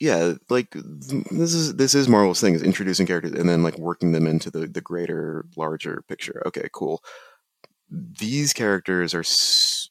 yeah 0.00 0.34
like 0.50 0.68
this 0.72 1.54
is 1.54 1.76
this 1.76 1.94
is 1.94 2.08
marvel's 2.08 2.40
thing 2.40 2.54
is 2.54 2.62
introducing 2.62 3.06
characters 3.06 3.32
and 3.32 3.48
then 3.48 3.62
like 3.62 3.78
working 3.78 4.12
them 4.12 4.26
into 4.26 4.50
the 4.50 4.66
the 4.66 4.80
greater 4.80 5.44
larger 5.56 6.02
picture 6.08 6.42
okay 6.46 6.68
cool 6.72 7.02
these 7.90 8.52
characters 8.52 9.14
are 9.14 9.20
s- 9.20 9.32
s- 9.40 9.81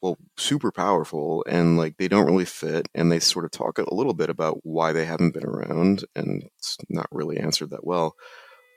well 0.00 0.16
super 0.36 0.70
powerful 0.70 1.44
and 1.48 1.76
like 1.76 1.96
they 1.96 2.08
don't 2.08 2.26
really 2.26 2.44
fit 2.44 2.88
and 2.94 3.10
they 3.10 3.18
sort 3.18 3.44
of 3.44 3.50
talk 3.50 3.78
a 3.78 3.94
little 3.94 4.14
bit 4.14 4.30
about 4.30 4.58
why 4.62 4.92
they 4.92 5.04
haven't 5.04 5.34
been 5.34 5.46
around 5.46 6.04
and 6.14 6.44
it's 6.56 6.76
not 6.88 7.06
really 7.10 7.38
answered 7.38 7.70
that 7.70 7.84
well 7.86 8.14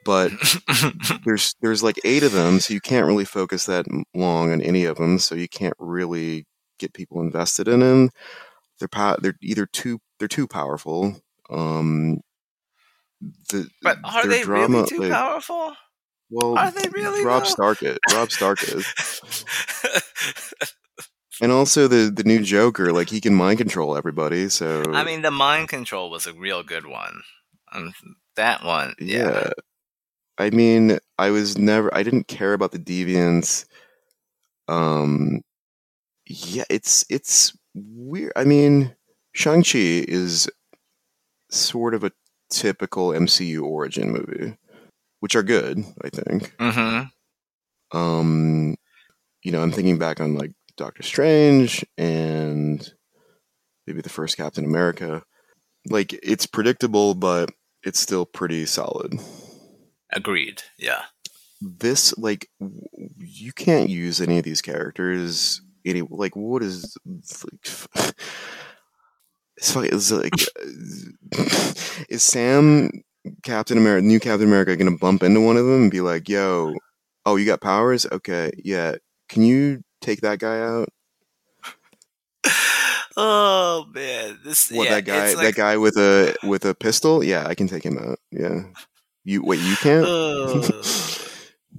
but 0.03 0.31
there's 1.25 1.55
there's 1.61 1.83
like 1.83 1.99
eight 2.03 2.23
of 2.23 2.31
them, 2.31 2.59
so 2.59 2.73
you 2.73 2.81
can't 2.81 3.05
really 3.05 3.25
focus 3.25 3.65
that 3.65 3.85
long 4.13 4.51
on 4.51 4.61
any 4.61 4.85
of 4.85 4.97
them. 4.97 5.19
So 5.19 5.35
you 5.35 5.47
can't 5.47 5.75
really 5.79 6.45
get 6.79 6.93
people 6.93 7.21
invested 7.21 7.67
in 7.67 7.81
them. 7.81 8.09
They're 8.79 8.87
pow- 8.87 9.17
they're 9.21 9.37
either 9.41 9.65
too 9.65 9.99
they're 10.19 10.27
too 10.27 10.47
powerful. 10.47 11.15
Um, 11.49 12.21
the 13.49 13.69
but 13.81 13.99
are 14.03 14.25
they 14.27 14.41
drama, 14.41 14.77
really 14.77 14.87
too 14.87 15.09
powerful? 15.09 15.73
Well, 16.33 16.57
Are 16.57 16.71
they 16.71 16.87
really, 16.89 17.25
Robb 17.25 17.43
though? 17.43 17.49
Stark 17.49 17.83
it. 17.83 17.99
Robb 18.13 18.31
Stark 18.31 18.63
is, 18.63 18.85
and 21.41 21.51
also 21.51 21.87
the 21.87 22.09
the 22.09 22.23
new 22.23 22.41
Joker. 22.41 22.93
Like 22.93 23.09
he 23.09 23.19
can 23.19 23.33
mind 23.33 23.57
control 23.57 23.97
everybody. 23.97 24.47
So 24.47 24.83
I 24.93 25.03
mean, 25.03 25.23
the 25.23 25.31
mind 25.31 25.67
control 25.67 26.09
was 26.09 26.27
a 26.27 26.33
real 26.33 26.63
good 26.63 26.85
one. 26.85 27.23
Um, 27.73 27.93
that 28.35 28.63
one, 28.63 28.93
yeah. 28.99 29.17
yeah. 29.17 29.49
I 30.37 30.49
mean, 30.51 30.99
I 31.17 31.31
was 31.31 31.57
never. 31.57 31.93
I 31.93 32.03
didn't 32.03 32.27
care 32.27 32.53
about 32.53 32.71
the 32.71 32.79
deviants. 32.79 33.65
Um, 34.67 35.41
yeah, 36.25 36.63
it's 36.69 37.05
it's 37.09 37.57
weird. 37.73 38.31
I 38.35 38.45
mean, 38.45 38.95
Shang 39.33 39.63
Chi 39.63 40.05
is 40.07 40.49
sort 41.49 41.93
of 41.93 42.03
a 42.03 42.11
typical 42.49 43.09
MCU 43.09 43.63
origin 43.63 44.11
movie, 44.11 44.57
which 45.19 45.35
are 45.35 45.43
good. 45.43 45.83
I 46.03 46.09
think. 46.09 46.55
Mm-hmm. 46.57 47.97
Um, 47.97 48.75
you 49.43 49.51
know, 49.51 49.61
I'm 49.61 49.71
thinking 49.71 49.97
back 49.97 50.21
on 50.21 50.35
like 50.35 50.51
Doctor 50.77 51.03
Strange 51.03 51.85
and 51.97 52.87
maybe 53.87 54.01
the 54.01 54.09
first 54.09 54.37
Captain 54.37 54.65
America. 54.65 55.23
Like 55.89 56.13
it's 56.23 56.45
predictable, 56.45 57.15
but 57.15 57.49
it's 57.83 57.99
still 57.99 58.25
pretty 58.25 58.65
solid. 58.65 59.19
Agreed. 60.13 60.61
Yeah. 60.77 61.03
this 61.61 62.17
like 62.17 62.47
w- 62.59 62.81
you 63.17 63.51
can't 63.53 63.89
use 63.89 64.19
any 64.21 64.37
of 64.37 64.43
these 64.43 64.61
characters 64.61 65.61
any 65.85 66.01
like 66.09 66.35
what 66.35 66.61
is 66.63 66.95
like, 67.05 68.13
it's 69.57 69.75
like 69.75 69.91
it's 69.91 70.11
like 70.11 70.33
is 72.09 72.23
Sam 72.23 72.89
Captain 73.43 73.77
America 73.77 74.05
new 74.05 74.19
Captain 74.19 74.47
America 74.47 74.75
gonna 74.75 74.97
bump 74.97 75.23
into 75.23 75.41
one 75.41 75.57
of 75.57 75.65
them 75.65 75.83
and 75.83 75.91
be 75.91 76.01
like 76.01 76.27
yo 76.29 76.73
oh 77.25 77.35
you 77.35 77.45
got 77.45 77.61
powers 77.61 78.05
okay 78.11 78.51
yeah 78.63 78.95
can 79.29 79.43
you 79.43 79.81
take 80.01 80.21
that 80.21 80.39
guy 80.39 80.59
out 80.59 80.89
Oh 83.17 83.85
man, 83.93 84.39
this 84.43 84.71
what 84.71 84.85
yeah, 84.85 84.95
that 84.95 85.05
guy 85.05 85.27
it's 85.27 85.41
that 85.41 85.55
guy 85.55 85.75
with 85.77 85.97
a 85.97 86.33
with 86.43 86.63
a 86.63 86.73
pistol 86.73 87.23
yeah 87.23 87.45
I 87.45 87.55
can 87.55 87.67
take 87.67 87.83
him 87.85 87.97
out 87.97 88.19
yeah 88.31 88.63
you 89.25 89.43
wait 89.43 89.59
you 89.59 89.75
can't 89.75 90.05
Ugh. 90.05 90.85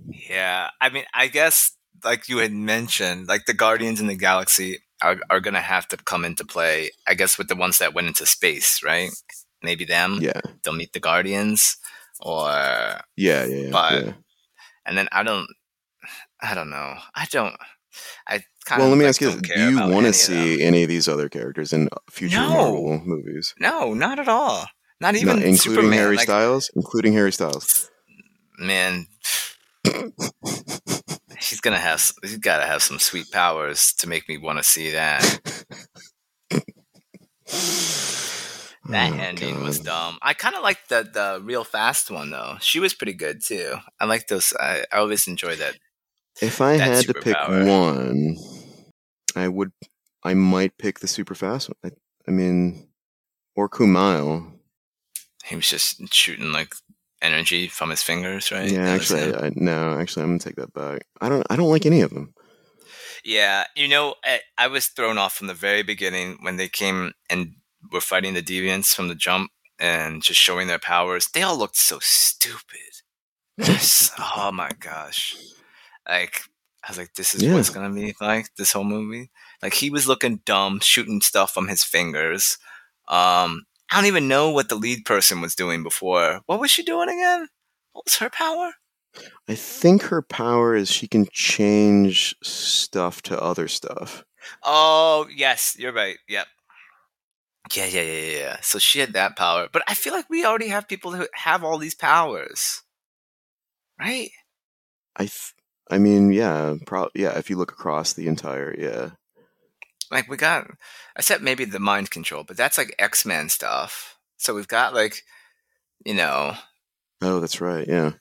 yeah, 0.29 0.69
I 0.81 0.91
mean, 0.91 1.05
I 1.15 1.29
guess 1.29 1.73
like 2.05 2.29
you 2.29 2.39
had 2.39 2.53
mentioned, 2.53 3.29
like 3.29 3.47
the 3.47 3.55
Guardians 3.55 3.99
in 4.01 4.09
the 4.09 4.15
Galaxy 4.15 4.79
are 5.01 5.17
are 5.31 5.41
gonna 5.41 5.61
have 5.63 5.89
to 5.89 5.97
come 5.97 6.25
into 6.27 6.45
play. 6.45 6.91
I 7.09 7.15
guess 7.15 7.39
with 7.39 7.49
the 7.49 7.57
ones 7.57 7.79
that 7.79 7.95
went 7.95 8.09
into 8.09 8.27
space, 8.27 8.83
right? 8.85 9.11
Maybe 9.63 9.85
them. 9.87 10.19
yeah 10.21 10.41
They'll 10.63 10.75
meet 10.75 10.93
the 10.93 11.01
Guardians, 11.01 11.79
or 12.21 12.45
yeah 12.47 13.01
yeah 13.17 13.45
yeah, 13.47 13.71
But- 13.71 14.05
yeah. 14.05 14.13
and 14.85 14.99
then 14.99 15.09
I 15.13 15.23
don't, 15.23 15.47
I 16.43 16.55
don't 16.55 16.71
know. 16.71 16.97
I 17.15 17.27
don't. 17.31 17.57
I 18.29 18.43
kind 18.65 18.81
Well, 18.81 18.87
of 18.87 18.91
let 18.93 18.99
me 18.99 19.05
like, 19.05 19.09
ask 19.11 19.21
you: 19.21 19.31
don't 19.31 19.43
this. 19.43 19.51
care 19.57 19.71
Do 19.71 19.71
you 19.73 19.79
want 19.81 19.93
to 19.93 20.03
them. 20.03 20.13
see 20.13 20.63
any 20.63 20.83
of 20.83 20.89
these 20.89 21.09
other 21.09 21.29
characters 21.29 21.73
in 21.73 21.89
future 22.11 22.39
No. 22.39 22.49
Marvel 22.49 23.01
movies? 23.05 23.55
No, 23.59 23.95
not 23.95 24.19
at 24.19 24.29
all. 24.29 24.67
Not 25.01 25.15
even 25.17 25.27
Not 25.27 25.37
including 25.39 25.57
Superman. 25.57 25.93
Harry 25.99 26.17
like, 26.17 26.25
Styles, 26.25 26.71
including 26.77 27.13
Harry 27.15 27.33
Styles. 27.33 27.91
man, 28.59 29.07
he's 31.41 31.61
gonna 31.61 31.79
have. 31.79 32.13
He's 32.23 32.37
got 32.39 32.59
to 32.61 32.67
have 32.67 32.83
some 32.83 32.99
sweet 33.01 33.31
powers 33.33 33.93
to 33.95 34.09
make 34.09 34.29
me 34.29 34.39
want 34.39 34.59
to 34.59 34.65
see 34.65 34.91
that. 34.93 35.41
That 38.89 39.13
Oh, 39.13 39.17
ending 39.17 39.63
was 39.63 39.79
dumb. 39.79 40.19
I 40.23 40.35
kind 40.35 40.57
of 40.57 40.63
liked 40.63 40.89
the 40.89 41.03
the 41.05 41.41
real 41.43 41.63
fast 41.65 42.11
one 42.11 42.31
though. 42.31 42.57
She 42.61 42.81
was 42.81 42.95
pretty 42.95 43.13
good 43.13 43.41
too. 43.45 43.77
I 44.01 44.07
like 44.07 44.27
those. 44.27 44.53
I, 44.59 44.85
I 44.93 44.97
always 44.99 45.29
enjoy 45.29 45.55
that. 45.57 45.77
If 46.41 46.61
I 46.61 46.75
had 46.75 47.07
to 47.07 47.15
pick 47.15 47.37
one, 47.49 48.37
I 49.37 49.49
would. 49.49 49.73
I 50.25 50.35
might 50.35 50.79
pick 50.79 51.01
the 51.01 51.09
super 51.09 51.35
fast 51.35 51.69
one. 51.69 51.93
I, 51.93 51.97
I 52.29 52.31
mean, 52.31 52.89
or 53.57 53.69
Kumail. 53.69 54.53
He 55.45 55.57
was 55.57 55.69
just 55.69 56.01
shooting 56.15 56.53
like 56.53 56.75
energy 57.21 57.67
from 57.67 57.91
his 57.91 58.03
fingers, 58.03 58.51
right? 58.53 58.71
Yeah, 58.71 58.85
That 58.85 59.01
actually. 59.01 59.35
I, 59.35 59.47
I, 59.47 59.53
no, 59.55 59.99
actually, 59.99 60.23
I'm 60.23 60.31
gonna 60.31 60.39
take 60.39 60.57
that 60.57 60.73
back. 60.73 61.03
I 61.21 61.29
don't, 61.29 61.47
I 61.51 61.57
don't 61.57 61.71
like 61.71 61.87
any 61.87 62.01
of 62.01 62.11
them. 62.11 62.35
Yeah, 63.25 63.65
you 63.77 63.89
know, 63.89 64.15
I, 64.25 64.41
I 64.59 64.67
was 64.69 64.87
thrown 64.87 65.19
off 65.19 65.35
from 65.35 65.47
the 65.47 65.55
very 65.55 65.83
beginning 65.83 66.39
when 66.41 66.57
they 66.57 66.69
came 66.69 67.13
and 67.31 67.55
were 67.93 68.01
fighting 68.01 68.35
the 68.35 68.43
deviants 68.43 68.95
from 68.95 69.09
the 69.09 69.15
jump 69.15 69.51
and 69.79 70.23
just 70.23 70.41
showing 70.41 70.67
their 70.67 70.79
powers. 70.79 71.29
They 71.33 71.43
all 71.43 71.57
looked 71.57 71.77
so 71.77 71.99
stupid. 72.01 72.79
Just, 73.61 74.13
oh 74.19 74.51
my 74.51 74.71
gosh. 74.81 75.37
Like, 76.09 76.43
I 76.85 76.91
was 76.91 76.99
like, 76.99 77.15
this 77.15 77.35
is 77.35 77.43
Yeah. 77.43 77.55
what's 77.55 77.71
gonna 77.71 77.91
be 77.95 78.15
like 78.21 78.55
this 78.57 78.73
whole 78.73 78.85
movie. 78.85 79.31
Like, 79.63 79.75
he 79.75 79.91
was 79.91 80.09
looking 80.09 80.39
dumb, 80.45 80.81
shooting 80.81 81.21
stuff 81.21 81.53
from 81.53 81.69
his 81.69 81.85
fingers. 81.85 82.59
Um, 83.09 83.65
I 83.91 83.97
don't 83.97 84.07
even 84.07 84.29
know 84.29 84.51
what 84.51 84.69
the 84.69 84.75
lead 84.77 85.05
person 85.05 85.41
was 85.41 85.55
doing 85.55 85.83
before. 85.83 86.41
What 86.47 86.61
was 86.61 86.71
she 86.71 86.83
doing 86.83 87.09
again? 87.09 87.49
What 87.93 88.07
was 88.07 88.17
her 88.17 88.31
power? 88.31 88.73
I 89.49 89.55
think 89.55 90.03
her 90.05 90.23
power 90.23 90.75
is 90.75 90.91
she 90.91 91.07
can 91.07 91.27
change 91.33 92.35
stuff 92.43 93.21
to 93.23 93.41
other 93.41 93.69
stuff. 93.69 94.25
Oh, 94.63 95.29
yes, 95.35 95.77
you're 95.79 95.93
right. 95.93 96.17
Yep. 96.29 96.47
Yeah, 97.75 97.87
yeah, 97.87 98.03
yeah, 98.03 98.39
yeah. 98.39 98.57
So 98.61 98.79
she 98.79 98.99
had 98.99 99.13
that 99.13 99.37
power. 99.37 99.69
But 99.73 99.83
I 99.87 99.95
feel 99.95 100.13
like 100.13 100.29
we 100.29 100.45
already 100.45 100.69
have 100.69 100.89
people 100.89 101.13
who 101.13 101.27
have 101.35 101.63
all 101.63 101.79
these 101.79 101.95
powers. 101.95 102.83
Right? 104.01 104.31
I, 105.17 105.25
th- 105.25 105.55
I 105.93 105.99
mean, 105.99 106.33
yeah, 106.33 106.75
pro- 106.87 107.11
yeah. 107.15 107.39
If 107.39 107.51
you 107.51 107.57
look 107.57 107.73
across 107.73 108.13
the 108.15 108.27
entire, 108.27 108.75
yeah, 108.79 109.11
Like 110.11 110.29
we 110.29 110.37
got 110.37 110.67
I 111.17 111.21
said 111.23 111.43
maybe 111.43 111.65
the 111.65 111.79
mind 111.79 112.11
control, 112.11 112.45
but 112.45 112.57
that's 112.57 112.79
like 112.79 112.95
X-Men 112.99 113.49
stuff. 113.51 114.17
So 114.39 114.55
we've 114.55 114.69
got 114.69 114.95
like 114.95 115.23
you 116.05 116.15
know, 116.15 116.55
oh, 117.23 117.41
that's 117.41 117.61
right, 117.61 117.87
yeah. 117.87 118.13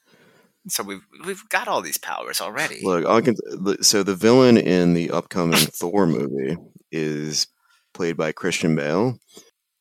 so 0.68 0.84
we've 0.84 1.02
we've 1.26 1.48
got 1.50 1.68
all 1.68 1.82
these 1.82 1.98
powers 1.98 2.40
already. 2.42 2.82
Look, 2.84 3.06
I 3.06 3.22
can. 3.22 3.36
So 3.82 4.04
the 4.04 4.16
villain 4.16 4.58
in 4.58 4.94
the 4.94 5.10
upcoming 5.12 5.58
Thor 5.80 6.06
movie 6.06 6.58
is 6.92 7.48
played 7.94 8.18
by 8.18 8.32
Christian 8.34 8.76
Bale, 8.76 9.18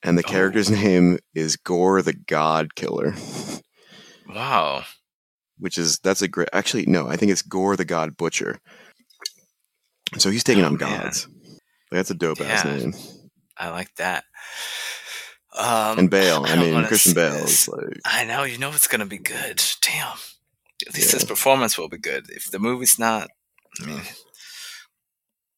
and 0.03 0.17
the 0.17 0.25
Oh. 0.25 0.31
character's 0.31 0.71
name 0.85 1.19
is 1.35 1.57
Gore 1.57 2.01
the 2.03 2.15
God 2.15 2.75
Killer, 2.75 3.15
Wow. 4.29 4.85
Which 5.61 5.79
is 5.79 5.99
that's 6.01 6.23
a 6.23 6.29
great. 6.29 6.49
Actually, 6.53 6.87
no, 6.87 7.07
I 7.09 7.17
think 7.17 7.31
it's 7.33 7.43
Gore 7.43 7.77
the 7.77 7.85
God 7.85 8.17
Butcher. 8.17 8.59
So 10.19 10.31
he's 10.31 10.43
taking 10.45 10.65
Oh, 10.65 10.69
on 10.69 10.73
man. 10.77 11.03
gods. 11.03 11.29
Like, 11.45 11.99
that's 11.99 12.11
a 12.11 12.15
dope 12.15 12.41
ass 12.41 12.65
name. 12.65 12.95
I 13.57 13.71
like 13.71 13.95
that. 13.97 14.25
Um 15.57 15.99
And 15.99 16.11
Bale, 16.11 16.45
I 16.45 16.55
don't 16.57 16.73
mean 16.73 16.85
Christian 16.87 17.15
Bale 17.15 17.35
is 17.35 17.69
like, 17.69 17.99
I 18.05 18.25
know, 18.25 18.45
you 18.45 18.59
know 18.59 18.71
it's 18.71 18.87
gonna 18.89 19.07
be 19.07 19.19
good. 19.19 19.63
Damn. 19.83 20.17
At 20.87 20.95
least 20.95 21.13
Yeah. 21.13 21.19
his 21.19 21.25
performance 21.25 21.77
will 21.77 21.89
be 21.89 21.99
good. 21.99 22.31
If 22.31 22.51
the 22.51 22.59
movie's 22.59 22.99
not 22.99 23.29
I 23.83 23.87
mean 23.87 24.03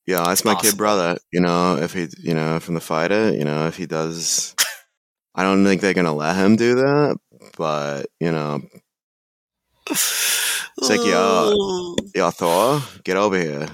yeah, 0.06 0.24
that's 0.24 0.44
my 0.44 0.56
kid 0.56 0.76
brother. 0.76 1.16
You 1.30 1.40
know, 1.40 1.76
if 1.76 1.92
he, 1.92 2.08
you 2.18 2.34
know, 2.34 2.58
from 2.58 2.74
the 2.74 2.80
fighter, 2.80 3.32
you 3.32 3.44
know, 3.44 3.68
if 3.68 3.76
he 3.76 3.86
does, 3.86 4.52
I 5.34 5.44
don't 5.44 5.64
think 5.64 5.80
they're 5.80 5.94
gonna 5.94 6.12
let 6.14 6.34
him 6.36 6.56
do 6.56 6.74
that. 6.76 7.18
But 7.56 8.06
you 8.18 8.32
know, 8.32 8.62
It's 9.92 10.88
like, 10.88 11.00
yeah. 11.04 11.52
yeah, 12.14 12.30
Thor, 12.30 12.80
get 13.04 13.16
over 13.16 13.38
here. 13.38 13.68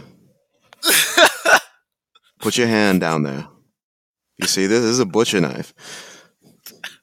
Put 2.41 2.57
your 2.57 2.67
hand 2.67 3.01
down 3.01 3.23
there. 3.23 3.47
You 4.39 4.47
see 4.47 4.67
this? 4.67 4.81
This 4.83 4.91
is 4.91 4.99
a 5.01 5.07
butcher 5.07 5.41
knife. 5.41 5.73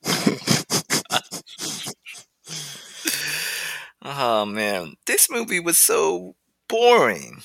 Oh 4.02 4.46
man, 4.46 4.96
this 5.08 5.30
movie 5.32 5.60
was 5.60 5.78
so 5.78 6.36
boring. 6.70 7.42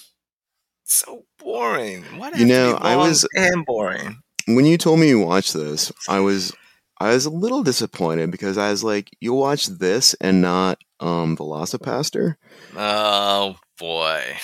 So 0.85 1.25
boring. 1.39 2.03
Why 2.19 2.33
You 2.37 2.47
know, 2.47 2.77
I 2.81 2.97
was- 2.97 3.27
and 3.35 3.65
boring. 3.65 4.21
when 4.47 4.67
you 4.67 4.77
told 4.77 5.01
me 5.01 5.09
you 5.09 5.21
watched 5.21 5.55
this, 5.55 5.91
I 6.09 6.21
was 6.21 6.53
I 7.01 7.15
was 7.15 7.25
a 7.25 7.31
little 7.31 7.63
disappointed 7.63 8.31
because 8.31 8.59
I 8.59 8.71
was 8.71 8.85
like, 8.85 9.11
you 9.21 9.33
watch 9.33 9.67
this 9.67 10.15
and 10.21 10.43
not 10.43 10.79
um 11.01 11.37
VelociPastor. 11.37 12.37
Oh 12.77 13.57
boy. 13.79 14.37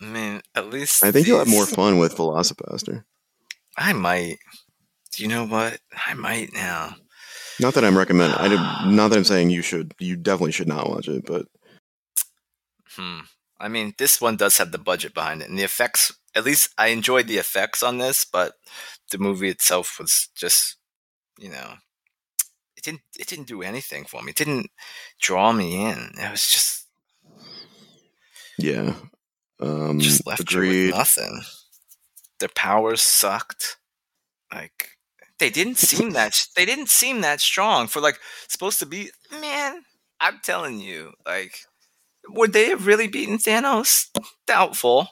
I 0.00 0.04
mean, 0.04 0.40
at 0.54 0.70
least 0.70 1.04
I 1.04 1.12
think 1.12 1.26
you'll 1.26 1.38
have 1.38 1.48
more 1.48 1.66
fun 1.66 1.98
with 1.98 2.16
VelociPastor. 2.16 3.04
I 3.76 3.92
might. 3.92 4.38
Do 5.12 5.22
you 5.22 5.28
know 5.28 5.46
what? 5.46 5.78
I 6.06 6.14
might 6.14 6.52
now. 6.54 6.96
Not 7.60 7.74
that 7.74 7.84
I'm 7.84 7.98
recommending. 7.98 8.38
I 8.38 8.48
did, 8.48 8.60
not 8.96 9.08
that 9.08 9.18
I'm 9.18 9.24
saying 9.24 9.50
you 9.50 9.60
should. 9.62 9.94
You 9.98 10.16
definitely 10.16 10.52
should 10.52 10.68
not 10.68 10.88
watch 10.88 11.08
it. 11.08 11.26
But 11.26 11.46
Hmm. 12.96 13.20
I 13.60 13.68
mean, 13.68 13.92
this 13.98 14.20
one 14.20 14.36
does 14.36 14.56
have 14.58 14.72
the 14.72 14.78
budget 14.78 15.14
behind 15.14 15.42
it, 15.42 15.48
and 15.48 15.58
the 15.58 15.62
effects. 15.64 16.12
At 16.34 16.44
least 16.44 16.70
I 16.78 16.88
enjoyed 16.88 17.26
the 17.26 17.38
effects 17.38 17.82
on 17.82 17.98
this, 17.98 18.24
but 18.24 18.54
the 19.10 19.18
movie 19.18 19.48
itself 19.48 19.98
was 19.98 20.28
just, 20.34 20.76
you 21.40 21.48
know, 21.48 21.74
it 22.76 22.84
didn't. 22.84 23.00
It 23.18 23.26
didn't 23.26 23.48
do 23.48 23.62
anything 23.62 24.04
for 24.04 24.22
me. 24.22 24.30
It 24.30 24.36
didn't 24.36 24.70
draw 25.20 25.52
me 25.52 25.84
in. 25.84 26.12
It 26.18 26.30
was 26.30 26.46
just 26.46 26.86
yeah, 28.58 28.94
um, 29.60 29.98
just 29.98 30.26
left 30.26 30.52
you 30.52 30.58
agreed. 30.58 30.86
with 30.86 30.96
nothing. 30.96 31.42
Their 32.38 32.50
powers 32.54 33.02
sucked. 33.02 33.78
Like 34.52 34.98
they 35.38 35.50
didn't 35.50 35.78
seem 35.78 36.10
that. 36.12 36.46
They 36.56 36.66
didn't 36.66 36.90
seem 36.90 37.22
that 37.22 37.40
strong 37.40 37.86
for 37.86 38.00
like 38.00 38.18
supposed 38.48 38.78
to 38.80 38.86
be. 38.86 39.10
Man, 39.40 39.82
I'm 40.20 40.40
telling 40.42 40.78
you, 40.78 41.12
like, 41.26 41.60
would 42.28 42.52
they 42.52 42.68
have 42.68 42.86
really 42.86 43.08
beaten 43.08 43.38
Thanos? 43.38 44.06
Doubtful. 44.46 45.08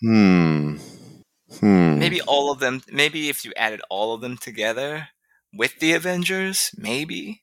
Hmm. 0.00 0.76
Hmm. 1.60 1.98
Maybe 1.98 2.20
all 2.22 2.50
of 2.50 2.60
them. 2.60 2.82
Maybe 2.90 3.28
if 3.28 3.44
you 3.44 3.52
added 3.56 3.80
all 3.90 4.14
of 4.14 4.20
them 4.20 4.36
together 4.36 5.08
with 5.56 5.78
the 5.78 5.92
Avengers, 5.92 6.70
maybe. 6.76 7.42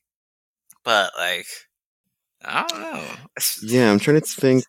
But 0.84 1.12
like, 1.16 1.46
I 2.44 2.64
don't 2.68 2.80
know. 2.80 3.04
Yeah, 3.62 3.90
I'm 3.90 3.98
trying 3.98 4.20
to 4.20 4.26
think. 4.26 4.64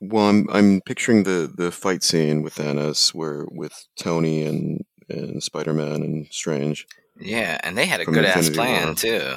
Well, 0.00 0.28
I'm 0.28 0.46
I'm 0.50 0.80
picturing 0.82 1.22
the 1.22 1.50
the 1.54 1.70
fight 1.70 2.02
scene 2.02 2.42
with 2.42 2.56
Thanos, 2.56 3.14
where 3.14 3.46
with 3.50 3.86
Tony 3.98 4.42
and 4.42 4.84
and 5.08 5.42
Spider 5.42 5.72
Man 5.72 6.02
and 6.02 6.26
Strange. 6.30 6.86
Yeah, 7.18 7.58
and 7.62 7.78
they 7.78 7.86
had 7.86 8.00
a 8.00 8.04
good 8.04 8.24
ass 8.24 8.50
plan 8.50 8.88
War. 8.88 8.94
too. 8.94 9.34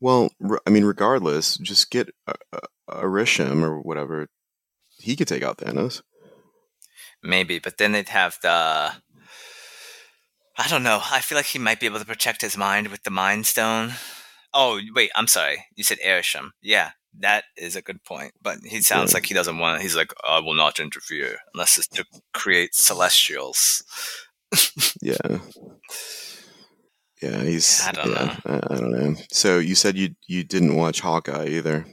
Well, 0.00 0.30
I 0.66 0.70
mean, 0.70 0.84
regardless, 0.84 1.56
just 1.58 1.90
get 1.90 2.10
a, 2.26 2.34
a, 2.52 2.60
Arishem 3.02 3.62
or 3.62 3.80
whatever. 3.80 4.28
He 4.98 5.16
could 5.16 5.28
take 5.28 5.42
out 5.42 5.58
Thanos. 5.58 6.02
Maybe, 7.22 7.58
but 7.58 7.78
then 7.78 7.92
they'd 7.92 8.08
have 8.08 8.38
the. 8.42 8.92
I 10.62 10.68
don't 10.68 10.82
know. 10.82 11.00
I 11.10 11.20
feel 11.20 11.36
like 11.36 11.46
he 11.46 11.58
might 11.58 11.80
be 11.80 11.86
able 11.86 12.00
to 12.00 12.04
protect 12.04 12.42
his 12.42 12.56
mind 12.56 12.88
with 12.88 13.02
the 13.04 13.10
Mind 13.10 13.46
Stone. 13.46 13.94
Oh 14.52 14.78
wait, 14.94 15.10
I'm 15.14 15.26
sorry. 15.26 15.64
You 15.74 15.84
said 15.84 15.98
Erisham. 16.04 16.50
Yeah, 16.60 16.90
that 17.18 17.44
is 17.56 17.76
a 17.76 17.82
good 17.82 18.04
point. 18.04 18.32
But 18.42 18.58
he 18.64 18.82
sounds 18.82 19.12
Yeah. 19.12 19.16
like 19.16 19.26
he 19.26 19.32
doesn't 19.34 19.58
want. 19.58 19.80
He's 19.80 19.96
like, 19.96 20.12
I 20.22 20.38
will 20.40 20.54
not 20.54 20.78
interfere 20.78 21.38
unless 21.54 21.78
it's 21.78 21.88
to 21.88 22.04
create 22.34 22.74
Celestials. 22.74 23.82
Yeah. 25.00 25.38
Yeah, 27.22 27.42
he's. 27.42 27.86
I 27.86 27.92
don't 27.92 28.10
yeah, 28.10 28.36
I, 28.46 28.56
I 28.70 28.76
don't 28.76 28.90
know. 28.92 29.14
So 29.30 29.58
you 29.58 29.74
said 29.74 29.96
you 29.96 30.14
you 30.26 30.42
didn't 30.44 30.74
watch 30.76 31.00
Hawkeye 31.00 31.46
either. 31.48 31.86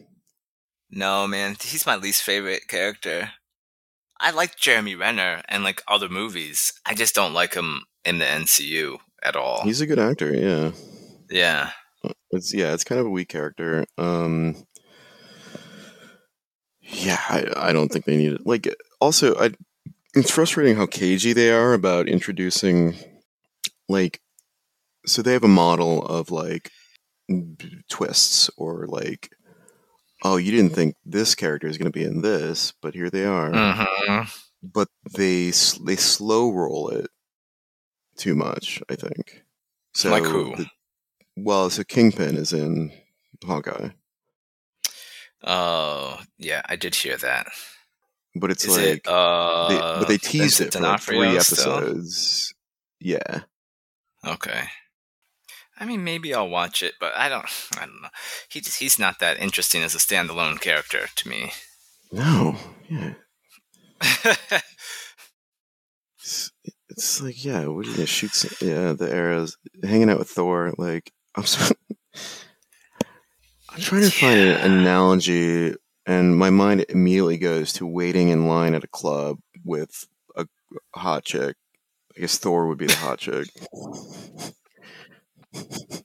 No, 0.90 1.28
man, 1.28 1.56
he's 1.62 1.86
my 1.86 1.96
least 1.98 2.24
favorite 2.24 2.68
character. 2.68 3.32
I 4.20 4.32
like 4.32 4.56
Jeremy 4.58 4.96
Renner 4.96 5.42
and 5.48 5.64
like 5.64 5.82
other 5.88 6.10
movies. 6.10 6.74
I 6.86 6.96
just 6.96 7.14
don't 7.14 7.34
like 7.34 7.54
him 7.54 7.84
in 8.08 8.20
the 8.20 8.26
MCU 8.26 8.98
at 9.22 9.36
all. 9.36 9.64
He's 9.64 9.82
a 9.82 9.86
good 9.86 10.00
actor. 10.00 10.34
Yeah. 10.34 10.72
yeah. 11.30 11.72
It's 12.32 12.54
yeah, 12.54 12.74
it's 12.74 12.86
kind 12.86 13.00
of 13.00 13.08
a 13.08 13.12
weak 13.12 13.28
character. 13.28 13.86
Um 13.98 14.56
Yeah, 16.82 17.20
I, 17.30 17.46
I 17.58 17.74
don't 17.74 17.90
think 17.90 18.06
they 18.06 18.16
need 18.16 18.32
it. 18.32 18.48
Like 18.48 18.74
also 19.02 19.36
I 19.36 19.52
it's 20.16 20.32
frustrating 20.32 20.78
how 20.78 20.86
cagey 20.86 21.34
they 21.34 21.52
are 21.52 21.74
about 21.74 22.08
introducing 22.08 22.96
like 23.90 24.22
so 25.06 25.22
they 25.22 25.34
have 25.34 25.44
a 25.44 25.50
model 25.50 26.04
of 26.06 26.32
like 26.32 26.72
twists 27.90 28.50
or 28.58 28.88
like 28.88 29.30
oh, 30.24 30.38
you 30.38 30.52
didn't 30.52 30.74
think 30.74 30.96
this 31.06 31.36
character 31.36 31.68
is 31.68 31.78
going 31.78 31.92
to 31.92 32.00
be 32.00 32.04
in 32.04 32.22
this, 32.22 32.74
but 32.82 32.96
here 32.96 33.10
they 33.10 33.26
are. 33.26 33.52
hmm 33.52 34.22
But 34.64 34.88
they 35.14 35.52
they 35.86 35.98
slow 35.98 36.52
roll 36.52 36.90
it 36.90 37.08
too 38.18 38.36
much, 38.36 38.82
I 38.90 38.96
think. 38.96 39.44
So 39.94 40.10
Like 40.10 40.24
who? 40.24 40.56
the- 40.56 40.68
well, 41.36 41.70
so 41.70 41.84
Kingpin 41.84 42.36
is 42.36 42.52
in 42.54 42.92
Hawkeye, 43.46 43.90
Oh, 45.44 46.20
yeah, 46.38 46.62
I 46.66 46.76
did 46.76 46.96
hear 46.96 47.16
that. 47.18 47.48
but 48.36 48.50
it's 48.52 48.66
Is 48.66 48.76
like 48.78 48.86
it? 48.86 49.08
Uh, 49.08 49.68
they, 49.70 49.78
but 50.00 50.08
they 50.08 50.18
teased 50.18 50.58
Vincent 50.60 50.76
it 50.76 50.78
for 50.80 50.84
like 50.84 51.00
three 51.02 51.18
D'Onofrio 51.20 51.40
still? 51.44 51.78
episodes. 51.78 52.54
Yeah, 53.00 53.42
Okay. 54.26 54.64
I 55.80 55.86
mean, 55.86 56.04
maybe 56.04 56.34
I'll 56.34 56.50
watch 56.50 56.82
it, 56.82 56.96
but 57.00 57.14
I 57.16 57.30
don't. 57.30 57.46
I 57.78 57.86
don't 57.86 58.02
know. 58.02 58.10
He 58.50 58.60
just, 58.62 58.80
he's 58.80 58.98
not 58.98 59.20
that 59.20 59.38
interesting 59.40 59.84
as 59.84 59.94
a 59.94 60.00
standalone 60.00 60.60
character 60.60 61.08
to 61.16 61.30
me. 61.30 61.52
No, 62.12 62.56
yeah. 62.90 63.14
It's, 66.98 67.22
like, 67.22 67.46
yeah, 67.46 67.68
what 67.68 67.86
are 67.86 67.90
you 67.90 67.96
gonna 67.96 68.08
shoot? 68.08 68.34
Some, 68.34 68.68
yeah, 68.68 68.94
the 68.94 69.14
arrows, 69.14 69.56
hanging 69.84 70.10
out 70.10 70.18
with 70.18 70.30
Thor. 70.30 70.74
Like, 70.80 71.12
I'm, 71.36 71.46
so, 71.46 71.76
I'm 73.70 73.80
trying 73.80 74.02
to 74.02 74.10
find 74.10 74.40
an 74.40 74.72
analogy, 74.80 75.76
and 76.08 76.36
my 76.36 76.50
mind 76.50 76.86
immediately 76.90 77.38
goes 77.38 77.72
to 77.74 77.86
waiting 77.86 78.30
in 78.30 78.48
line 78.48 78.74
at 78.74 78.84
a 78.84 78.88
club 78.88 79.38
with 79.64 80.08
a 80.36 80.48
hot 80.96 81.24
chick. 81.24 81.56
I 82.18 82.22
guess 82.22 82.40
Thor 82.40 82.68
would 82.68 82.80
be 82.80 82.88
the 82.88 82.96
hot 82.96 83.20
chick. 83.20 83.48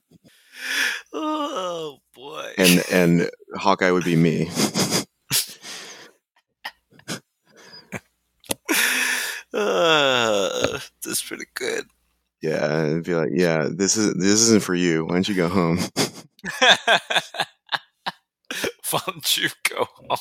oh 1.13 1.97
boy. 2.13 2.51
and 2.59 2.83
and 2.91 3.31
Hawkeye 3.55 3.89
would 3.89 4.05
be 4.05 4.15
me. 4.15 4.51
uh, 9.53 10.79
that's 11.03 11.21
pretty 11.23 11.45
good. 11.53 11.85
Yeah, 12.41 12.85
it'd 12.85 13.03
be 13.05 13.15
like, 13.15 13.29
yeah, 13.33 13.69
this 13.71 13.95
is 13.97 14.13
this 14.15 14.41
isn't 14.41 14.63
for 14.63 14.75
you. 14.75 15.05
Why 15.05 15.13
don't 15.13 15.29
you 15.29 15.35
go 15.35 15.47
home? 15.49 15.79
Why 18.91 18.99
don't 19.07 19.37
you 19.37 19.49
go 19.69 19.85
home? 20.09 20.19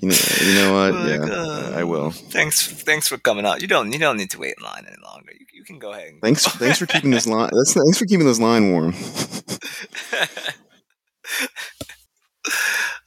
You 0.00 0.08
know, 0.10 0.16
you 0.42 0.54
know 0.54 0.72
what? 0.74 0.92
Yeah, 1.08 1.24
uh, 1.30 1.72
I 1.76 1.84
will. 1.84 2.10
Thanks, 2.10 2.66
thanks 2.66 3.08
for 3.08 3.16
coming 3.16 3.46
out. 3.46 3.60
You 3.62 3.68
don't, 3.68 3.92
you 3.92 3.98
don't 3.98 4.16
need 4.16 4.30
to 4.30 4.38
wait 4.40 4.54
in 4.58 4.64
line 4.64 4.84
any 4.86 4.96
longer. 5.04 5.32
You, 5.38 5.46
you 5.54 5.64
can 5.64 5.78
go 5.78 5.92
ahead. 5.92 6.08
And 6.08 6.20
Thanks, 6.20 6.44
go. 6.44 6.50
thanks 6.58 6.78
for 6.78 6.86
keeping 6.86 7.10
this 7.10 7.26
line. 7.26 7.50
That's, 7.52 7.74
thanks 7.74 7.98
for 7.98 8.04
keeping 8.06 8.26
this 8.26 8.40
line 8.40 8.72
warm. 8.72 8.92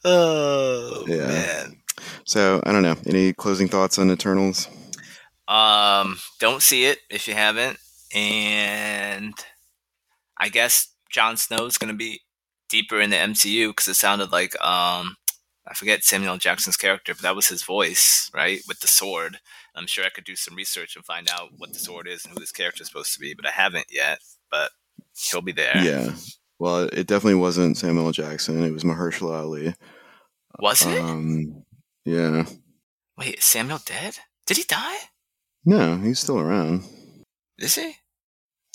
oh 0.04 1.04
Yeah. 1.06 1.26
man. 1.26 1.76
So 2.24 2.60
I 2.64 2.72
don't 2.72 2.82
know. 2.82 2.96
Any 3.06 3.32
closing 3.32 3.68
thoughts 3.68 3.98
on 3.98 4.10
Eternals? 4.10 4.68
Um, 5.48 6.18
don't 6.38 6.62
see 6.62 6.84
it 6.84 6.98
if 7.08 7.26
you 7.26 7.34
haven't, 7.34 7.78
and 8.14 9.34
I 10.36 10.50
guess 10.50 10.88
Jon 11.10 11.36
Snow's 11.36 11.78
gonna 11.78 11.94
be 11.94 12.20
deeper 12.68 13.00
in 13.00 13.10
the 13.10 13.16
MCU 13.16 13.68
because 13.68 13.88
it 13.88 13.94
sounded 13.94 14.30
like 14.30 14.54
um, 14.62 15.16
I 15.66 15.74
forget 15.74 16.04
Samuel 16.04 16.38
Jackson's 16.38 16.76
character, 16.76 17.14
but 17.14 17.22
that 17.22 17.36
was 17.36 17.48
his 17.48 17.62
voice, 17.62 18.30
right, 18.34 18.60
with 18.66 18.80
the 18.80 18.88
sword. 18.88 19.38
I'm 19.74 19.86
sure 19.86 20.04
I 20.04 20.10
could 20.10 20.24
do 20.24 20.36
some 20.36 20.54
research 20.54 20.96
and 20.96 21.04
find 21.04 21.28
out 21.30 21.50
what 21.56 21.72
the 21.72 21.78
sword 21.78 22.08
is 22.08 22.24
and 22.24 22.34
who 22.34 22.40
this 22.40 22.52
character 22.52 22.82
is 22.82 22.88
supposed 22.88 23.12
to 23.14 23.20
be, 23.20 23.34
but 23.34 23.46
I 23.46 23.50
haven't 23.50 23.86
yet. 23.90 24.18
But 24.50 24.70
he'll 25.14 25.42
be 25.42 25.52
there. 25.52 25.76
Yeah. 25.76 26.14
Well, 26.58 26.88
it 26.92 27.06
definitely 27.06 27.36
wasn't 27.36 27.76
Samuel 27.76 28.12
Jackson. 28.12 28.64
It 28.64 28.72
was 28.72 28.82
Mahershala 28.82 29.40
Ali. 29.40 29.74
Was 30.58 30.84
it? 30.84 31.00
Um, 31.00 31.64
yeah. 32.04 32.46
Wait, 33.16 33.36
is 33.36 33.44
Samuel 33.44 33.80
dead? 33.84 34.16
Did 34.46 34.56
he 34.56 34.64
die? 34.64 34.96
No, 35.64 35.98
he's 35.98 36.18
still 36.20 36.38
around 36.38 36.84
Is 37.58 37.74
he? 37.74 37.96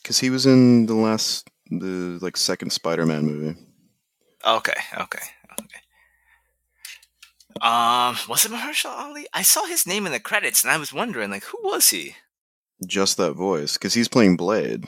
because 0.02 0.20
he 0.20 0.30
was 0.30 0.46
in 0.46 0.86
the 0.86 0.94
last, 0.96 1.50
the 1.70 2.20
like 2.22 2.36
second 2.38 2.72
Spider-Man 2.72 3.26
movie. 3.26 3.60
Okay, 4.46 4.74
okay, 4.98 5.26
okay. 5.62 5.80
Um, 7.62 8.18
was 8.28 8.44
it 8.46 8.52
Mahershala 8.52 9.00
Ali? 9.00 9.28
I 9.34 9.44
saw 9.44 9.66
his 9.66 9.88
name 9.88 10.06
in 10.06 10.12
the 10.12 10.20
credits, 10.20 10.64
and 10.64 10.72
I 10.72 10.78
was 10.78 10.92
wondering, 10.92 11.30
like, 11.30 11.44
who 11.46 11.58
was 11.64 11.90
he? 11.90 12.16
Just 12.86 13.16
that 13.18 13.34
voice 13.34 13.74
because 13.74 13.94
he's 13.94 14.10
playing 14.10 14.36
Blade. 14.36 14.86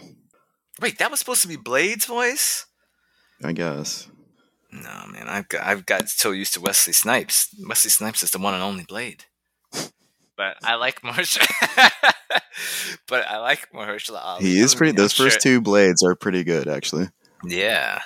Wait, 0.81 0.97
that 0.97 1.09
was 1.09 1.19
supposed 1.21 1.41
to 1.43 1.47
be 1.47 1.55
Blade's 1.55 2.05
voice? 2.05 2.65
I 3.43 3.53
guess. 3.53 4.09
No, 4.71 5.05
man, 5.09 5.27
I've 5.29 5.47
got 5.47 5.65
I've 5.65 5.85
got 5.85 6.09
so 6.09 6.31
used 6.31 6.53
to 6.55 6.61
Wesley 6.61 6.91
Snipes. 6.91 7.55
Wesley 7.65 7.91
Snipes 7.91 8.23
is 8.23 8.31
the 8.31 8.39
one 8.39 8.53
and 8.53 8.63
only 8.63 8.83
Blade. 8.83 9.23
But 10.37 10.57
I 10.63 10.75
like 10.75 11.01
Mahershala. 11.01 11.47
but 13.07 13.25
I 13.27 13.37
like 13.39 13.71
Mahershala 13.71 14.19
Ali. 14.21 14.45
He 14.45 14.59
is 14.59 14.75
pretty. 14.75 14.91
I'm 14.91 14.95
Those 14.95 15.13
first 15.13 15.41
two 15.41 15.61
blades 15.61 16.03
are 16.03 16.15
pretty 16.15 16.43
good, 16.43 16.67
actually. 16.67 17.09
Yeah, 17.45 18.01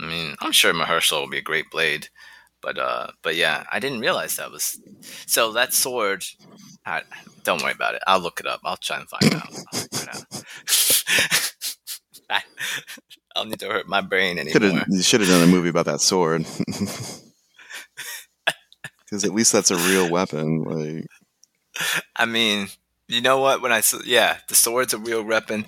I 0.00 0.06
mean, 0.06 0.34
I'm 0.40 0.52
sure 0.52 0.74
Mahershala 0.74 1.20
will 1.20 1.30
be 1.30 1.38
a 1.38 1.42
great 1.42 1.70
Blade. 1.70 2.08
But 2.60 2.78
uh, 2.78 3.08
but 3.22 3.36
yeah, 3.36 3.64
I 3.72 3.80
didn't 3.80 4.00
realize 4.00 4.36
that 4.36 4.50
was 4.50 4.80
so. 5.26 5.52
That 5.52 5.72
sword. 5.72 6.24
I, 6.84 7.02
don't 7.44 7.62
worry 7.62 7.72
about 7.72 7.94
it. 7.94 8.02
I'll 8.06 8.20
look 8.20 8.40
it 8.40 8.46
up. 8.46 8.60
I'll 8.64 8.76
try 8.76 8.98
and 8.98 9.08
find 9.08 9.34
out. 9.34 9.48
I'll 9.72 9.80
figure 9.80 10.12
out. 10.12 10.44
I, 12.30 12.42
I'll 13.34 13.44
need 13.44 13.60
to 13.60 13.68
hurt 13.68 13.88
my 13.88 14.00
brain 14.00 14.36
Could 14.36 14.62
anymore. 14.62 14.80
have. 14.80 14.88
You 14.90 15.02
should 15.02 15.20
have 15.20 15.28
done 15.28 15.42
a 15.42 15.46
movie 15.46 15.68
about 15.68 15.86
that 15.86 16.00
sword. 16.00 16.46
Because 19.12 19.26
at 19.26 19.34
least 19.34 19.52
that's 19.52 19.70
a 19.70 19.76
real 19.76 20.10
weapon. 20.10 20.64
Like, 20.64 21.06
I 22.16 22.26
mean, 22.26 22.68
you 23.08 23.20
know 23.20 23.38
what? 23.40 23.60
When 23.62 23.72
I 23.72 23.82
yeah, 24.04 24.38
the 24.48 24.54
sword's 24.54 24.94
a 24.94 24.98
real 24.98 25.22
weapon. 25.22 25.64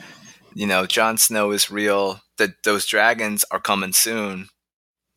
You 0.55 0.67
know, 0.67 0.87
Jon 0.87 1.19
Snow 1.19 1.51
is 1.51 1.71
real. 1.71 2.21
That 2.39 2.63
those 2.65 2.87
dragons 2.87 3.45
are 3.51 3.61
coming 3.61 3.93
soon. 3.93 4.49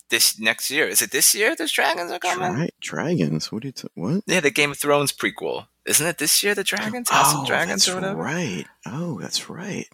This 0.09 0.39
next 0.39 0.71
year 0.71 0.87
is 0.87 1.01
it 1.01 1.11
this 1.11 1.35
year? 1.35 1.55
Those 1.55 1.71
dragons 1.71 2.11
are 2.11 2.19
coming. 2.19 2.53
dra- 2.55 2.69
dragons. 2.79 3.51
What 3.51 3.63
do 3.63 3.67
you? 3.67 3.71
T- 3.73 3.87
what? 3.95 4.23
Yeah, 4.25 4.39
the 4.39 4.51
Game 4.51 4.71
of 4.71 4.77
Thrones 4.77 5.11
prequel. 5.11 5.67
Isn't 5.85 6.07
it 6.07 6.17
this 6.17 6.43
year? 6.43 6.55
The 6.55 6.63
dragons, 6.63 7.09
House 7.09 7.33
of 7.33 7.41
oh, 7.41 7.45
Dragons, 7.45 7.87
Oh, 7.87 7.91
that's 7.93 8.05
or 8.07 8.13
whatever. 8.13 8.21
right. 8.21 8.65
Oh, 8.85 9.19
that's 9.19 9.49
right. 9.49 9.87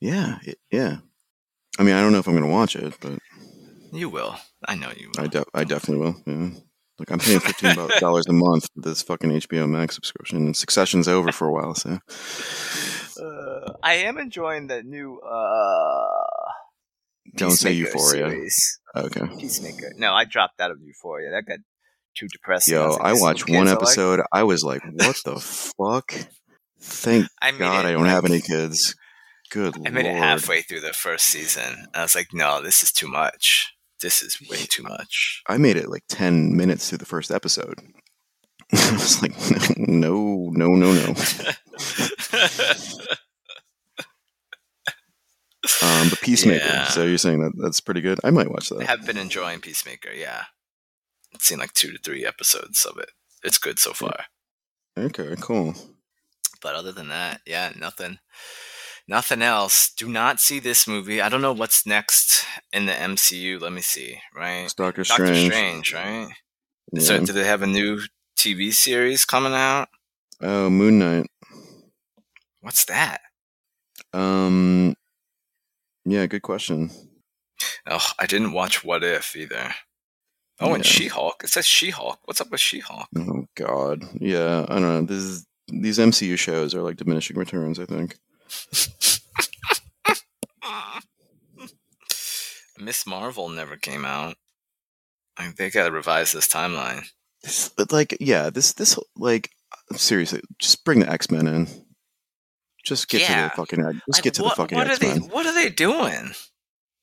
Yeah, 0.00 0.38
it- 0.44 0.58
yeah. 0.70 0.98
I 1.78 1.82
mean, 1.84 1.94
I 1.94 2.00
don't 2.02 2.12
know 2.12 2.18
if 2.18 2.26
I'm 2.26 2.34
going 2.34 2.44
to 2.44 2.50
watch 2.50 2.76
it, 2.76 2.94
but 3.00 3.18
You 3.92 4.08
will. 4.08 4.36
I 4.66 4.74
know 4.74 4.90
you 4.96 5.10
will. 5.14 5.24
I, 5.24 5.26
de- 5.28 5.44
I 5.54 5.64
definitely 5.64 6.04
will. 6.04 6.22
Yeah. 6.26 6.50
Look, 6.98 7.10
I'm 7.10 7.18
paying 7.18 7.40
fifteen 7.40 7.74
dollars 8.00 8.26
a 8.28 8.32
month 8.32 8.64
for 8.74 8.82
this 8.88 9.02
fucking 9.02 9.30
HBO 9.30 9.68
Max 9.68 9.94
subscription, 9.94 10.38
and 10.38 10.56
Succession's 10.56 11.08
over 11.08 11.32
for 11.32 11.48
a 11.48 11.52
while. 11.52 11.74
So 11.74 11.98
Uh, 13.20 13.72
I 13.82 13.94
am 13.94 14.18
enjoying 14.18 14.66
the 14.68 14.82
new 14.82 15.18
uh, 15.20 16.50
don't 17.36 17.50
say 17.52 17.72
Euphoria. 17.72 18.28
series. 18.30 18.80
Okay. 18.96 19.26
Peacemaker. 19.38 19.92
No, 19.96 20.12
I 20.12 20.24
dropped 20.24 20.60
out 20.60 20.70
of 20.70 20.78
Euphoria. 20.82 21.30
That 21.30 21.44
got 21.46 21.58
too 22.16 22.28
depressing. 22.28 22.74
Yo, 22.74 22.90
like, 22.90 23.00
I 23.00 23.12
watched 23.14 23.48
one 23.48 23.62
are 23.68 23.70
like. 23.70 23.76
episode. 23.76 24.20
I 24.32 24.42
was 24.42 24.62
like, 24.62 24.82
"What 24.84 25.16
the 25.24 25.36
fuck?" 25.40 26.14
Thank 26.80 27.26
I 27.40 27.52
made 27.52 27.58
God 27.58 27.84
it, 27.84 27.88
I 27.88 27.92
don't 27.92 28.02
like- 28.02 28.10
have 28.10 28.24
any 28.24 28.40
kids. 28.40 28.94
Good 29.50 29.76
I 29.86 29.90
made 29.90 30.04
lord. 30.04 30.16
it 30.16 30.18
halfway 30.18 30.62
through 30.62 30.80
the 30.80 30.92
first 30.94 31.26
season. 31.26 31.86
I 31.94 32.02
was 32.02 32.14
like, 32.14 32.28
no, 32.32 32.62
this 32.62 32.82
is 32.82 32.90
too 32.90 33.06
much. 33.06 33.70
This 34.02 34.22
is 34.22 34.38
way 34.50 34.66
too 34.68 34.82
much. 34.82 35.42
I 35.48 35.56
made 35.56 35.76
it 35.76 35.88
like 35.88 36.04
ten 36.08 36.56
minutes 36.56 36.88
through 36.88 36.98
the 36.98 37.06
first 37.06 37.30
episode. 37.30 37.78
I 38.72 38.92
was 38.92 39.22
like, 39.22 39.32
no, 39.78 40.50
no, 40.52 40.66
no, 40.66 40.92
no. 40.92 41.14
Um, 45.80 46.08
but 46.10 46.20
Peacemaker. 46.20 46.64
Yeah. 46.64 46.88
So 46.88 47.04
you're 47.04 47.18
saying 47.18 47.40
that 47.40 47.52
that's 47.56 47.80
pretty 47.80 48.00
good? 48.00 48.18
I 48.24 48.30
might 48.30 48.50
watch 48.50 48.68
that. 48.68 48.80
I 48.80 48.84
have 48.84 49.06
been 49.06 49.16
enjoying 49.16 49.60
Peacemaker, 49.60 50.10
yeah. 50.12 50.44
I've 51.34 51.40
seen 51.40 51.58
like 51.58 51.72
two 51.72 51.92
to 51.92 51.98
three 51.98 52.26
episodes 52.26 52.84
of 52.84 52.98
it. 52.98 53.10
It's 53.44 53.58
good 53.58 53.78
so 53.78 53.92
far. 53.92 54.24
Okay, 54.98 55.34
cool. 55.40 55.74
But 56.60 56.74
other 56.74 56.92
than 56.92 57.08
that, 57.08 57.40
yeah, 57.46 57.72
nothing. 57.78 58.18
Nothing 59.08 59.42
else. 59.42 59.92
Do 59.96 60.08
not 60.08 60.40
see 60.40 60.58
this 60.60 60.86
movie. 60.86 61.20
I 61.20 61.28
don't 61.28 61.42
know 61.42 61.52
what's 61.52 61.84
next 61.86 62.44
in 62.72 62.86
the 62.86 62.92
MCU. 62.92 63.60
Let 63.60 63.72
me 63.72 63.80
see. 63.80 64.18
Right, 64.34 64.62
It's 64.64 64.74
Doctor 64.74 65.04
Strange. 65.04 65.28
Doctor 65.28 65.34
Strange. 65.34 65.86
Strange. 65.86 65.94
right? 65.94 66.34
Yeah. 66.92 67.00
So, 67.02 67.24
do 67.24 67.32
they 67.32 67.44
have 67.44 67.62
a 67.62 67.66
new 67.66 68.00
TV 68.36 68.72
series 68.72 69.24
coming 69.24 69.52
out? 69.54 69.88
oh, 70.40 70.70
Moon 70.70 70.98
Knight. 70.98 71.26
What's 72.60 72.84
that? 72.86 73.20
Um, 74.12 74.94
yeah, 76.04 76.26
good 76.26 76.42
question. 76.42 76.90
Oh, 77.88 78.06
I 78.18 78.26
didn't 78.26 78.52
watch 78.52 78.84
What 78.84 79.02
If 79.04 79.34
either. 79.36 79.74
Oh, 80.60 80.74
and 80.74 80.86
She 80.86 81.08
Hulk. 81.08 81.42
It 81.44 81.48
says 81.50 81.66
She 81.66 81.90
Hulk. 81.90 82.18
What's 82.24 82.40
up 82.40 82.50
with 82.50 82.60
She 82.60 82.78
Hulk? 82.80 83.08
Oh 83.16 83.46
God, 83.56 84.04
yeah. 84.20 84.64
I 84.68 84.74
don't 84.74 84.82
know. 84.82 85.02
This 85.02 85.22
is 85.22 85.46
these 85.68 85.98
MCU 85.98 86.38
shows 86.38 86.74
are 86.74 86.82
like 86.82 86.96
diminishing 86.96 87.36
returns. 87.36 87.80
I 87.80 87.84
think. 87.86 88.16
Miss 92.78 93.06
Marvel 93.06 93.48
never 93.48 93.76
came 93.76 94.04
out. 94.04 94.34
Like, 95.38 95.56
they 95.56 95.70
gotta 95.70 95.90
revise 95.92 96.32
this 96.32 96.48
timeline. 96.48 97.04
This, 97.42 97.70
like, 97.90 98.16
yeah, 98.20 98.50
this 98.50 98.72
this 98.74 98.98
like 99.16 99.50
seriously, 99.92 100.40
just 100.58 100.84
bring 100.84 101.00
the 101.00 101.10
X 101.10 101.30
Men 101.30 101.46
in. 101.46 101.68
Just 102.84 103.08
get 103.08 103.26
to 103.26 103.32
the 103.32 103.50
fucking. 103.56 103.80
Just 103.80 104.08
Like, 104.08 104.22
get 104.22 104.34
to 104.34 104.42
what, 104.42 104.50
the 104.50 104.56
fucking 104.62 104.78
what 104.78 104.86
are 104.88 104.90
X 104.90 104.98
they? 104.98 105.08
Men. 105.08 105.20
What 105.30 105.46
are 105.46 105.54
they 105.54 105.70
doing? 105.70 106.32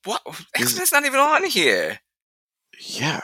What 0.05 0.21
X 0.55 0.77
Men's 0.77 0.91
not 0.91 1.05
even 1.05 1.19
on 1.19 1.45
here. 1.45 1.99
Yeah. 2.79 3.21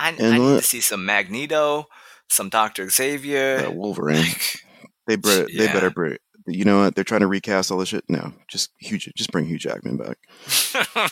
I, 0.00 0.10
I 0.10 0.12
need 0.12 0.38
what- 0.40 0.60
to 0.60 0.66
see 0.66 0.80
some 0.80 1.04
Magneto, 1.04 1.86
some 2.28 2.48
Doctor 2.50 2.88
Xavier. 2.88 3.68
Wolverine. 3.70 4.22
Like, 4.22 4.60
They 5.06 5.16
better. 5.16 5.46
They 5.46 5.66
better 5.66 5.90
bring. 5.90 6.18
You 6.48 6.64
know 6.64 6.80
what? 6.80 6.94
They're 6.94 7.04
trying 7.04 7.20
to 7.20 7.26
recast 7.26 7.70
all 7.70 7.78
this 7.78 7.88
shit. 7.90 8.04
No, 8.08 8.32
just 8.48 8.70
Hugh, 8.78 8.98
just 8.98 9.30
bring 9.32 9.46
Hugh 9.46 9.58
Jackman 9.58 9.96
back. 9.96 10.18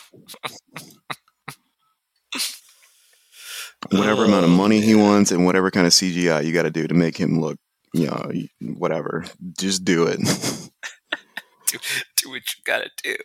whatever 3.91 4.25
amount 4.25 4.45
of 4.45 4.51
Oh, 4.51 4.55
money 4.55 4.81
he 4.81 4.95
wants 4.95 5.31
and 5.31 5.45
whatever 5.45 5.71
kind 5.71 5.85
of 5.87 5.93
CGI 5.93 6.43
you 6.45 6.53
got 6.53 6.63
to 6.63 6.71
do 6.71 6.87
to 6.87 6.93
make 6.93 7.17
him 7.17 7.39
look, 7.39 7.57
you 7.93 8.07
know, 8.07 8.31
whatever. 8.75 9.25
Just 9.57 9.85
do 9.85 10.07
it. 10.07 10.19
do, 11.67 11.77
do 12.17 12.29
what 12.29 12.41
you 12.55 12.63
gotta 12.65 12.89
do. 13.03 13.15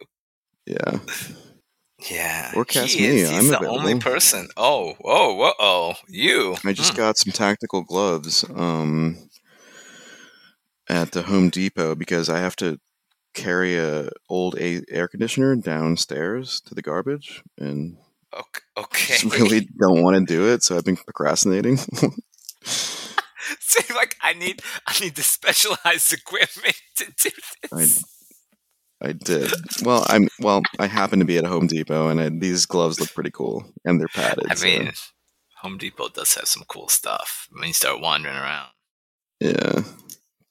yeah. 0.67 0.99
Yeah. 2.11 2.51
Or 2.57 2.65
cast 2.65 2.95
he 2.95 3.03
me, 3.03 3.07
is. 3.21 3.31
He's 3.31 3.39
I'm 3.39 3.47
the 3.47 3.57
available. 3.59 3.79
only 3.79 3.99
person. 4.01 4.49
Oh, 4.57 4.95
whoa, 5.01 5.35
whoa, 5.35 5.53
oh, 5.61 5.95
you. 6.09 6.57
I 6.65 6.73
just 6.73 6.95
Mm. 6.95 6.97
got 6.97 7.17
some 7.17 7.33
tactical 7.33 7.83
gloves 7.83 8.45
um, 8.57 9.17
at 10.93 11.13
the 11.13 11.23
Home 11.23 11.49
Depot 11.49 11.95
because 11.95 12.29
I 12.29 12.39
have 12.39 12.55
to 12.57 12.79
carry 13.35 13.77
a 13.79 14.11
old 14.29 14.57
a- 14.59 14.83
air 14.91 15.09
conditioner 15.09 15.57
downstairs 15.57 16.61
to 16.67 16.75
the 16.75 16.83
garbage 16.83 17.43
and 17.59 17.97
Ok- 18.35 18.61
Okay. 18.77 19.15
just 19.17 19.25
really 19.39 19.69
don't 19.81 20.03
want 20.03 20.17
to 20.17 20.25
do 20.25 20.49
it, 20.53 20.63
so 20.63 20.77
I've 20.77 20.85
been 20.85 20.97
procrastinating. 20.97 21.79
See, 22.65 23.95
like 23.95 24.17
I 24.23 24.35
need, 24.35 24.61
I 24.87 24.99
need 25.01 25.15
the 25.17 25.23
specialized 25.23 26.13
equipment 26.13 26.77
to 26.97 27.05
do 27.07 27.31
this. 27.71 28.03
I 29.03 29.09
I 29.09 29.13
did. 29.13 29.51
Well, 29.83 30.05
I'm 30.09 30.29
well. 30.39 30.63
I 30.79 30.87
happen 30.87 31.19
to 31.19 31.25
be 31.25 31.37
at 31.39 31.45
a 31.45 31.49
Home 31.49 31.67
Depot, 31.67 32.09
and 32.09 32.21
I, 32.21 32.29
these 32.29 32.67
gloves 32.67 33.01
look 33.01 33.13
pretty 33.15 33.33
cool, 33.33 33.65
and 33.85 33.99
they're 33.99 34.07
padded. 34.09 34.47
I 34.49 34.55
so, 34.55 34.65
mean, 34.67 34.93
Home 35.63 35.77
Depot 35.77 36.09
does 36.09 36.35
have 36.35 36.47
some 36.47 36.63
cool 36.69 36.89
stuff 36.89 37.49
when 37.51 37.67
you 37.67 37.75
start 37.75 38.01
wandering 38.01 38.37
around. 38.37 38.69
yeah. 39.41 39.81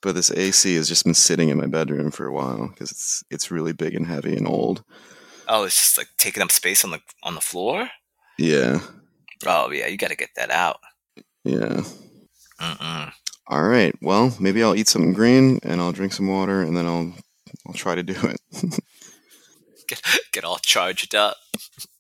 But 0.02 0.16
this 0.16 0.32
AC 0.32 0.76
has 0.76 0.88
just 0.88 1.04
been 1.04 1.14
sitting 1.14 1.50
in 1.50 1.58
my 1.60 1.68
bedroom 1.68 2.10
for 2.12 2.26
a 2.26 2.34
while 2.34 2.68
because 2.70 2.92
it's 2.92 3.24
it's 3.30 3.52
really 3.52 3.74
big 3.74 3.94
and 3.96 4.08
heavy 4.08 4.36
and 4.36 4.48
old. 4.48 4.84
Oh, 5.48 5.64
it's 5.64 5.78
just 5.78 5.98
like 5.98 6.08
taking 6.18 6.42
up 6.42 6.52
space 6.52 6.84
on 6.84 6.92
the 6.92 7.00
on 7.24 7.36
the 7.36 7.42
floor. 7.42 7.90
Yeah, 8.38 8.80
Oh 9.46 9.72
yeah, 9.72 9.88
you 9.88 9.98
got 9.98 10.10
to 10.10 10.16
get 10.16 10.30
that 10.36 10.50
out. 10.52 10.80
yeah. 11.44 11.82
Mm-mm. 12.60 13.12
All 13.48 13.64
right. 13.64 13.94
Well, 14.02 14.36
maybe 14.40 14.64
I'll 14.64 14.76
eat 14.76 14.88
something 14.88 15.14
green 15.14 15.60
and 15.64 15.82
I'll 15.82 15.92
drink 15.92 16.14
some 16.14 16.28
water, 16.28 16.62
and 16.62 16.76
then 16.78 16.86
I'll 16.86 17.14
I'll 17.68 17.74
try 17.74 17.96
to 17.96 18.04
do 18.04 18.16
it. 18.16 18.40
Get 19.88 20.02
get 20.32 20.44
all 20.46 20.58
charged 20.60 21.16
up, 21.16 21.36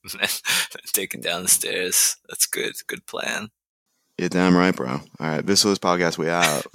take 0.94 1.14
it 1.14 1.22
down 1.22 1.44
the 1.44 1.50
stairs. 1.50 2.16
That's 2.30 2.46
good. 2.46 2.72
Good 2.88 3.06
plan. 3.06 3.50
You're 4.18 4.30
damn 4.30 4.56
right, 4.56 4.74
bro. 4.74 4.92
All 4.92 5.02
right. 5.20 5.46
This 5.46 5.66
was 5.66 5.78
podcast. 5.78 6.18
We 6.18 6.30
out. 6.30 6.66